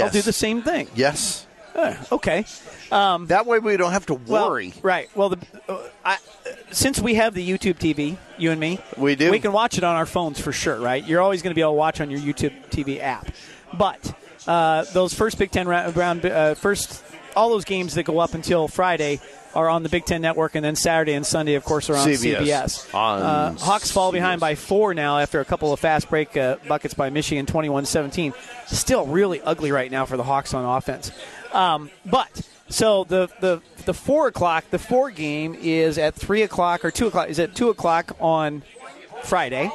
I'll 0.02 0.10
do 0.10 0.22
the 0.22 0.34
same 0.34 0.62
thing. 0.62 0.88
yes. 0.96 1.48
Uh, 1.76 1.96
okay. 2.12 2.46
That 2.92 3.46
way 3.48 3.58
we 3.58 3.78
don't 3.78 3.92
have 3.94 4.06
to 4.06 4.14
Well, 4.14 4.50
worry. 4.52 4.74
right. 4.84 5.10
Well, 5.16 5.30
the, 5.30 5.40
uh, 5.68 5.80
I, 6.06 6.18
since 6.70 7.00
we 7.00 7.16
have 7.16 7.34
the 7.34 7.48
YouTube 7.48 7.80
TV, 7.80 8.18
you 8.38 8.52
and 8.52 8.60
me, 8.60 8.80
We 8.96 9.16
do. 9.16 9.32
We 9.32 9.40
can 9.40 9.54
watch 9.54 9.80
it 9.80 9.84
on 9.84 9.96
our 9.96 10.06
phones 10.06 10.40
for 10.40 10.52
sure, 10.52 10.78
right? 10.80 11.04
You're 11.04 11.20
always 11.22 11.42
going 11.42 11.50
to 11.50 11.56
be 11.56 11.62
able 11.62 11.72
to 11.72 11.78
watch 11.78 12.00
on 12.00 12.12
your 12.12 12.20
YouTube 12.20 12.54
TV 12.70 13.00
app. 13.02 13.28
But 13.76 14.14
uh, 14.48 14.84
those 14.94 15.16
first 15.16 15.40
Big 15.40 15.50
Ten 15.50 15.68
round, 15.68 15.98
round 15.98 16.26
uh, 16.26 16.54
first 16.54 17.04
all 17.36 17.50
those 17.50 17.66
games 17.66 17.96
that 17.96 18.04
go 18.04 18.20
up 18.20 18.36
until 18.36 18.68
Friday 18.68 19.20
are 19.56 19.70
on 19.70 19.84
the 19.84 19.90
Big 19.90 20.06
Ten 20.06 20.22
Network, 20.22 20.56
and 20.56 20.64
then 20.64 20.76
Saturday 20.76 21.14
and 21.14 21.26
Sunday, 21.26 21.56
of 21.56 21.64
course, 21.64 21.90
are 21.90 21.96
on 21.96 22.08
CBS. 22.08 22.40
CBS. 22.40 22.96
On 22.96 23.22
uh, 23.22 23.54
Hawks 23.54 23.92
fall 23.92 24.12
CBS. 24.12 24.14
behind 24.14 24.42
by 24.42 24.56
four 24.56 24.94
now 24.94 25.20
after 25.20 25.40
a 25.40 25.46
couple 25.46 25.74
of 25.74 25.80
fast 25.80 26.10
break 26.10 26.36
uh, 26.36 26.58
buckets 26.68 26.94
by 26.94 27.10
Michigan, 27.10 27.46
21-17. 27.46 28.34
Still 28.68 29.06
really 29.06 29.42
ugly 29.42 29.72
right 29.72 29.92
now 29.92 30.06
for 30.06 30.18
the 30.18 30.24
Hawks 30.24 30.54
on 30.54 30.66
offense. 30.66 31.12
Um, 31.54 31.90
but 32.06 32.42
so 32.70 33.04
the 33.04 33.30
the 33.40 33.62
the 33.86 33.94
four 33.94 34.28
o'clock, 34.28 34.66
the 34.72 34.80
four 34.80 35.12
game 35.12 35.56
is 35.60 35.98
at 35.98 36.16
three 36.16 36.42
o'clock 36.42 36.84
or 36.84 36.92
two 36.92 37.08
o'clock. 37.08 37.30
Is 37.30 37.40
at 37.40 37.56
two 37.56 37.70
o'clock 37.70 38.16
on 38.20 38.64
Friday. 39.24 39.70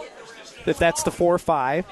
If 0.66 0.78
that's 0.78 1.02
the 1.04 1.10
four 1.10 1.34
or 1.34 1.38
five. 1.38 1.86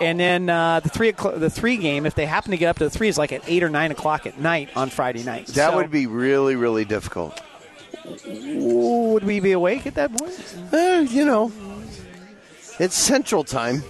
And 0.00 0.20
then 0.20 0.48
uh, 0.50 0.80
the 0.80 0.88
three 0.88 1.08
o'clock, 1.08 1.36
the 1.36 1.48
three 1.50 1.76
game, 1.78 2.04
if 2.06 2.14
they 2.14 2.26
happen 2.26 2.50
to 2.50 2.56
get 2.56 2.68
up 2.68 2.78
to 2.78 2.84
the 2.84 2.90
three, 2.90 3.08
is 3.08 3.16
like 3.18 3.32
at 3.32 3.42
eight 3.46 3.62
or 3.62 3.70
nine 3.70 3.90
o'clock 3.90 4.26
at 4.26 4.38
night 4.38 4.68
on 4.76 4.90
Friday 4.90 5.22
night. 5.22 5.46
That 5.48 5.70
So, 5.70 5.76
would 5.76 5.90
be 5.90 6.06
really, 6.06 6.54
really 6.56 6.84
difficult. 6.84 7.40
would 8.26 9.24
we 9.24 9.40
be 9.40 9.52
awake 9.52 9.86
at 9.86 9.94
that 9.94 10.12
point? 10.16 10.56
Eh, 10.72 11.00
you 11.10 11.24
know, 11.24 11.50
it's 12.78 12.94
Central 12.94 13.42
Time. 13.44 13.82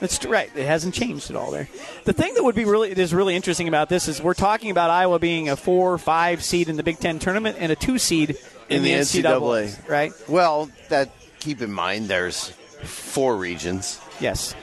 That's 0.00 0.24
right. 0.24 0.50
It 0.56 0.66
hasn't 0.66 0.94
changed 0.94 1.30
at 1.30 1.36
all 1.36 1.52
there. 1.52 1.68
The 2.04 2.12
thing 2.12 2.34
that 2.34 2.42
would 2.42 2.56
be 2.56 2.64
really 2.64 2.90
is 2.90 3.14
really 3.14 3.36
interesting 3.36 3.68
about 3.68 3.88
this 3.88 4.08
is 4.08 4.20
we're 4.20 4.34
talking 4.34 4.70
about 4.72 4.90
Iowa 4.90 5.20
being 5.20 5.48
a 5.48 5.54
four 5.54 5.92
or 5.92 5.98
five 5.98 6.42
seed 6.42 6.68
in 6.68 6.76
the 6.76 6.82
Big 6.82 6.98
Ten 6.98 7.20
tournament 7.20 7.56
and 7.60 7.70
a 7.70 7.76
two 7.76 7.98
seed 7.98 8.30
in, 8.68 8.78
In 8.78 8.82
the 8.82 8.92
NCAA. 8.94 9.88
Right? 9.88 10.12
Well, 10.28 10.70
that 10.88 11.10
keep 11.38 11.62
in 11.62 11.70
mind 11.70 12.08
there's 12.08 12.48
four 12.82 13.36
regions. 13.36 14.00
Yes. 14.18 14.56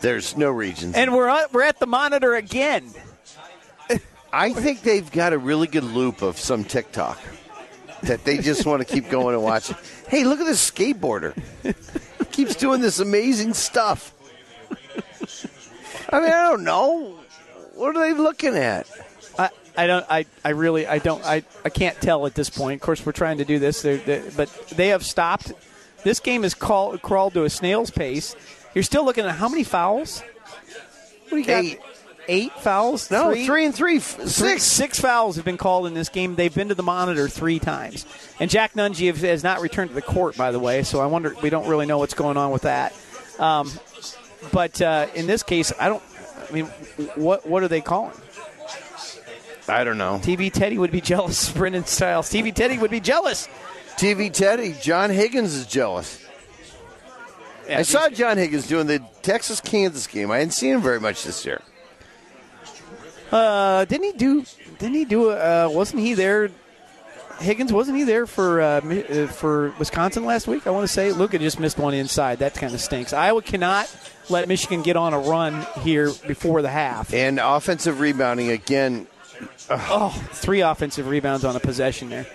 There's 0.00 0.36
no 0.36 0.50
regions. 0.50 0.96
And 0.96 1.14
we're 1.14 1.28
at, 1.28 1.52
we're 1.52 1.62
at 1.62 1.78
the 1.78 1.86
monitor 1.86 2.34
again. 2.34 2.90
I 4.32 4.52
think 4.52 4.82
they've 4.82 5.10
got 5.10 5.32
a 5.32 5.38
really 5.38 5.66
good 5.66 5.84
loop 5.84 6.22
of 6.22 6.38
some 6.38 6.64
TikTok 6.64 7.20
that 8.02 8.24
they 8.24 8.38
just 8.38 8.64
want 8.64 8.86
to 8.86 8.90
keep 8.90 9.10
going 9.10 9.34
and 9.34 9.42
watching. 9.42 9.76
Hey, 10.08 10.24
look 10.24 10.40
at 10.40 10.46
this 10.46 10.70
skateboarder. 10.70 11.34
Keeps 12.30 12.54
doing 12.54 12.80
this 12.80 13.00
amazing 13.00 13.54
stuff. 13.54 14.14
I 16.10 16.20
mean, 16.20 16.30
I 16.30 16.48
don't 16.48 16.64
know. 16.64 17.18
What 17.74 17.96
are 17.96 18.00
they 18.00 18.14
looking 18.14 18.56
at? 18.56 18.88
I, 19.38 19.50
I 19.76 19.86
don't 19.86 20.06
I, 20.08 20.26
I 20.44 20.50
really 20.50 20.86
I 20.86 20.98
don't 20.98 21.24
I, 21.24 21.42
I 21.64 21.68
can't 21.68 22.00
tell 22.00 22.26
at 22.26 22.34
this 22.34 22.50
point. 22.50 22.80
Of 22.80 22.84
course, 22.84 23.04
we're 23.04 23.12
trying 23.12 23.38
to 23.38 23.44
do 23.44 23.58
this, 23.58 23.82
They're, 23.82 23.96
they 23.96 24.22
but 24.36 24.48
they 24.68 24.88
have 24.88 25.04
stopped. 25.04 25.52
This 26.02 26.20
game 26.20 26.44
has 26.44 26.54
call, 26.54 26.96
crawled 26.98 27.34
to 27.34 27.44
a 27.44 27.50
snail's 27.50 27.90
pace. 27.90 28.34
You're 28.74 28.84
still 28.84 29.04
looking 29.04 29.24
at 29.24 29.32
how 29.32 29.48
many 29.48 29.64
fouls? 29.64 30.20
What 30.20 31.30
do 31.30 31.36
you 31.38 31.44
got? 31.44 31.64
Eight. 31.64 31.80
Eight 32.28 32.52
fouls? 32.60 33.10
No, 33.10 33.32
Three? 33.32 33.44
three 33.46 33.64
and 33.64 33.74
three, 33.74 33.96
f- 33.96 34.14
Three- 34.16 34.26
six. 34.28 34.62
six 34.62 35.00
fouls 35.00 35.34
have 35.36 35.44
been 35.44 35.56
called 35.56 35.86
in 35.88 35.94
this 35.94 36.08
game. 36.08 36.36
They've 36.36 36.54
been 36.54 36.68
to 36.68 36.76
the 36.76 36.82
monitor 36.82 37.28
three 37.28 37.58
times, 37.58 38.06
and 38.38 38.48
Jack 38.48 38.74
Nunge 38.74 39.12
has 39.16 39.42
not 39.42 39.60
returned 39.60 39.90
to 39.90 39.94
the 39.94 40.02
court, 40.02 40.36
by 40.36 40.52
the 40.52 40.60
way. 40.60 40.84
So 40.84 41.00
I 41.00 41.06
wonder. 41.06 41.34
We 41.42 41.50
don't 41.50 41.66
really 41.66 41.86
know 41.86 41.98
what's 41.98 42.14
going 42.14 42.36
on 42.36 42.52
with 42.52 42.62
that. 42.62 42.94
Um, 43.40 43.72
but 44.52 44.80
uh, 44.80 45.08
in 45.14 45.26
this 45.26 45.42
case, 45.42 45.72
I 45.80 45.88
don't. 45.88 46.02
I 46.48 46.52
mean, 46.52 46.66
what 47.16 47.48
what 47.48 47.64
are 47.64 47.68
they 47.68 47.80
calling? 47.80 48.14
I 49.68 49.82
don't 49.82 49.98
know. 49.98 50.20
TV 50.22 50.52
Teddy 50.52 50.78
would 50.78 50.92
be 50.92 51.00
jealous. 51.00 51.50
Brendan 51.50 51.86
Styles. 51.86 52.28
TV 52.28 52.54
Teddy 52.54 52.78
would 52.78 52.90
be 52.92 53.00
jealous. 53.00 53.48
TV 53.96 54.32
Teddy, 54.32 54.74
John 54.80 55.10
Higgins 55.10 55.54
is 55.54 55.66
jealous. 55.66 56.24
I 57.78 57.82
saw 57.82 58.08
John 58.08 58.36
Higgins 58.36 58.66
doing 58.66 58.86
the 58.86 59.00
Texas 59.22 59.60
Kansas 59.60 60.06
game. 60.06 60.30
I 60.30 60.38
hadn't 60.38 60.52
seen 60.52 60.74
him 60.74 60.82
very 60.82 61.00
much 61.00 61.24
this 61.24 61.44
year. 61.44 61.62
Uh, 63.30 63.84
didn't 63.84 64.04
he 64.04 64.12
do? 64.12 64.44
Didn't 64.78 64.94
he 64.94 65.04
do? 65.04 65.30
Uh, 65.30 65.68
wasn't 65.70 66.02
he 66.02 66.14
there? 66.14 66.50
Higgins 67.38 67.72
wasn't 67.72 67.96
he 67.96 68.04
there 68.04 68.26
for 68.26 68.60
uh, 68.60 68.80
uh, 68.80 69.26
for 69.28 69.72
Wisconsin 69.78 70.26
last 70.26 70.46
week? 70.46 70.66
I 70.66 70.70
want 70.70 70.86
to 70.86 70.92
say 70.92 71.12
Luka 71.12 71.38
just 71.38 71.58
missed 71.58 71.78
one 71.78 71.94
inside. 71.94 72.40
That 72.40 72.54
kind 72.54 72.74
of 72.74 72.80
stinks. 72.80 73.12
Iowa 73.12 73.40
cannot 73.40 73.94
let 74.28 74.46
Michigan 74.46 74.82
get 74.82 74.96
on 74.96 75.14
a 75.14 75.18
run 75.18 75.66
here 75.80 76.12
before 76.26 76.60
the 76.60 76.68
half. 76.68 77.14
And 77.14 77.38
offensive 77.38 78.00
rebounding 78.00 78.50
again. 78.50 79.06
Oh, 79.70 80.10
three 80.32 80.60
offensive 80.60 81.08
rebounds 81.08 81.44
on 81.44 81.56
a 81.56 81.60
possession 81.60 82.10
there. 82.10 82.26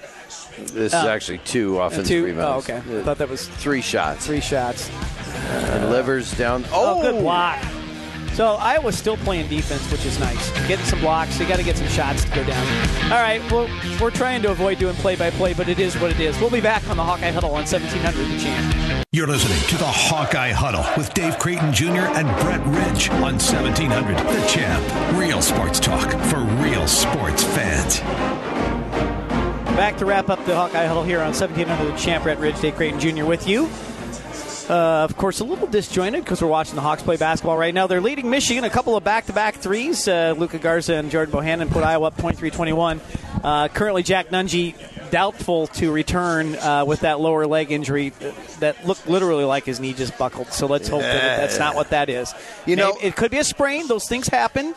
This 0.57 0.73
is 0.73 0.93
uh, 0.93 1.07
actually 1.07 1.39
two 1.39 1.79
offensive 1.79 2.07
Two. 2.07 2.21
Oh, 2.21 2.25
rebounds. 2.25 2.69
okay. 2.69 2.99
I 2.99 3.03
thought 3.03 3.17
that 3.19 3.29
was 3.29 3.47
Three 3.47 3.81
shots. 3.81 4.25
three 4.25 4.41
shots. 4.41 4.89
And 5.49 5.89
Livers 5.89 6.31
down. 6.37 6.63
Oh, 6.71 6.99
Oh, 6.99 7.01
good 7.11 7.21
block. 7.21 7.63
So 8.33 8.55
Iowa's 8.55 8.97
still 8.97 9.15
playing 9.17 9.47
defense, 9.47 9.89
which 9.89 10.05
is 10.05 10.19
nice. 10.19 10.51
Getting 10.67 10.83
some 10.85 10.99
blocks. 10.99 11.37
They 11.37 11.45
got 11.45 11.55
to 11.55 11.63
get 11.63 11.77
some 11.77 11.87
shots 11.87 12.25
to 12.25 12.29
go 12.35 12.43
down. 12.43 12.67
All 13.05 13.21
right, 13.21 13.41
well, 13.49 13.69
we're 14.01 14.11
trying 14.11 14.41
to 14.41 14.51
avoid 14.51 14.77
doing 14.77 14.93
play-by-play, 14.95 15.53
but 15.53 15.69
it 15.69 15.79
is 15.79 15.95
what 15.99 16.11
it 16.11 16.19
is. 16.19 16.37
We'll 16.41 16.49
be 16.49 16.59
back 16.59 16.85
on 16.89 16.97
the 16.97 17.03
Hawkeye 17.03 17.31
Huddle 17.31 17.51
on 17.51 17.63
1700 17.65 18.27
The 18.27 18.37
Champ. 18.43 19.05
You're 19.13 19.27
listening 19.27 19.57
to 19.69 19.77
the 19.77 19.85
Hawkeye 19.87 20.51
Huddle 20.51 20.83
with 20.97 21.13
Dave 21.13 21.39
Creighton 21.39 21.71
Jr. 21.71 22.11
and 22.11 22.27
Brett 22.41 22.65
Ridge 22.65 23.09
on 23.11 23.39
1700 23.39 24.17
The 24.17 24.47
Champ. 24.49 25.17
Real 25.17 25.41
sports 25.41 25.79
talk 25.79 26.11
for 26.25 26.39
real 26.61 26.87
sports 26.87 27.41
fans. 27.41 28.01
Back 29.75 29.97
to 29.97 30.05
wrap 30.05 30.29
up 30.29 30.43
the 30.45 30.55
Hawkeye 30.55 30.85
Huddle 30.85 31.03
here 31.03 31.19
on 31.19 31.33
1700 31.33 31.91
The 31.91 31.97
Champ. 31.97 32.23
Brett 32.23 32.39
Ridge, 32.39 32.59
Dave 32.61 32.75
Creighton 32.75 32.99
Jr. 32.99 33.25
with 33.25 33.45
you. 33.47 33.69
Uh, 34.69 35.03
of 35.03 35.15
course, 35.17 35.41
a 35.41 35.43
little 35.43 35.67
disjointed 35.67 36.23
because 36.23 36.41
we're 36.41 36.47
watching 36.47 36.75
the 36.75 36.81
Hawks 36.81 37.03
play 37.03 37.17
basketball 37.17 37.57
right 37.57 37.73
now. 37.73 37.85
They're 37.85 38.01
leading 38.01 38.29
Michigan 38.29 38.63
a 38.63 38.69
couple 38.69 38.95
of 38.95 39.03
back-to-back 39.03 39.55
threes. 39.55 40.07
Uh, 40.07 40.33
Luka 40.37 40.57
Garza 40.59 40.95
and 40.95 41.11
Jordan 41.11 41.33
Bohannon 41.35 41.69
put 41.69 41.83
Iowa 41.83 42.07
up 42.07 42.17
23-21. 42.17 42.99
Uh, 43.43 43.67
currently, 43.67 44.01
Jack 44.01 44.29
Nunge 44.29 44.73
doubtful 45.11 45.67
to 45.67 45.91
return 45.91 46.55
uh, 46.55 46.83
with 46.85 47.01
that 47.01 47.19
lower 47.19 47.45
leg 47.45 47.71
injury 47.71 48.09
that 48.59 48.87
looked 48.87 49.07
literally 49.07 49.43
like 49.43 49.65
his 49.65 49.79
knee 49.79 49.93
just 49.93 50.17
buckled. 50.17 50.47
So 50.53 50.65
let's 50.67 50.87
hope 50.87 51.01
that 51.01 51.37
that's 51.37 51.59
not 51.59 51.75
what 51.75 51.89
that 51.89 52.09
is. 52.09 52.33
You 52.65 52.75
know- 52.77 52.93
Maybe- 52.95 53.07
it 53.07 53.15
could 53.17 53.29
be 53.29 53.37
a 53.39 53.43
sprain. 53.43 53.87
Those 53.87 54.07
things 54.07 54.27
happen, 54.29 54.73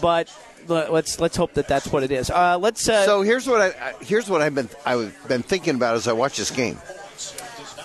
but 0.00 0.28
let's 0.68 1.20
let's 1.20 1.36
hope 1.36 1.54
that 1.54 1.68
that's 1.68 1.86
what 1.88 2.02
it 2.02 2.10
is. 2.10 2.30
Uh, 2.30 2.58
let's. 2.58 2.88
Uh, 2.88 3.04
So 3.04 3.22
here's 3.22 3.46
what 3.46 3.60
I 3.60 3.94
here's 4.00 4.28
what 4.28 4.40
I've 4.42 4.54
been 4.54 4.68
I've 4.84 5.16
been 5.28 5.42
thinking 5.42 5.74
about 5.76 5.96
as 5.96 6.08
I 6.08 6.12
watch 6.12 6.36
this 6.36 6.50
game. 6.50 6.78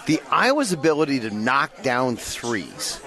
The 0.05 0.21
Iowa's 0.31 0.71
ability 0.71 1.19
to 1.21 1.31
knock 1.31 1.83
down 1.83 2.15
threes 2.15 3.01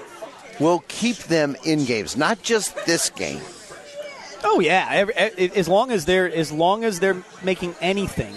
will 0.59 0.85
keep 0.89 1.17
them 1.17 1.57
in 1.65 1.87
games, 1.87 2.17
not 2.17 2.43
just 2.43 2.77
this 2.85 3.09
game. 3.11 3.41
Oh 4.45 4.61
yeah, 4.61 4.87
Every, 4.91 5.15
as 5.15 5.69
long 5.69 5.91
as 5.91 6.05
they're 6.05 6.31
as 6.31 6.53
long 6.53 6.85
as 6.85 7.01
they're 7.01 7.23
making 7.43 7.75
anything. 7.81 8.35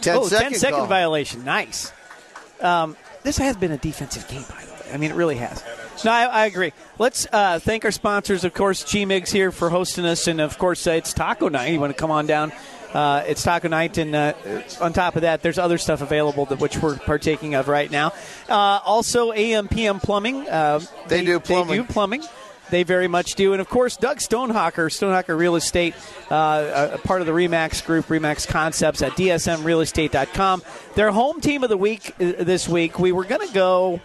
10 0.00 0.16
oh, 0.16 0.28
10 0.28 0.28
second 0.28 0.54
second 0.58 0.78
call. 0.78 0.86
violation. 0.86 1.44
Nice. 1.44 1.92
Um, 2.60 2.96
this 3.22 3.38
has 3.38 3.56
been 3.56 3.72
a 3.72 3.76
defensive 3.78 4.26
game, 4.28 4.44
by 4.48 4.64
the 4.64 4.72
way. 4.72 4.94
I 4.94 4.96
mean, 4.96 5.10
it 5.10 5.14
really 5.14 5.36
has. 5.36 5.62
No, 6.04 6.12
I, 6.12 6.24
I 6.24 6.46
agree. 6.46 6.72
Let's 6.98 7.26
uh, 7.32 7.58
thank 7.58 7.84
our 7.84 7.90
sponsors, 7.90 8.44
of 8.44 8.54
course, 8.54 8.84
G 8.84 9.04
Migs 9.04 9.30
here 9.30 9.50
for 9.50 9.68
hosting 9.70 10.04
us, 10.04 10.26
and 10.28 10.40
of 10.40 10.56
course, 10.58 10.86
uh, 10.86 10.92
it's 10.92 11.12
Taco 11.12 11.48
Night. 11.48 11.72
You 11.72 11.80
want 11.80 11.92
to 11.92 11.98
come 11.98 12.10
on 12.10 12.26
down? 12.26 12.52
Uh, 12.94 13.22
it's 13.26 13.42
Taco 13.42 13.68
Night, 13.68 13.98
and 13.98 14.14
uh, 14.14 14.32
on 14.80 14.92
top 14.92 15.16
of 15.16 15.22
that, 15.22 15.42
there's 15.42 15.58
other 15.58 15.76
stuff 15.76 16.00
available 16.00 16.46
that 16.46 16.60
which 16.60 16.78
we're 16.78 16.96
partaking 16.96 17.54
of 17.54 17.68
right 17.68 17.90
now. 17.90 18.12
Uh, 18.48 18.80
also, 18.84 19.32
AMPM 19.32 20.02
Plumbing. 20.02 20.48
Uh, 20.48 20.80
They 21.08 21.24
do 21.24 21.38
plumbing. 21.40 21.68
They 21.68 21.82
do 21.82 21.84
plumbing. 21.84 22.22
They 22.70 22.82
very 22.82 23.08
much 23.08 23.34
do. 23.34 23.52
And 23.52 23.60
of 23.60 23.68
course, 23.68 23.96
Doug 23.96 24.18
Stonehawker, 24.18 24.90
Stonehawker 24.90 25.36
Real 25.38 25.56
Estate, 25.56 25.94
uh, 26.30 26.90
a 26.92 26.98
part 26.98 27.20
of 27.22 27.26
the 27.26 27.32
Remax 27.32 27.84
Group, 27.84 28.06
Remax 28.06 28.46
Concepts 28.46 29.00
at 29.02 29.12
dsmrealestate.com. 29.12 30.62
Their 30.94 31.10
home 31.10 31.40
team 31.40 31.62
of 31.62 31.70
the 31.70 31.76
week 31.78 32.10
uh, 32.20 32.32
this 32.38 32.68
week, 32.68 32.98
we 32.98 33.12
were 33.12 33.24
going 33.24 33.46
to 33.46 33.54
go. 33.54 34.00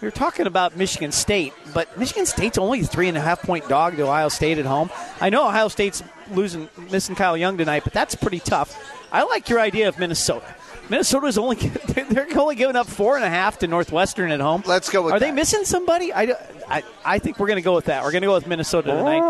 We 0.00 0.06
were 0.06 0.12
talking 0.12 0.46
about 0.46 0.76
Michigan 0.76 1.10
State, 1.10 1.54
but 1.72 1.96
Michigan 1.98 2.26
State's 2.26 2.58
only 2.58 2.80
a 2.80 2.84
three 2.84 3.08
and 3.08 3.16
a 3.16 3.20
half 3.20 3.42
point 3.42 3.66
dog 3.68 3.96
to 3.96 4.02
Ohio 4.02 4.28
State 4.28 4.58
at 4.58 4.66
home. 4.66 4.90
I 5.20 5.30
know 5.30 5.48
Ohio 5.48 5.68
State's 5.68 6.02
losing, 6.32 6.68
missing 6.90 7.14
Kyle 7.14 7.36
Young 7.36 7.56
tonight, 7.56 7.84
but 7.84 7.92
that's 7.92 8.14
pretty 8.14 8.40
tough. 8.40 8.76
I 9.10 9.24
like 9.24 9.48
your 9.48 9.58
idea 9.60 9.88
of 9.88 9.98
Minnesota. 9.98 10.54
Minnesota's 10.88 11.38
only 11.38 11.56
they're 12.10 12.26
only 12.38 12.54
giving 12.56 12.76
up 12.76 12.86
four 12.86 13.16
and 13.16 13.24
a 13.24 13.28
half 13.30 13.58
to 13.60 13.66
Northwestern 13.66 14.30
at 14.30 14.40
home. 14.40 14.62
Let's 14.66 14.90
go 14.90 15.02
with 15.02 15.14
Are 15.14 15.18
they 15.20 15.32
missing 15.32 15.64
somebody? 15.64 16.12
I, 16.12 16.34
I, 16.68 16.82
I 17.04 17.18
think 17.18 17.38
we're 17.38 17.48
going 17.48 17.56
to 17.56 17.62
go 17.62 17.74
with 17.74 17.86
that. 17.86 18.04
We're 18.04 18.12
going 18.12 18.22
to 18.22 18.28
go 18.28 18.34
with 18.34 18.46
Minnesota 18.46 18.88
tonight. 18.92 19.22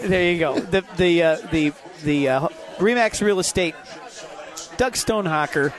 Hey, 0.00 0.06
There 0.06 0.32
you 0.32 0.38
go. 0.38 0.58
The 0.60 0.84
the 0.96 1.22
uh, 1.22 1.36
the 1.50 1.72
the 2.04 2.28
uh, 2.28 2.48
Remax 2.78 3.22
Real 3.22 3.38
Estate. 3.38 3.74
Doug 4.76 4.92
Stonehawker, 4.92 5.72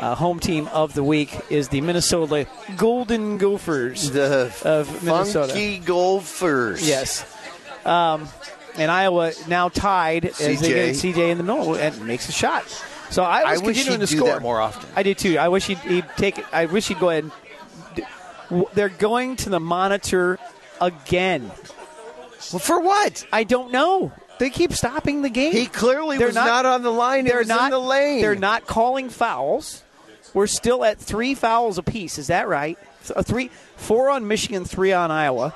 uh, 0.00 0.14
home 0.14 0.40
team 0.40 0.66
of 0.68 0.94
the 0.94 1.04
week 1.04 1.38
is 1.50 1.68
the 1.68 1.80
Minnesota 1.80 2.46
Golden 2.76 3.38
Gophers. 3.38 4.10
The 4.10 4.52
Of 4.64 5.04
Minnesota. 5.04 5.52
funky 5.52 5.78
golfers. 5.78 6.86
Yes. 6.86 7.24
Um, 7.84 8.28
and 8.76 8.90
Iowa 8.90 9.32
now 9.48 9.68
tied 9.68 10.24
as 10.24 10.38
they 10.38 10.56
CJ. 10.56 10.60
get 10.62 10.94
CJ 10.96 11.30
in 11.30 11.38
the 11.38 11.44
middle 11.44 11.74
and 11.74 12.06
makes 12.06 12.28
a 12.28 12.32
shot. 12.32 12.64
So 13.10 13.22
I 13.24 13.40
I 13.40 13.52
was 13.52 13.62
wish 13.62 13.76
continuing 13.76 14.00
to 14.00 14.06
score 14.06 14.40
more 14.40 14.60
often. 14.60 14.88
I 14.96 15.02
do 15.02 15.14
too. 15.14 15.36
I 15.38 15.48
wish 15.48 15.66
he'd, 15.66 15.78
he'd 15.78 16.06
take 16.16 16.38
it. 16.38 16.46
I 16.52 16.66
wish 16.66 16.88
he'd 16.88 16.98
go 17.00 17.10
ahead. 17.10 17.24
And, 17.24 17.32
they're 18.74 18.88
going 18.88 19.36
to 19.36 19.50
the 19.50 19.60
monitor 19.60 20.38
again. 20.80 21.50
Well, 22.52 22.58
for 22.58 22.80
what? 22.80 23.24
I 23.32 23.44
don't 23.44 23.70
know. 23.70 24.12
They 24.38 24.50
keep 24.50 24.72
stopping 24.72 25.22
the 25.22 25.28
game. 25.28 25.52
He 25.52 25.66
clearly 25.66 26.16
They're 26.16 26.28
was 26.28 26.34
not, 26.34 26.64
on 26.64 26.82
the 26.82 26.90
line. 26.90 27.26
They're 27.26 27.44
not 27.44 27.66
in 27.66 27.70
the 27.70 27.78
lane. 27.78 28.22
They're 28.22 28.34
not 28.34 28.66
calling 28.66 29.10
fouls. 29.10 29.82
We're 30.34 30.46
still 30.46 30.84
at 30.84 30.98
three 30.98 31.34
fouls 31.34 31.78
apiece. 31.78 32.18
Is 32.18 32.28
that 32.28 32.48
right? 32.48 32.78
A 33.10 33.18
uh, 33.18 33.22
three, 33.22 33.50
four 33.76 34.10
on 34.10 34.28
Michigan, 34.28 34.64
three 34.64 34.92
on 34.92 35.10
Iowa, 35.10 35.54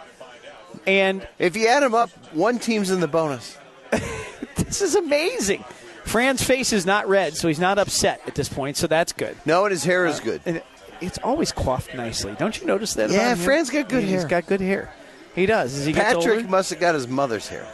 and 0.87 1.27
If 1.39 1.57
you 1.57 1.69
add 1.69 1.83
them 1.83 1.95
up, 1.95 2.11
one 2.33 2.59
team's 2.59 2.91
in 2.91 3.01
the 3.01 3.09
bonus. 3.09 3.57
this 4.57 4.83
is 4.83 4.95
amazing. 4.95 5.65
Fran's 6.05 6.43
face 6.43 6.73
is 6.73 6.85
not 6.85 7.09
red, 7.09 7.37
so 7.37 7.49
he's 7.49 7.59
not 7.61 7.79
upset 7.79 8.21
at 8.27 8.35
this 8.35 8.49
point. 8.49 8.77
So 8.77 8.87
that's 8.87 9.13
good. 9.13 9.37
No, 9.47 9.65
and 9.65 9.73
his 9.73 9.85
hair 9.85 10.07
is 10.07 10.21
uh, 10.21 10.25
good. 10.25 10.41
And 10.45 10.63
it's 11.01 11.19
always 11.19 11.53
coiffed 11.53 11.95
nicely. 11.95 12.35
Don't 12.39 12.61
you 12.61 12.67
notice 12.67 12.95
that? 12.95 13.11
Yeah? 13.11 13.35
Fran's 13.35 13.71
got 13.71 13.89
good 13.89 14.05
hair. 14.05 14.19
He's 14.19 14.25
got 14.25 14.47
good 14.47 14.61
hair. 14.61 14.93
He 15.35 15.47
does. 15.47 15.79
As 15.79 15.87
he 15.87 15.93
gets 15.93 16.15
Patrick 16.15 16.37
older, 16.37 16.49
must 16.49 16.71
have 16.71 16.81
got 16.81 16.95
his 16.95 17.09
mother's 17.09 17.49
hair. 17.49 17.67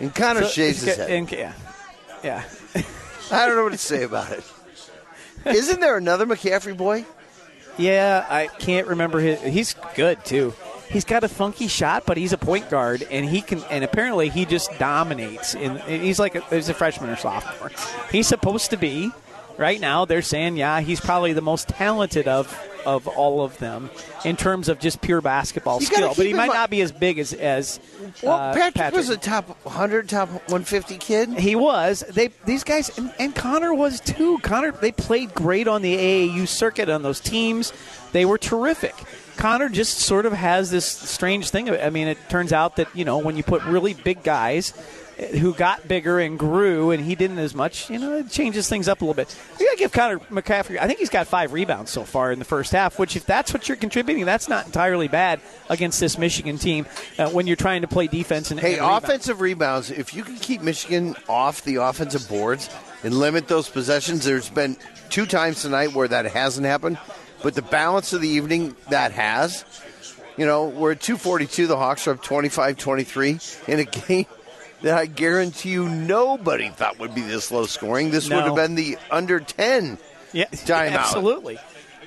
And 0.00 0.14
Connor 0.14 0.42
So- 0.42 0.48
shaves 0.48 0.80
his 0.80 0.88
it's 0.88 0.96
head. 0.98 1.10
and- 1.10 1.32
yeah, 1.32 1.54
yeah. 2.22 2.44
I 3.30 3.46
don't 3.46 3.56
know 3.56 3.64
what 3.64 3.72
to 3.72 3.78
say 3.78 4.02
about 4.02 4.30
it. 4.32 4.44
Isn't 5.46 5.80
there 5.80 5.96
another 5.96 6.26
McCaffery 6.26 6.76
boy? 6.76 7.04
Yeah, 7.78 8.26
I 8.28 8.46
can't 8.46 8.86
remember 8.86 9.20
his. 9.20 9.40
He's 9.40 9.74
good 9.94 10.24
too. 10.24 10.54
He's 10.88 11.06
got 11.06 11.24
a 11.24 11.28
funky 11.28 11.68
shot, 11.68 12.04
but 12.04 12.18
he's 12.18 12.34
a 12.34 12.38
point 12.38 12.68
guard, 12.68 13.06
and 13.10 13.24
he 13.24 13.40
can. 13.40 13.62
And 13.70 13.82
apparently, 13.82 14.28
he 14.28 14.44
just 14.44 14.78
dominates. 14.78 15.54
And 15.54 15.80
he's 15.80 16.18
like 16.18 16.34
a, 16.34 16.42
he's 16.42 16.68
a 16.68 16.74
freshman 16.74 17.08
or 17.08 17.16
sophomore. 17.16 17.70
He's 18.10 18.26
supposed 18.26 18.70
to 18.70 18.76
be. 18.76 19.10
Right 19.58 19.80
now, 19.80 20.04
they're 20.04 20.22
saying, 20.22 20.56
yeah, 20.56 20.80
he's 20.80 21.00
probably 21.00 21.32
the 21.32 21.42
most 21.42 21.68
talented 21.68 22.28
of 22.28 22.58
of 22.84 23.06
all 23.06 23.44
of 23.44 23.56
them 23.58 23.90
in 24.24 24.36
terms 24.36 24.68
of 24.68 24.78
just 24.78 25.00
pure 25.00 25.20
basketball 25.20 25.78
You 25.80 25.86
skill. 25.86 26.14
But 26.16 26.26
he 26.26 26.34
might 26.34 26.48
mi- 26.48 26.54
not 26.54 26.70
be 26.70 26.80
as 26.80 26.92
big 26.92 27.18
as 27.18 27.32
as 27.32 27.78
Well, 28.22 28.34
uh, 28.34 28.52
Patrick, 28.54 28.92
was 28.94 29.08
a 29.08 29.16
top 29.16 29.48
100, 29.64 30.08
top 30.08 30.28
150 30.28 30.98
kid. 30.98 31.28
He 31.30 31.54
was. 31.54 32.00
They 32.08 32.30
these 32.44 32.64
guys 32.64 32.96
and, 32.98 33.12
and 33.18 33.34
Connor 33.34 33.74
was 33.74 34.00
too. 34.00 34.38
Connor 34.38 34.72
they 34.72 34.92
played 34.92 35.34
great 35.34 35.68
on 35.68 35.82
the 35.82 35.96
AAU 35.96 36.48
circuit 36.48 36.88
on 36.88 37.02
those 37.02 37.20
teams. 37.20 37.72
They 38.12 38.24
were 38.24 38.38
terrific. 38.38 38.94
Connor 39.36 39.68
just 39.68 39.98
sort 39.98 40.26
of 40.26 40.32
has 40.32 40.70
this 40.70 40.84
strange 40.86 41.50
thing. 41.50 41.70
I 41.70 41.90
mean, 41.90 42.08
it 42.08 42.18
turns 42.28 42.52
out 42.52 42.76
that 42.76 42.88
you 42.94 43.04
know 43.04 43.18
when 43.18 43.36
you 43.36 43.42
put 43.42 43.62
really 43.64 43.94
big 43.94 44.22
guys 44.22 44.72
who 45.18 45.54
got 45.54 45.86
bigger 45.86 46.18
and 46.18 46.38
grew, 46.38 46.90
and 46.90 47.04
he 47.04 47.14
didn't 47.14 47.38
as 47.38 47.54
much. 47.54 47.90
You 47.90 47.98
know, 47.98 48.16
it 48.18 48.30
changes 48.30 48.68
things 48.68 48.88
up 48.88 49.00
a 49.00 49.04
little 49.04 49.14
bit. 49.14 49.34
You 49.60 49.66
got 49.66 49.72
to 49.72 49.78
give 49.78 49.92
Connor 49.92 50.18
McCaffery. 50.30 50.78
I 50.78 50.86
think 50.86 50.98
he's 50.98 51.10
got 51.10 51.26
five 51.26 51.52
rebounds 51.52 51.90
so 51.90 52.04
far 52.04 52.32
in 52.32 52.38
the 52.38 52.44
first 52.44 52.72
half. 52.72 52.98
Which, 52.98 53.14
if 53.16 53.26
that's 53.26 53.52
what 53.52 53.68
you're 53.68 53.76
contributing, 53.76 54.24
that's 54.24 54.48
not 54.48 54.66
entirely 54.66 55.08
bad 55.08 55.40
against 55.68 56.00
this 56.00 56.18
Michigan 56.18 56.58
team 56.58 56.86
uh, 57.18 57.28
when 57.30 57.46
you're 57.46 57.56
trying 57.56 57.82
to 57.82 57.88
play 57.88 58.06
defense 58.06 58.50
and 58.50 58.58
Hey, 58.58 58.74
and 58.74 58.82
rebound. 58.82 59.04
offensive 59.04 59.40
rebounds, 59.40 59.90
if 59.90 60.14
you 60.14 60.24
can 60.24 60.36
keep 60.36 60.62
Michigan 60.62 61.14
off 61.28 61.62
the 61.62 61.76
offensive 61.76 62.28
boards 62.28 62.68
and 63.04 63.14
limit 63.14 63.48
those 63.48 63.68
possessions, 63.68 64.24
there's 64.24 64.48
been 64.50 64.76
two 65.10 65.26
times 65.26 65.62
tonight 65.62 65.92
where 65.92 66.08
that 66.08 66.24
hasn't 66.26 66.66
happened, 66.66 66.98
but 67.42 67.54
the 67.54 67.62
balance 67.62 68.12
of 68.12 68.20
the 68.22 68.28
evening, 68.28 68.74
that 68.88 69.12
has. 69.12 69.64
You 70.38 70.46
know, 70.46 70.68
we're 70.68 70.92
at 70.92 71.00
242, 71.00 71.66
the 71.66 71.76
Hawks 71.76 72.06
are 72.08 72.12
up 72.12 72.22
25 72.22 72.78
23 72.78 73.38
in 73.68 73.80
a 73.80 73.84
game 74.08 74.26
that 74.82 74.98
I 74.98 75.06
guarantee 75.06 75.70
you 75.70 75.88
nobody 75.88 76.68
thought 76.68 76.98
would 76.98 77.14
be 77.14 77.22
this 77.22 77.50
low 77.50 77.66
scoring. 77.66 78.10
This 78.10 78.28
would 78.28 78.44
have 78.44 78.54
been 78.54 78.74
the 78.74 78.98
under 79.10 79.40
10. 79.40 79.98
Yeah, 80.32 80.44
Timeout. 80.52 80.92
absolutely, 80.92 81.58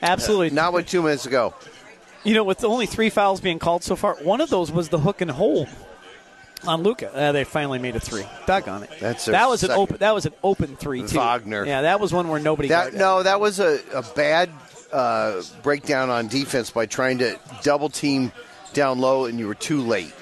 absolutely. 0.02 0.50
Not 0.56 0.74
with 0.74 0.88
two 0.88 1.02
minutes 1.02 1.24
to 1.24 1.30
go. 1.30 1.54
You 2.24 2.34
know, 2.34 2.44
with 2.44 2.64
only 2.64 2.86
three 2.88 3.10
fouls 3.10 3.40
being 3.40 3.60
called 3.60 3.84
so 3.84 3.96
far, 3.96 4.16
one 4.16 4.42
of 4.42 4.50
those 4.50 4.72
was 4.72 4.90
the 4.90 4.98
hook 4.98 5.22
and 5.22 5.30
hold 5.30 5.70
on 6.66 6.82
Luka. 6.82 7.14
Uh, 7.14 7.32
they 7.32 7.44
finally 7.44 7.78
made 7.80 7.96
a 7.96 8.00
three. 8.00 8.26
Doggone 8.48 8.84
it. 8.84 8.90
That's 9.00 9.26
that 9.26 9.48
was 9.48 9.64
an 9.64 9.72
open. 9.72 9.98
That 9.98 10.14
was 10.14 10.26
an 10.26 10.34
open 10.44 10.76
three 10.76 11.04
too. 11.06 11.18
Wagner. 11.18 11.66
Yeah, 11.66 11.84
that 11.84 12.00
was 12.00 12.12
one 12.14 12.28
where 12.28 12.40
nobody. 12.40 12.70
That 12.70 12.94
no, 12.94 13.22
that 13.24 13.40
was 13.40 13.60
a, 13.60 13.80
a 13.94 14.02
bad 14.02 14.50
uh, 14.92 15.42
breakdown 15.62 16.10
on 16.10 16.28
defense 16.28 16.72
by 16.72 16.88
trying 16.88 17.20
to 17.20 17.40
double 17.62 17.90
team 17.90 18.32
down 18.74 19.00
low, 19.00 19.26
and 19.26 19.38
you 19.40 19.48
were 19.48 19.56
too 19.56 19.82
late. 19.82 20.14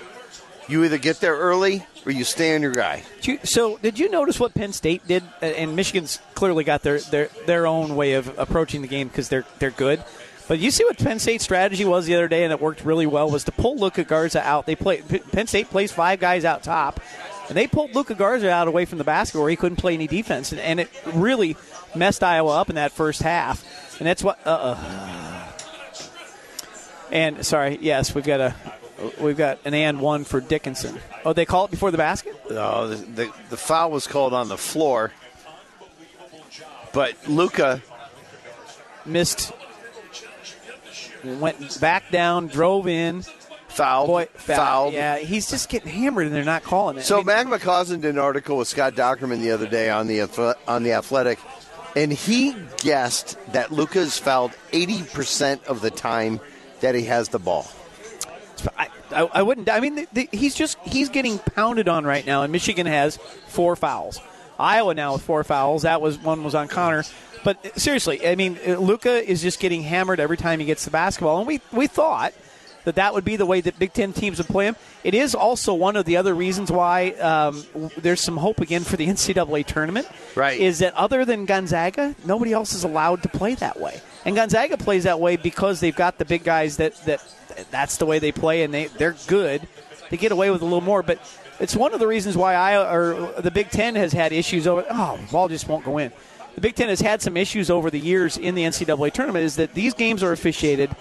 You 0.68 0.84
either 0.84 0.98
get 0.98 1.20
there 1.20 1.36
early 1.36 1.86
or 2.06 2.12
you 2.12 2.24
stay 2.24 2.56
on 2.56 2.62
your 2.62 2.72
guy. 2.72 3.04
So, 3.44 3.78
did 3.78 4.00
you 4.00 4.10
notice 4.10 4.40
what 4.40 4.54
Penn 4.54 4.74
State 4.74 5.08
did? 5.08 5.24
And 5.42 5.76
Michigan's 5.76 6.20
clearly 6.34 6.64
got 6.64 6.84
their 6.84 7.00
their, 7.00 7.30
their 7.46 7.68
own 7.68 7.96
way 7.96 8.14
of 8.14 8.38
approaching 8.38 8.82
the 8.82 8.88
game 8.88 9.08
because 9.08 9.30
they're 9.30 9.46
they're 9.60 9.72
good. 9.72 10.04
But 10.48 10.60
you 10.60 10.72
see 10.72 10.84
what 10.84 10.98
Penn 10.98 11.20
State's 11.20 11.44
strategy 11.44 11.86
was 11.86 12.06
the 12.06 12.16
other 12.16 12.28
day, 12.28 12.44
and 12.44 12.52
it 12.52 12.60
worked 12.60 12.84
really 12.84 13.08
well. 13.08 13.30
Was 13.30 13.46
to 13.46 13.52
pull 13.52 13.78
Luka 13.78 14.04
Garza 14.04 14.42
out. 14.42 14.66
They 14.66 14.76
play 14.76 15.02
Penn 15.02 15.48
State 15.48 15.70
plays 15.70 15.92
five 15.92 16.20
guys 16.20 16.44
out 16.44 16.64
top, 16.64 17.00
and 17.48 17.56
they 17.56 17.68
pulled 17.68 17.96
Luka 17.96 18.16
Garza 18.16 18.50
out 18.50 18.68
away 18.68 18.86
from 18.86 18.98
the 18.98 19.04
basket 19.04 19.40
where 19.40 19.50
he 19.50 19.56
couldn't 19.56 19.78
play 19.78 19.94
any 19.94 20.08
defense, 20.08 20.52
and, 20.52 20.60
and 20.60 20.80
it 20.80 20.90
really 21.14 21.56
messed 21.96 22.24
Iowa 22.24 22.60
up 22.60 22.70
in 22.70 22.76
that 22.76 22.92
first 22.92 23.22
half. 23.22 23.64
And 24.00 24.08
that's 24.08 24.24
what. 24.24 24.40
Uh. 24.46 24.76
uh 24.76 25.50
And 27.12 27.46
sorry, 27.46 27.78
yes, 27.80 28.16
we've 28.16 28.26
got 28.26 28.42
a 28.42 28.56
we've 29.20 29.38
got 29.38 29.60
an 29.66 29.74
and 29.74 30.00
one 30.00 30.24
for 30.24 30.40
Dickinson. 30.42 31.00
Oh, 31.26 31.34
they 31.34 31.46
call 31.46 31.66
it 31.66 31.72
before 31.72 31.92
the 31.92 31.98
basket. 31.98 32.36
No, 32.50 32.88
the, 32.88 32.96
the, 32.96 33.32
the 33.50 33.58
foul 33.58 33.92
was 33.92 34.08
called 34.08 34.34
on 34.34 34.50
the 34.50 34.58
floor, 34.58 35.12
but 36.94 37.16
Luka 37.28 37.82
missed, 39.06 39.52
went 41.24 41.80
back 41.82 42.12
down, 42.12 42.48
drove 42.48 42.88
in. 42.88 43.24
fouled. 43.68 44.08
Boy, 44.08 44.28
foul. 44.36 44.56
fouled. 44.56 44.94
Yeah, 44.94 45.18
he's 45.18 45.50
just 45.50 45.70
getting 45.70 45.92
hammered, 45.92 46.28
and 46.28 46.36
they're 46.36 46.44
not 46.44 46.64
calling 46.64 46.98
it. 46.98 47.04
So 47.04 47.16
I 47.16 47.18
mean, 47.20 47.26
Mac 47.26 47.48
McCausland 47.48 48.02
did 48.02 48.16
an 48.16 48.20
article 48.20 48.58
with 48.58 48.68
Scott 48.68 48.94
Dochterman 48.94 49.40
the 49.40 49.52
other 49.52 49.68
day 49.68 49.90
on 49.90 50.08
the 50.08 50.58
on 50.68 50.84
the 50.84 50.94
Athletic, 50.94 51.40
and 51.96 52.12
he 52.12 52.56
guessed 52.78 53.38
that 53.54 53.72
Luka 53.72 54.00
is 54.00 54.18
fouled 54.18 54.52
eighty 54.72 55.04
percent 55.04 55.64
of 55.66 55.82
the 55.82 55.92
time 55.92 56.40
that 56.82 56.96
he 56.96 57.04
has 57.06 57.30
the 57.30 57.40
ball. 57.40 57.68
I, 58.78 58.88
I, 59.14 59.22
I 59.22 59.42
wouldn't. 59.42 59.70
I 59.70 59.80
mean, 59.80 59.96
the, 59.96 60.08
the, 60.14 60.30
he's 60.32 60.56
just 60.56 60.78
he's 60.80 61.10
getting 61.10 61.40
pounded 61.40 61.88
on 61.88 62.06
right 62.06 62.26
now, 62.26 62.44
and 62.44 62.52
Michigan 62.52 62.86
has 62.86 63.18
four 63.48 63.76
fouls. 63.76 64.20
Iowa 64.60 64.94
now 64.94 65.14
with 65.14 65.24
four 65.24 65.44
fouls. 65.44 65.84
That 65.84 66.02
was 66.02 66.18
one 66.18 66.44
was 66.44 66.56
on 66.56 66.68
Connor. 66.68 67.04
But 67.44 67.80
seriously, 67.80 68.26
I 68.26 68.36
mean, 68.36 68.58
Luka 68.66 69.30
is 69.30 69.42
just 69.42 69.60
getting 69.60 69.84
hammered 69.84 70.20
every 70.20 70.38
time 70.38 70.60
he 70.60 70.66
gets 70.66 70.86
the 70.86 70.92
basketball, 70.92 71.40
and 71.40 71.48
we 71.48 71.60
we 71.72 71.88
thought 71.88 72.34
that 72.86 72.96
that 72.96 73.14
would 73.14 73.26
be 73.26 73.36
the 73.36 73.46
way 73.46 73.62
that 73.62 73.80
Big 73.80 73.94
Ten 73.94 74.14
teams 74.14 74.38
would 74.38 74.48
play 74.48 74.66
him. 74.66 74.76
It 75.04 75.14
is 75.14 75.36
also 75.36 75.74
one 75.74 75.96
of 75.96 76.06
the 76.06 76.18
other 76.18 76.34
reasons 76.34 76.72
why 76.72 77.12
um, 77.12 77.64
there's 77.98 78.22
some 78.22 78.38
hope 78.38 78.60
again 78.60 78.84
for 78.84 78.98
the 78.98 79.08
NCAA 79.14 79.66
tournament. 79.66 80.08
Right. 80.36 80.60
Is 80.60 80.80
that 80.80 80.94
other 80.94 81.26
than 81.26 81.46
Gonzaga, 81.46 82.16
nobody 82.26 82.54
else 82.54 82.74
is 82.74 82.84
allowed 82.84 83.24
to 83.24 83.30
play 83.30 83.56
that 83.56 83.80
way, 83.80 84.00
and 84.26 84.36
Gonzaga 84.36 84.78
plays 84.78 85.04
that 85.04 85.20
way 85.20 85.36
because 85.36 85.80
they've 85.80 85.96
got 85.96 86.18
the 86.18 86.26
big 86.26 86.44
guys 86.44 86.78
that 86.78 86.96
that 87.06 87.22
that's 87.72 87.98
the 87.98 88.06
way 88.06 88.20
they 88.20 88.32
play, 88.32 88.64
and 88.64 88.74
they 88.74 88.86
they're 88.88 89.16
good. 89.28 89.68
They 90.10 90.18
get 90.18 90.32
away 90.32 90.50
with 90.50 90.62
a 90.62 90.66
little 90.66 90.82
more, 90.82 91.04
but 91.04 91.20
it's 91.60 91.76
one 91.76 91.94
of 91.94 92.00
the 92.00 92.08
reasons 92.08 92.36
why 92.36 92.56
I 92.56 92.94
or 92.94 93.42
the 93.42 93.52
Big 93.52 93.70
Ten 93.70 93.96
has 93.96 94.14
had 94.14 94.34
issues 94.34 94.68
over. 94.68 94.86
Oh, 94.90 95.20
ball 95.32 95.48
just 95.48 95.68
won't 95.68 95.86
go 95.86 95.98
in. 95.98 96.12
The 96.56 96.62
Big 96.62 96.76
Ten 96.76 96.90
has 96.90 97.02
had 97.02 97.22
some 97.22 97.36
issues 97.36 97.70
over 97.70 97.90
the 97.90 98.00
years 98.00 98.38
in 98.38 98.54
the 98.54 98.64
NCAA 98.64 99.12
tournament. 99.12 99.46
Is 99.46 99.56
that 99.56 99.74
these 99.74 99.94
games 99.94 100.22
are 100.22 100.32
officiated 100.32 100.96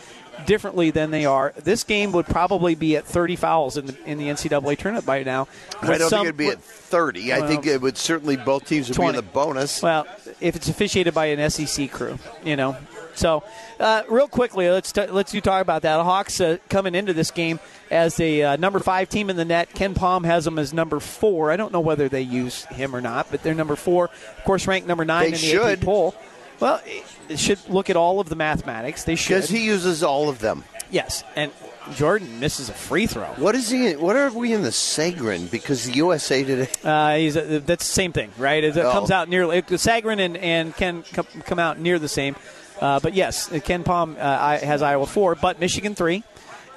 differently 0.46 0.90
than 0.90 1.10
they 1.10 1.24
are. 1.24 1.52
This 1.62 1.84
game 1.84 2.12
would 2.12 2.26
probably 2.26 2.74
be 2.74 2.96
at 2.96 3.04
30 3.06 3.36
fouls 3.36 3.76
in 3.76 3.86
the 3.86 3.96
in 4.04 4.18
the 4.18 4.28
NCAA 4.28 4.76
tournament 4.78 5.06
by 5.06 5.22
now. 5.22 5.48
I 5.80 5.98
don't 5.98 6.08
some- 6.10 6.20
think 6.20 6.24
it'd 6.26 6.36
be 6.36 6.48
at 6.48 6.62
thirty. 6.62 7.32
I 7.32 7.46
think 7.46 7.66
it 7.66 7.80
would 7.80 7.96
certainly 7.96 8.36
both 8.36 8.66
teams 8.66 8.88
would 8.88 8.94
be 8.94 9.02
20. 9.02 9.18
in 9.18 9.24
the 9.24 9.30
bonus. 9.30 9.82
Well, 9.82 10.06
if 10.40 10.56
it's 10.56 10.68
officiated 10.68 11.14
by 11.14 11.26
an 11.26 11.50
SEC 11.50 11.90
crew, 11.90 12.18
you 12.44 12.56
know. 12.56 12.76
So, 13.14 13.42
uh, 13.78 14.04
real 14.08 14.26
quickly, 14.26 14.70
let's 14.70 14.90
t- 14.90 15.06
let's 15.06 15.34
you 15.34 15.42
talk 15.42 15.60
about 15.60 15.82
that. 15.82 15.98
The 15.98 16.04
Hawks 16.04 16.40
uh, 16.40 16.56
coming 16.70 16.94
into 16.94 17.12
this 17.12 17.30
game 17.30 17.60
as 17.90 18.18
a 18.20 18.42
uh, 18.42 18.56
number 18.56 18.78
five 18.78 19.10
team 19.10 19.28
in 19.28 19.36
the 19.36 19.44
net. 19.44 19.68
KenPom 19.74 20.24
has 20.24 20.46
them 20.46 20.58
as 20.58 20.72
number 20.72 20.98
four. 20.98 21.50
I 21.52 21.56
don't 21.58 21.72
know 21.74 21.80
whether 21.80 22.08
they 22.08 22.22
use 22.22 22.64
him 22.66 22.96
or 22.96 23.02
not, 23.02 23.26
but 23.30 23.42
they're 23.42 23.52
number 23.54 23.76
four. 23.76 24.06
Of 24.38 24.44
course, 24.44 24.66
ranked 24.66 24.88
number 24.88 25.04
nine 25.04 25.22
They 25.24 25.26
in 25.26 25.32
the 25.32 25.38
should. 25.38 25.78
AP 25.80 25.84
poll. 25.84 26.14
Well, 26.62 26.80
it- 26.86 27.04
it 27.28 27.38
should 27.38 27.58
look 27.68 27.88
at 27.90 27.96
all 27.96 28.20
of 28.20 28.28
the 28.28 28.36
mathematics. 28.36 29.04
They 29.04 29.14
should. 29.16 29.34
Because 29.36 29.50
he 29.50 29.64
uses 29.64 30.02
all 30.02 30.28
of 30.28 30.38
them. 30.40 30.64
yes, 30.90 31.24
and 31.36 31.50
Jordan 31.96 32.38
misses 32.40 32.68
a 32.68 32.72
free 32.72 33.06
throw. 33.06 33.24
What 33.36 33.54
is 33.54 33.68
he? 33.70 33.92
What 33.96 34.14
are 34.16 34.30
we 34.30 34.52
in 34.52 34.62
the 34.62 34.70
Sagarin? 34.70 35.50
Because 35.50 35.84
the 35.86 35.92
USA 35.94 36.44
today. 36.44 36.68
Uh, 36.84 37.16
he's 37.16 37.34
a, 37.36 37.58
that's 37.60 37.86
the 37.86 37.92
same 37.92 38.12
thing, 38.12 38.30
right? 38.38 38.62
It, 38.62 38.76
Oh. 38.76 38.92
comes 38.92 39.10
out 39.10 39.28
nearly. 39.28 39.60
The 39.62 39.76
Sagarin 39.76 40.20
and, 40.20 40.36
and 40.36 40.76
Ken 40.76 41.02
come, 41.12 41.26
come 41.46 41.58
out 41.58 41.78
near 41.80 41.98
the 41.98 42.08
same. 42.08 42.36
Uh, 42.80 43.00
but 43.00 43.14
yes, 43.14 43.48
KenPom 43.48 44.16
uh, 44.18 44.58
has 44.58 44.82
Iowa 44.82 45.06
four, 45.06 45.34
but 45.36 45.58
Michigan 45.60 45.94
three, 45.94 46.22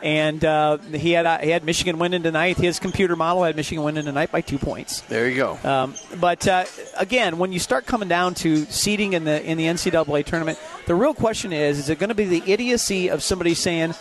and 0.05 0.45
uh, 0.45 0.77
he 0.77 1.11
had 1.11 1.25
uh, 1.25 1.39
he 1.39 1.49
had 1.49 1.63
Michigan 1.63 1.97
winning 1.97 2.21
tonight. 2.21 2.57
His 2.57 2.77
computer 2.79 3.15
model 3.15 3.43
had 3.43 3.55
Michigan 3.55 3.83
winning 3.83 4.05
tonight 4.05 4.31
by 4.31 4.39
two 4.39 4.59
points. 4.59 5.01
There 5.01 5.27
you 5.27 5.35
go. 5.35 5.57
Um, 5.63 5.95
but 6.21 6.47
uh, 6.47 6.65
again, 6.95 7.39
when 7.39 7.51
you 7.51 7.57
start 7.57 7.87
coming 7.87 8.07
down 8.07 8.35
to 8.35 8.65
seeding 8.65 9.13
in 9.13 9.23
the 9.23 9.43
in 9.43 9.57
the 9.57 9.65
NCAA 9.65 10.23
tournament, 10.25 10.59
the 10.85 10.93
real 10.93 11.15
question 11.15 11.51
is: 11.51 11.79
Is 11.79 11.89
it 11.89 11.97
going 11.97 12.09
to 12.09 12.15
be 12.15 12.25
the 12.25 12.43
idiocy 12.45 13.09
of 13.09 13.23
somebody 13.23 13.55
saying, 13.55 13.95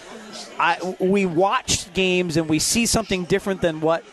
I, 0.59 0.95
"We 1.01 1.25
watched 1.25 1.95
games 1.95 2.37
and 2.37 2.51
we 2.51 2.59
see 2.59 2.85
something 2.85 3.25
different 3.25 3.63
than 3.63 3.81
what 3.81 4.05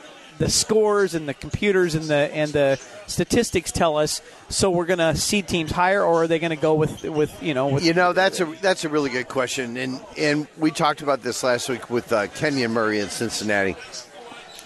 the 0.41 0.49
scores 0.49 1.13
and 1.13 1.29
the 1.29 1.33
computers 1.35 1.93
and 1.93 2.05
the 2.05 2.15
and 2.15 2.51
the 2.51 2.79
statistics 3.05 3.71
tell 3.71 3.95
us. 3.97 4.21
So 4.49 4.71
we're 4.71 4.87
going 4.87 4.99
to 4.99 5.15
seed 5.15 5.47
teams 5.47 5.71
higher, 5.71 6.03
or 6.03 6.23
are 6.23 6.27
they 6.27 6.39
going 6.39 6.49
to 6.49 6.55
go 6.55 6.73
with 6.73 7.03
with 7.03 7.41
you 7.43 7.53
know? 7.53 7.67
With, 7.67 7.85
You 7.85 7.93
know, 7.93 8.11
that's 8.11 8.39
a 8.39 8.45
that's 8.45 8.83
a 8.83 8.89
really 8.89 9.11
good 9.11 9.27
question, 9.27 9.77
and 9.77 10.01
and 10.17 10.47
we 10.57 10.71
talked 10.71 11.01
about 11.01 11.21
this 11.21 11.43
last 11.43 11.69
week 11.69 11.89
with 11.89 12.11
uh, 12.11 12.27
Kenyon 12.27 12.71
Murray 12.71 12.99
in 12.99 13.09
Cincinnati. 13.09 13.75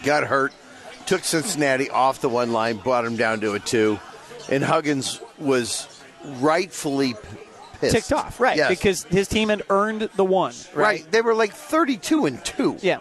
Got 0.04 0.24
hurt, 0.24 0.54
took 1.06 1.24
Cincinnati 1.24 1.90
off 1.90 2.22
the 2.22 2.30
one 2.30 2.54
line, 2.54 2.78
brought 2.78 3.06
him 3.06 3.18
down 3.18 3.42
to 3.42 3.54
a 3.54 3.60
two, 3.60 4.00
and 4.50 4.64
Huggins 4.64 5.20
was 5.38 5.88
rightfully 6.40 7.16
pissed. 7.82 7.96
ticked 7.96 8.14
off, 8.14 8.40
right? 8.40 8.56
Yes. 8.56 8.70
Because 8.70 9.04
his 9.04 9.28
team 9.28 9.50
had 9.50 9.64
earned 9.70 10.10
the 10.16 10.26
one, 10.26 10.54
right? 10.74 11.02
right, 11.02 11.12
they 11.12 11.22
were 11.22 11.36
like 11.36 11.54
thirty-two 11.54 12.26
and 12.28 12.44
two. 12.46 12.78
Yeah, 12.82 13.00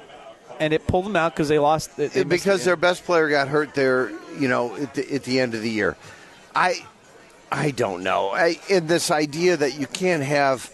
and 0.60 0.72
it 0.72 0.86
pulled 0.86 1.04
them 1.04 1.16
out 1.16 1.32
because 1.32 1.48
they 1.48 1.58
lost. 1.58 1.96
They, 1.96 2.24
because 2.24 2.62
it. 2.62 2.64
their 2.66 2.76
best 2.76 3.04
player 3.04 3.28
got 3.28 3.48
hurt 3.48 3.74
there, 3.74 4.10
you 4.38 4.48
know, 4.48 4.74
at 4.76 4.94
the, 4.94 5.14
at 5.14 5.24
the 5.24 5.40
end 5.40 5.54
of 5.54 5.62
the 5.62 5.70
year. 5.70 5.96
I 6.54 6.84
I 7.50 7.70
don't 7.70 8.02
know. 8.02 8.30
I, 8.30 8.58
and 8.70 8.88
this 8.88 9.10
idea 9.10 9.56
that 9.56 9.78
you 9.78 9.86
can't 9.86 10.22
have 10.22 10.70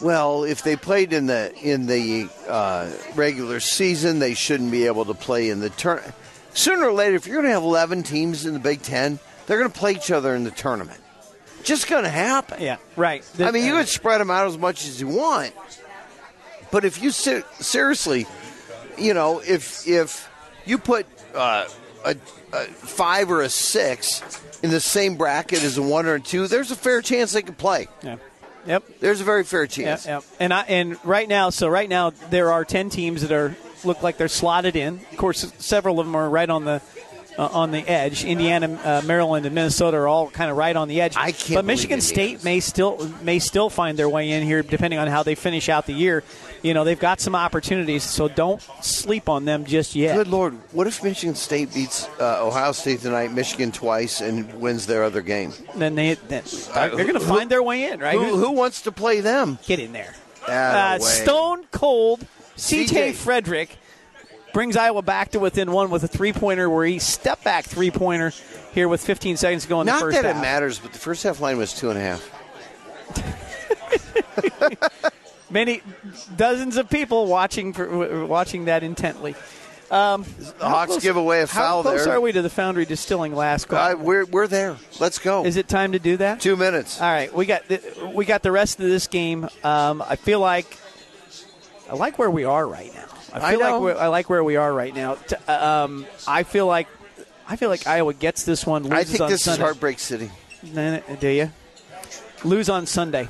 well, 0.00 0.44
if 0.44 0.62
they 0.62 0.76
played 0.76 1.12
in 1.12 1.26
the 1.26 1.54
in 1.62 1.86
the 1.86 2.28
uh, 2.48 2.90
regular 3.14 3.60
season, 3.60 4.18
they 4.18 4.34
shouldn't 4.34 4.70
be 4.70 4.86
able 4.86 5.04
to 5.06 5.14
play 5.14 5.50
in 5.50 5.60
the 5.60 5.70
turn. 5.70 6.02
Sooner 6.54 6.86
or 6.86 6.92
later, 6.92 7.16
if 7.16 7.26
you're 7.26 7.36
going 7.36 7.46
to 7.46 7.52
have 7.52 7.62
11 7.62 8.02
teams 8.02 8.46
in 8.46 8.54
the 8.54 8.60
Big 8.60 8.80
Ten, 8.82 9.18
they're 9.46 9.58
going 9.58 9.70
to 9.70 9.78
play 9.78 9.92
each 9.92 10.10
other 10.10 10.34
in 10.34 10.44
the 10.44 10.50
tournament. 10.50 11.00
Just 11.64 11.88
going 11.88 12.04
to 12.04 12.10
happen. 12.10 12.62
yeah, 12.62 12.76
right. 12.96 13.24
I 13.38 13.50
mean, 13.50 13.66
you 13.66 13.74
uh, 13.74 13.80
could 13.80 13.88
spread 13.88 14.20
them 14.20 14.30
out 14.30 14.46
as 14.46 14.56
much 14.56 14.86
as 14.86 15.00
you 15.00 15.08
want, 15.08 15.52
but 16.70 16.84
if 16.84 17.02
you 17.02 17.10
ser- 17.10 17.44
seriously, 17.58 18.26
you 18.98 19.14
know, 19.14 19.40
if 19.40 19.86
if 19.86 20.28
you 20.64 20.78
put 20.78 21.06
uh, 21.34 21.66
a, 22.04 22.16
a 22.52 22.64
five 22.66 23.30
or 23.30 23.42
a 23.42 23.48
six 23.48 24.22
in 24.62 24.70
the 24.70 24.80
same 24.80 25.16
bracket 25.16 25.62
as 25.62 25.78
a 25.78 25.82
one 25.82 26.06
or 26.06 26.14
a 26.14 26.20
two, 26.20 26.46
there's 26.48 26.70
a 26.70 26.76
fair 26.76 27.02
chance 27.02 27.32
they 27.32 27.42
could 27.42 27.58
play. 27.58 27.88
Yeah. 28.02 28.16
Yep. 28.66 28.84
There's 29.00 29.20
a 29.20 29.24
very 29.24 29.44
fair 29.44 29.66
chance. 29.66 30.06
yeah. 30.06 30.20
And 30.40 30.52
I 30.52 30.62
and 30.62 30.98
right 31.04 31.28
now, 31.28 31.50
so 31.50 31.68
right 31.68 31.88
now 31.88 32.10
there 32.30 32.52
are 32.52 32.64
ten 32.64 32.90
teams 32.90 33.22
that 33.22 33.32
are 33.32 33.54
look 33.84 34.02
like 34.02 34.16
they're 34.16 34.28
slotted 34.28 34.74
in. 34.76 34.94
Of 35.12 35.16
course, 35.16 35.52
several 35.58 36.00
of 36.00 36.06
them 36.06 36.16
are 36.16 36.28
right 36.28 36.50
on 36.50 36.64
the 36.64 36.82
uh, 37.38 37.46
on 37.46 37.70
the 37.70 37.86
edge. 37.88 38.24
Indiana, 38.24 38.78
uh, 38.82 39.02
Maryland, 39.04 39.46
and 39.46 39.54
Minnesota 39.54 39.98
are 39.98 40.08
all 40.08 40.30
kind 40.30 40.50
of 40.50 40.56
right 40.56 40.74
on 40.74 40.88
the 40.88 41.00
edge. 41.00 41.14
I 41.16 41.32
can't 41.32 41.54
But 41.54 41.64
Michigan 41.64 42.00
State 42.00 42.42
may 42.44 42.60
still 42.60 43.08
may 43.22 43.38
still 43.38 43.70
find 43.70 43.98
their 43.98 44.08
way 44.08 44.30
in 44.30 44.42
here, 44.42 44.62
depending 44.62 44.98
on 44.98 45.06
how 45.08 45.22
they 45.22 45.34
finish 45.34 45.68
out 45.68 45.86
the 45.86 45.92
year. 45.92 46.24
You 46.62 46.74
know, 46.74 46.84
they've 46.84 46.98
got 46.98 47.20
some 47.20 47.34
opportunities, 47.34 48.02
so 48.02 48.28
don't 48.28 48.60
sleep 48.80 49.28
on 49.28 49.44
them 49.44 49.64
just 49.64 49.94
yet. 49.94 50.16
Good 50.16 50.28
lord, 50.28 50.54
what 50.72 50.86
if 50.86 51.02
Michigan 51.02 51.34
State 51.34 51.72
beats 51.72 52.08
uh, 52.20 52.44
Ohio 52.46 52.72
State 52.72 53.00
tonight, 53.00 53.32
Michigan 53.32 53.72
twice, 53.72 54.20
and 54.20 54.52
wins 54.60 54.86
their 54.86 55.04
other 55.04 55.22
game? 55.22 55.52
Then 55.74 55.94
they 55.94 56.14
then 56.14 56.42
they're 56.74 56.90
going 56.90 57.14
to 57.14 57.20
find 57.20 57.50
their 57.50 57.62
way 57.62 57.90
in, 57.90 58.00
right? 58.00 58.18
Who, 58.18 58.36
who 58.36 58.52
wants 58.52 58.82
to 58.82 58.92
play 58.92 59.20
them? 59.20 59.58
Get 59.66 59.78
in 59.78 59.92
there. 59.92 60.14
Uh. 60.46 60.98
Stone 60.98 61.66
cold 61.70 62.26
CJ. 62.56 63.14
Frederick 63.14 63.76
brings 64.52 64.76
Iowa 64.76 65.02
back 65.02 65.32
to 65.32 65.38
within 65.38 65.70
one 65.70 65.90
with 65.90 66.02
a 66.04 66.08
three 66.08 66.32
pointer 66.32 66.70
where 66.70 66.86
he 66.86 66.98
step 66.98 67.44
back 67.44 67.64
three 67.66 67.90
pointer 67.90 68.32
here 68.72 68.88
with 68.88 69.04
15 69.04 69.36
seconds 69.36 69.64
to 69.64 69.68
go 69.68 69.80
in 69.80 69.86
Not 69.86 69.96
the 69.98 70.06
first 70.06 70.22
that 70.22 70.24
half. 70.24 70.36
it 70.36 70.40
matters, 70.40 70.78
but 70.78 70.92
the 70.92 70.98
first 70.98 71.22
half 71.22 71.40
line 71.40 71.58
was 71.58 71.74
two 71.74 71.90
and 71.90 71.98
a 71.98 72.02
half. 72.02 72.30
Many 75.50 75.82
dozens 76.36 76.76
of 76.76 76.90
people 76.90 77.26
watching 77.26 77.72
for, 77.72 78.26
watching 78.26 78.64
that 78.66 78.82
intently. 78.82 79.34
The 79.88 79.94
Hawks 80.60 80.90
close- 80.92 81.02
give 81.02 81.16
away 81.16 81.42
a 81.42 81.46
foul 81.46 81.82
there. 81.84 81.92
How 81.92 81.96
close 81.98 82.06
there. 82.06 82.16
are 82.16 82.20
we 82.20 82.32
to 82.32 82.42
the 82.42 82.50
Foundry 82.50 82.84
Distilling 82.84 83.34
last 83.34 83.68
call? 83.68 83.78
Uh, 83.78 83.94
we're 83.94 84.24
we're 84.24 84.48
there. 84.48 84.76
Let's 84.98 85.20
go. 85.20 85.44
Is 85.44 85.56
it 85.56 85.68
time 85.68 85.92
to 85.92 86.00
do 86.00 86.16
that? 86.16 86.40
Two 86.40 86.56
minutes. 86.56 87.00
All 87.00 87.08
right, 87.08 87.32
we 87.32 87.46
got 87.46 87.68
the, 87.68 87.80
we 88.12 88.24
got 88.24 88.42
the 88.42 88.50
rest 88.50 88.80
of 88.80 88.86
this 88.86 89.06
game. 89.06 89.48
Um, 89.62 90.02
I 90.02 90.16
feel 90.16 90.40
like 90.40 90.66
I 91.88 91.94
like 91.94 92.18
where 92.18 92.30
we 92.30 92.42
are 92.44 92.66
right 92.66 92.92
now. 92.92 93.04
I 93.32 93.38
I 93.46 93.50
feel 93.52 93.60
know. 93.60 93.72
like 93.78 93.80
we're, 93.82 94.02
I 94.02 94.06
like 94.08 94.28
where 94.28 94.42
we 94.42 94.56
are 94.56 94.72
right 94.72 94.94
now. 94.94 95.14
T- 95.14 95.36
um, 95.46 96.04
I 96.26 96.42
feel 96.42 96.66
like 96.66 96.88
I 97.46 97.54
feel 97.54 97.68
like 97.68 97.86
Iowa 97.86 98.12
gets 98.12 98.42
this 98.42 98.66
one. 98.66 98.82
Loses 98.82 98.98
I 98.98 99.04
think 99.04 99.20
on 99.20 99.30
this 99.30 99.42
Sunday. 99.44 99.62
is 99.62 99.64
Heartbreak 99.64 100.00
City. 100.00 100.30
Do 101.20 101.28
you 101.28 101.52
lose 102.42 102.68
on 102.68 102.86
Sunday? 102.86 103.28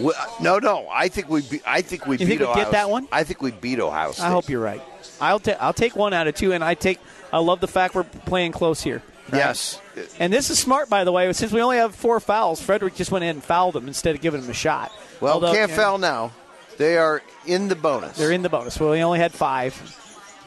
Well, 0.00 0.14
No, 0.40 0.58
no. 0.58 0.88
I 0.92 1.08
think 1.08 1.28
we. 1.28 1.42
Be, 1.42 1.60
I 1.66 1.82
think 1.82 2.06
we 2.06 2.14
You 2.14 2.18
beat 2.18 2.26
think 2.26 2.40
we 2.40 2.46
Ohio 2.46 2.64
get 2.64 2.72
that 2.72 2.90
one? 2.90 3.08
I 3.10 3.24
think 3.24 3.42
we 3.42 3.50
beat 3.50 3.80
Ohio 3.80 4.12
State. 4.12 4.24
I 4.24 4.30
hope 4.30 4.48
you're 4.48 4.62
right. 4.62 4.82
I'll 5.20 5.40
ta- 5.40 5.56
I'll 5.60 5.72
take 5.72 5.96
one 5.96 6.12
out 6.12 6.26
of 6.28 6.34
two, 6.34 6.52
and 6.52 6.62
I 6.62 6.74
take 6.74 6.98
I 7.32 7.38
love 7.38 7.60
the 7.60 7.68
fact 7.68 7.94
we're 7.94 8.04
playing 8.04 8.52
close 8.52 8.80
here. 8.82 9.02
right? 9.30 9.38
Yes. 9.38 9.80
And 10.18 10.32
this 10.32 10.50
is 10.50 10.58
smart, 10.58 10.88
by 10.88 11.04
the 11.04 11.12
way. 11.12 11.32
Since 11.32 11.52
we 11.52 11.60
only 11.60 11.78
have 11.78 11.94
four 11.94 12.20
fouls, 12.20 12.62
Frederick 12.62 12.94
just 12.94 13.10
went 13.10 13.24
in 13.24 13.30
and 13.30 13.42
fouled 13.44 13.76
him 13.76 13.88
instead 13.88 14.14
of 14.14 14.20
giving 14.20 14.42
him 14.42 14.48
a 14.50 14.54
shot. 14.54 14.92
Well, 15.20 15.34
Although, 15.34 15.52
can't 15.52 15.70
you 15.70 15.76
know, 15.76 15.82
foul 15.82 15.98
now. 15.98 16.32
They 16.78 16.96
are 16.96 17.20
in 17.44 17.66
the 17.68 17.74
bonus. 17.74 18.16
They're 18.16 18.30
in 18.30 18.42
the 18.42 18.48
bonus. 18.48 18.78
Well, 18.78 18.90
we 18.92 19.02
only 19.02 19.18
had 19.18 19.32
five. 19.32 19.74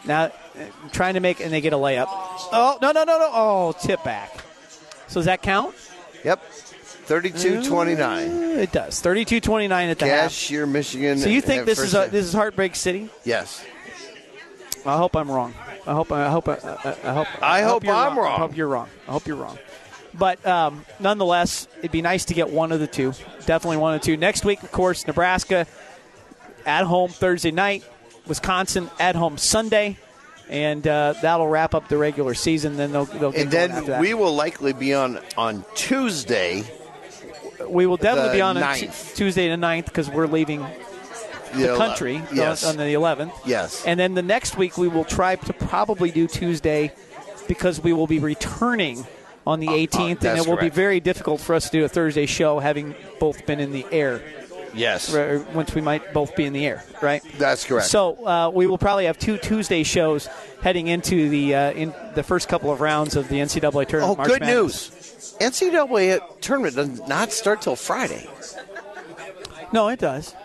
Now, 0.06 0.32
trying 0.94 1.16
to 1.16 1.20
make, 1.20 1.42
and 1.42 1.52
they 1.52 1.60
get 1.62 1.74
a 1.74 1.78
layup. 1.78 2.08
Oh, 2.10 2.78
no, 2.82 2.92
no, 2.94 3.04
no, 3.04 3.20
no. 3.20 3.30
Oh, 3.34 3.76
tip 3.82 4.02
back. 4.06 4.34
So 5.08 5.16
does 5.20 5.26
that 5.26 5.42
count? 5.42 5.76
Yep. 6.24 6.42
32-29. 7.12 8.58
It 8.58 8.72
does. 8.72 9.02
32 9.02 9.42
29 9.42 9.90
at 9.90 10.00
the 10.00 10.08
half. 10.08 10.24
Cashier, 10.24 10.66
Michigan. 10.66 11.18
So 11.18 11.28
you 11.28 11.42
think 11.42 11.66
this 11.66 11.80
is 11.80 11.94
a, 11.94 12.08
this 12.10 12.26
is 12.26 12.34
Heartbreak 12.34 12.76
City? 12.76 13.10
Yes. 13.26 13.66
I 14.86 14.98
hope 14.98 15.16
I'm 15.16 15.30
wrong. 15.30 15.54
I 15.86 15.94
hope 15.94 16.12
I 16.12 16.30
hope 16.30 16.48
I, 16.48 16.54
I, 16.54 16.96
I 17.04 17.14
hope 17.14 17.44
I 17.44 17.62
hope 17.64 17.84
you're 17.84 17.94
I'm 17.94 18.18
wrong. 18.18 18.34
I 18.34 18.38
hope 18.38 18.56
you're 18.56 18.68
wrong. 18.68 18.88
I 19.08 19.12
hope 19.12 19.28
you're 19.28 19.36
wrong. 19.36 19.60
But 20.14 20.46
um, 20.46 20.86
nonetheless, 21.00 21.68
it'd 21.80 21.92
be 21.92 22.02
nice 22.02 22.26
to 22.26 22.34
get 22.34 22.50
one 22.50 22.72
of 22.72 22.80
the 22.80 22.88
two. 22.88 23.14
Definitely 23.46 23.78
one 23.78 23.94
of 23.94 24.02
the 24.02 24.06
two. 24.06 24.18
Next 24.18 24.46
week, 24.46 24.64
of 24.64 24.72
course, 24.72 25.06
Nebraska 25.06 25.68
at 26.66 26.86
home 26.86 27.10
Thursday 27.12 27.52
night, 27.52 27.84
Wisconsin 28.28 28.90
at 29.00 29.16
home 29.16 29.38
Sunday, 29.38 29.98
and 30.50 30.86
uh, 30.88 31.14
that'll 31.22 31.48
wrap 31.48 31.76
up 31.76 31.88
the 31.88 31.98
regular 31.98 32.34
season. 32.34 32.78
Then 32.78 32.92
they'll, 32.92 33.06
they'll 33.06 33.32
get 33.32 33.42
And 33.42 33.52
then 33.52 34.00
we 34.00 34.14
will 34.14 34.34
likely 34.34 34.74
be 34.74 34.94
on 34.94 35.20
on 35.38 35.66
Tuesday. 35.76 36.64
We 37.70 37.86
will 37.86 37.98
definitely 37.98 38.38
be 38.38 38.42
on 38.42 38.56
t- 38.76 38.90
Tuesday 39.16 39.50
the 39.50 39.56
9th 39.56 39.86
because 39.86 40.10
we're 40.10 40.28
leaving 40.28 40.66
the 41.54 41.70
ele- 41.70 41.78
country 41.78 42.22
Yes. 42.34 42.64
on, 42.64 42.72
on 42.72 42.78
the 42.78 42.94
11th. 42.94 43.34
Yes. 43.46 43.84
And 43.86 44.00
then 44.00 44.14
the 44.14 44.22
next 44.22 44.58
week 44.58 44.78
we 44.78 44.88
will 44.88 45.04
try 45.04 45.36
to 45.36 45.54
probably 45.54 46.12
do 46.12 46.28
Tuesday 46.28 46.94
because 47.48 47.82
we 47.82 47.92
will 47.94 48.08
be 48.08 48.20
returning 48.20 49.06
on 49.46 49.60
the 49.60 49.68
18th, 49.68 50.10
and 50.10 50.18
Uh, 50.18 50.22
that's 50.36 50.46
it 50.46 50.50
will 50.50 50.58
be 50.58 50.70
very 50.70 51.00
difficult 51.00 51.42
for 51.42 51.56
us 51.56 51.66
to 51.70 51.72
do 51.80 51.84
a 51.84 51.90
Thursday 51.90 52.26
show 52.28 52.60
having 52.60 52.94
both 53.20 53.46
been 53.46 53.60
in 53.60 53.72
the 53.72 53.86
air. 53.92 54.22
yes. 54.74 55.14
or 55.14 55.44
Once 55.54 55.74
we 55.76 55.82
might 55.82 56.14
both 56.14 56.36
be 56.36 56.46
in 56.46 56.54
the 56.54 56.66
air, 56.66 56.84
right? 57.02 57.22
That's 57.40 57.66
correct. 57.66 57.88
So 57.88 58.26
uh, 58.26 58.52
we 58.54 58.68
will 58.68 58.78
probably 58.78 59.06
have 59.06 59.18
two 59.18 59.38
Tuesday 59.38 59.84
shows 59.84 60.30
heading 60.62 60.88
into 60.88 61.28
the 61.28 61.56
uh, 61.56 61.72
in 61.72 61.94
the 62.14 62.22
first 62.24 62.48
couple 62.48 62.72
of 62.72 62.80
rounds 62.82 63.16
of 63.16 63.28
the 63.30 63.38
NCAA 63.40 63.88
tournament. 63.88 64.14
oh, 64.14 64.16
March 64.16 64.30
good 64.30 64.42
Madness. 64.42 64.92
news. 64.92 64.92
NCAA 65.40 66.42
tournament 66.42 66.76
does 66.76 67.08
not 67.08 67.32
start 67.32 67.62
till 67.62 67.76
Friday. 67.76 68.28
No, 69.74 69.88
it 69.88 70.00
does. 70.00 70.36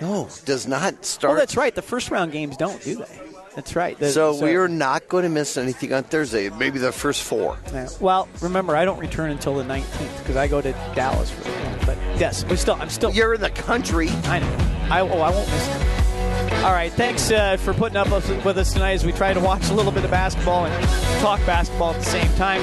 No, 0.00 0.28
does 0.44 0.66
not 0.66 1.04
start. 1.04 1.34
Oh, 1.34 1.36
that's 1.36 1.56
right. 1.56 1.74
The 1.74 1.82
first 1.82 2.10
round 2.10 2.32
games 2.32 2.56
don't, 2.56 2.82
do 2.82 2.96
they? 2.96 3.20
That's 3.54 3.76
right. 3.76 3.96
The- 3.98 4.10
so, 4.10 4.42
we 4.42 4.56
are 4.56 4.68
not 4.68 5.08
going 5.08 5.22
to 5.22 5.28
miss 5.28 5.56
anything 5.56 5.92
on 5.92 6.02
Thursday. 6.02 6.50
Maybe 6.50 6.78
the 6.78 6.90
first 6.92 7.22
four. 7.22 7.56
Yeah. 7.72 7.88
Well, 8.00 8.28
remember, 8.40 8.76
I 8.76 8.84
don't 8.84 8.98
return 8.98 9.30
until 9.30 9.54
the 9.54 9.62
19th 9.62 10.18
because 10.18 10.36
I 10.36 10.48
go 10.48 10.60
to 10.60 10.72
Dallas 10.94 11.30
for 11.30 11.44
the 11.44 11.50
game. 11.50 11.78
But 11.86 11.96
yes, 12.18 12.44
we 12.44 12.56
still, 12.56 12.74
I'm 12.74 12.90
still. 12.90 13.12
You're 13.12 13.34
in 13.34 13.40
the 13.40 13.50
country. 13.50 14.08
I 14.24 14.40
know. 14.40 14.56
I, 14.90 15.00
oh, 15.00 15.20
I 15.20 15.30
won't 15.30 15.48
miss 15.48 15.68
it. 15.68 16.64
All 16.64 16.72
right. 16.72 16.92
Thanks 16.92 17.30
uh, 17.30 17.56
for 17.58 17.72
putting 17.74 17.96
up 17.96 18.10
with 18.10 18.58
us 18.58 18.72
tonight 18.72 18.92
as 18.92 19.04
we 19.04 19.12
try 19.12 19.32
to 19.32 19.40
watch 19.40 19.68
a 19.70 19.74
little 19.74 19.92
bit 19.92 20.04
of 20.04 20.10
basketball 20.10 20.66
and 20.66 21.20
talk 21.20 21.38
basketball 21.46 21.92
at 21.92 21.98
the 22.00 22.06
same 22.06 22.34
time. 22.34 22.60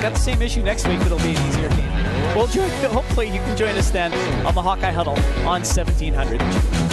Got 0.00 0.12
the 0.14 0.18
same 0.20 0.42
issue 0.42 0.62
next 0.62 0.86
week. 0.86 0.98
But 0.98 1.06
it'll 1.06 1.18
be 1.18 1.34
an 1.34 1.48
easier 1.48 1.68
game. 1.70 2.36
We'll 2.36 2.46
join. 2.46 2.68
Hopefully, 2.92 3.26
you 3.28 3.40
can 3.40 3.56
join 3.56 3.76
us 3.76 3.90
then 3.90 4.12
on 4.46 4.54
the 4.54 4.62
Hawkeye 4.62 4.92
Huddle 4.92 5.18
on 5.46 5.62
1700. 5.62 6.85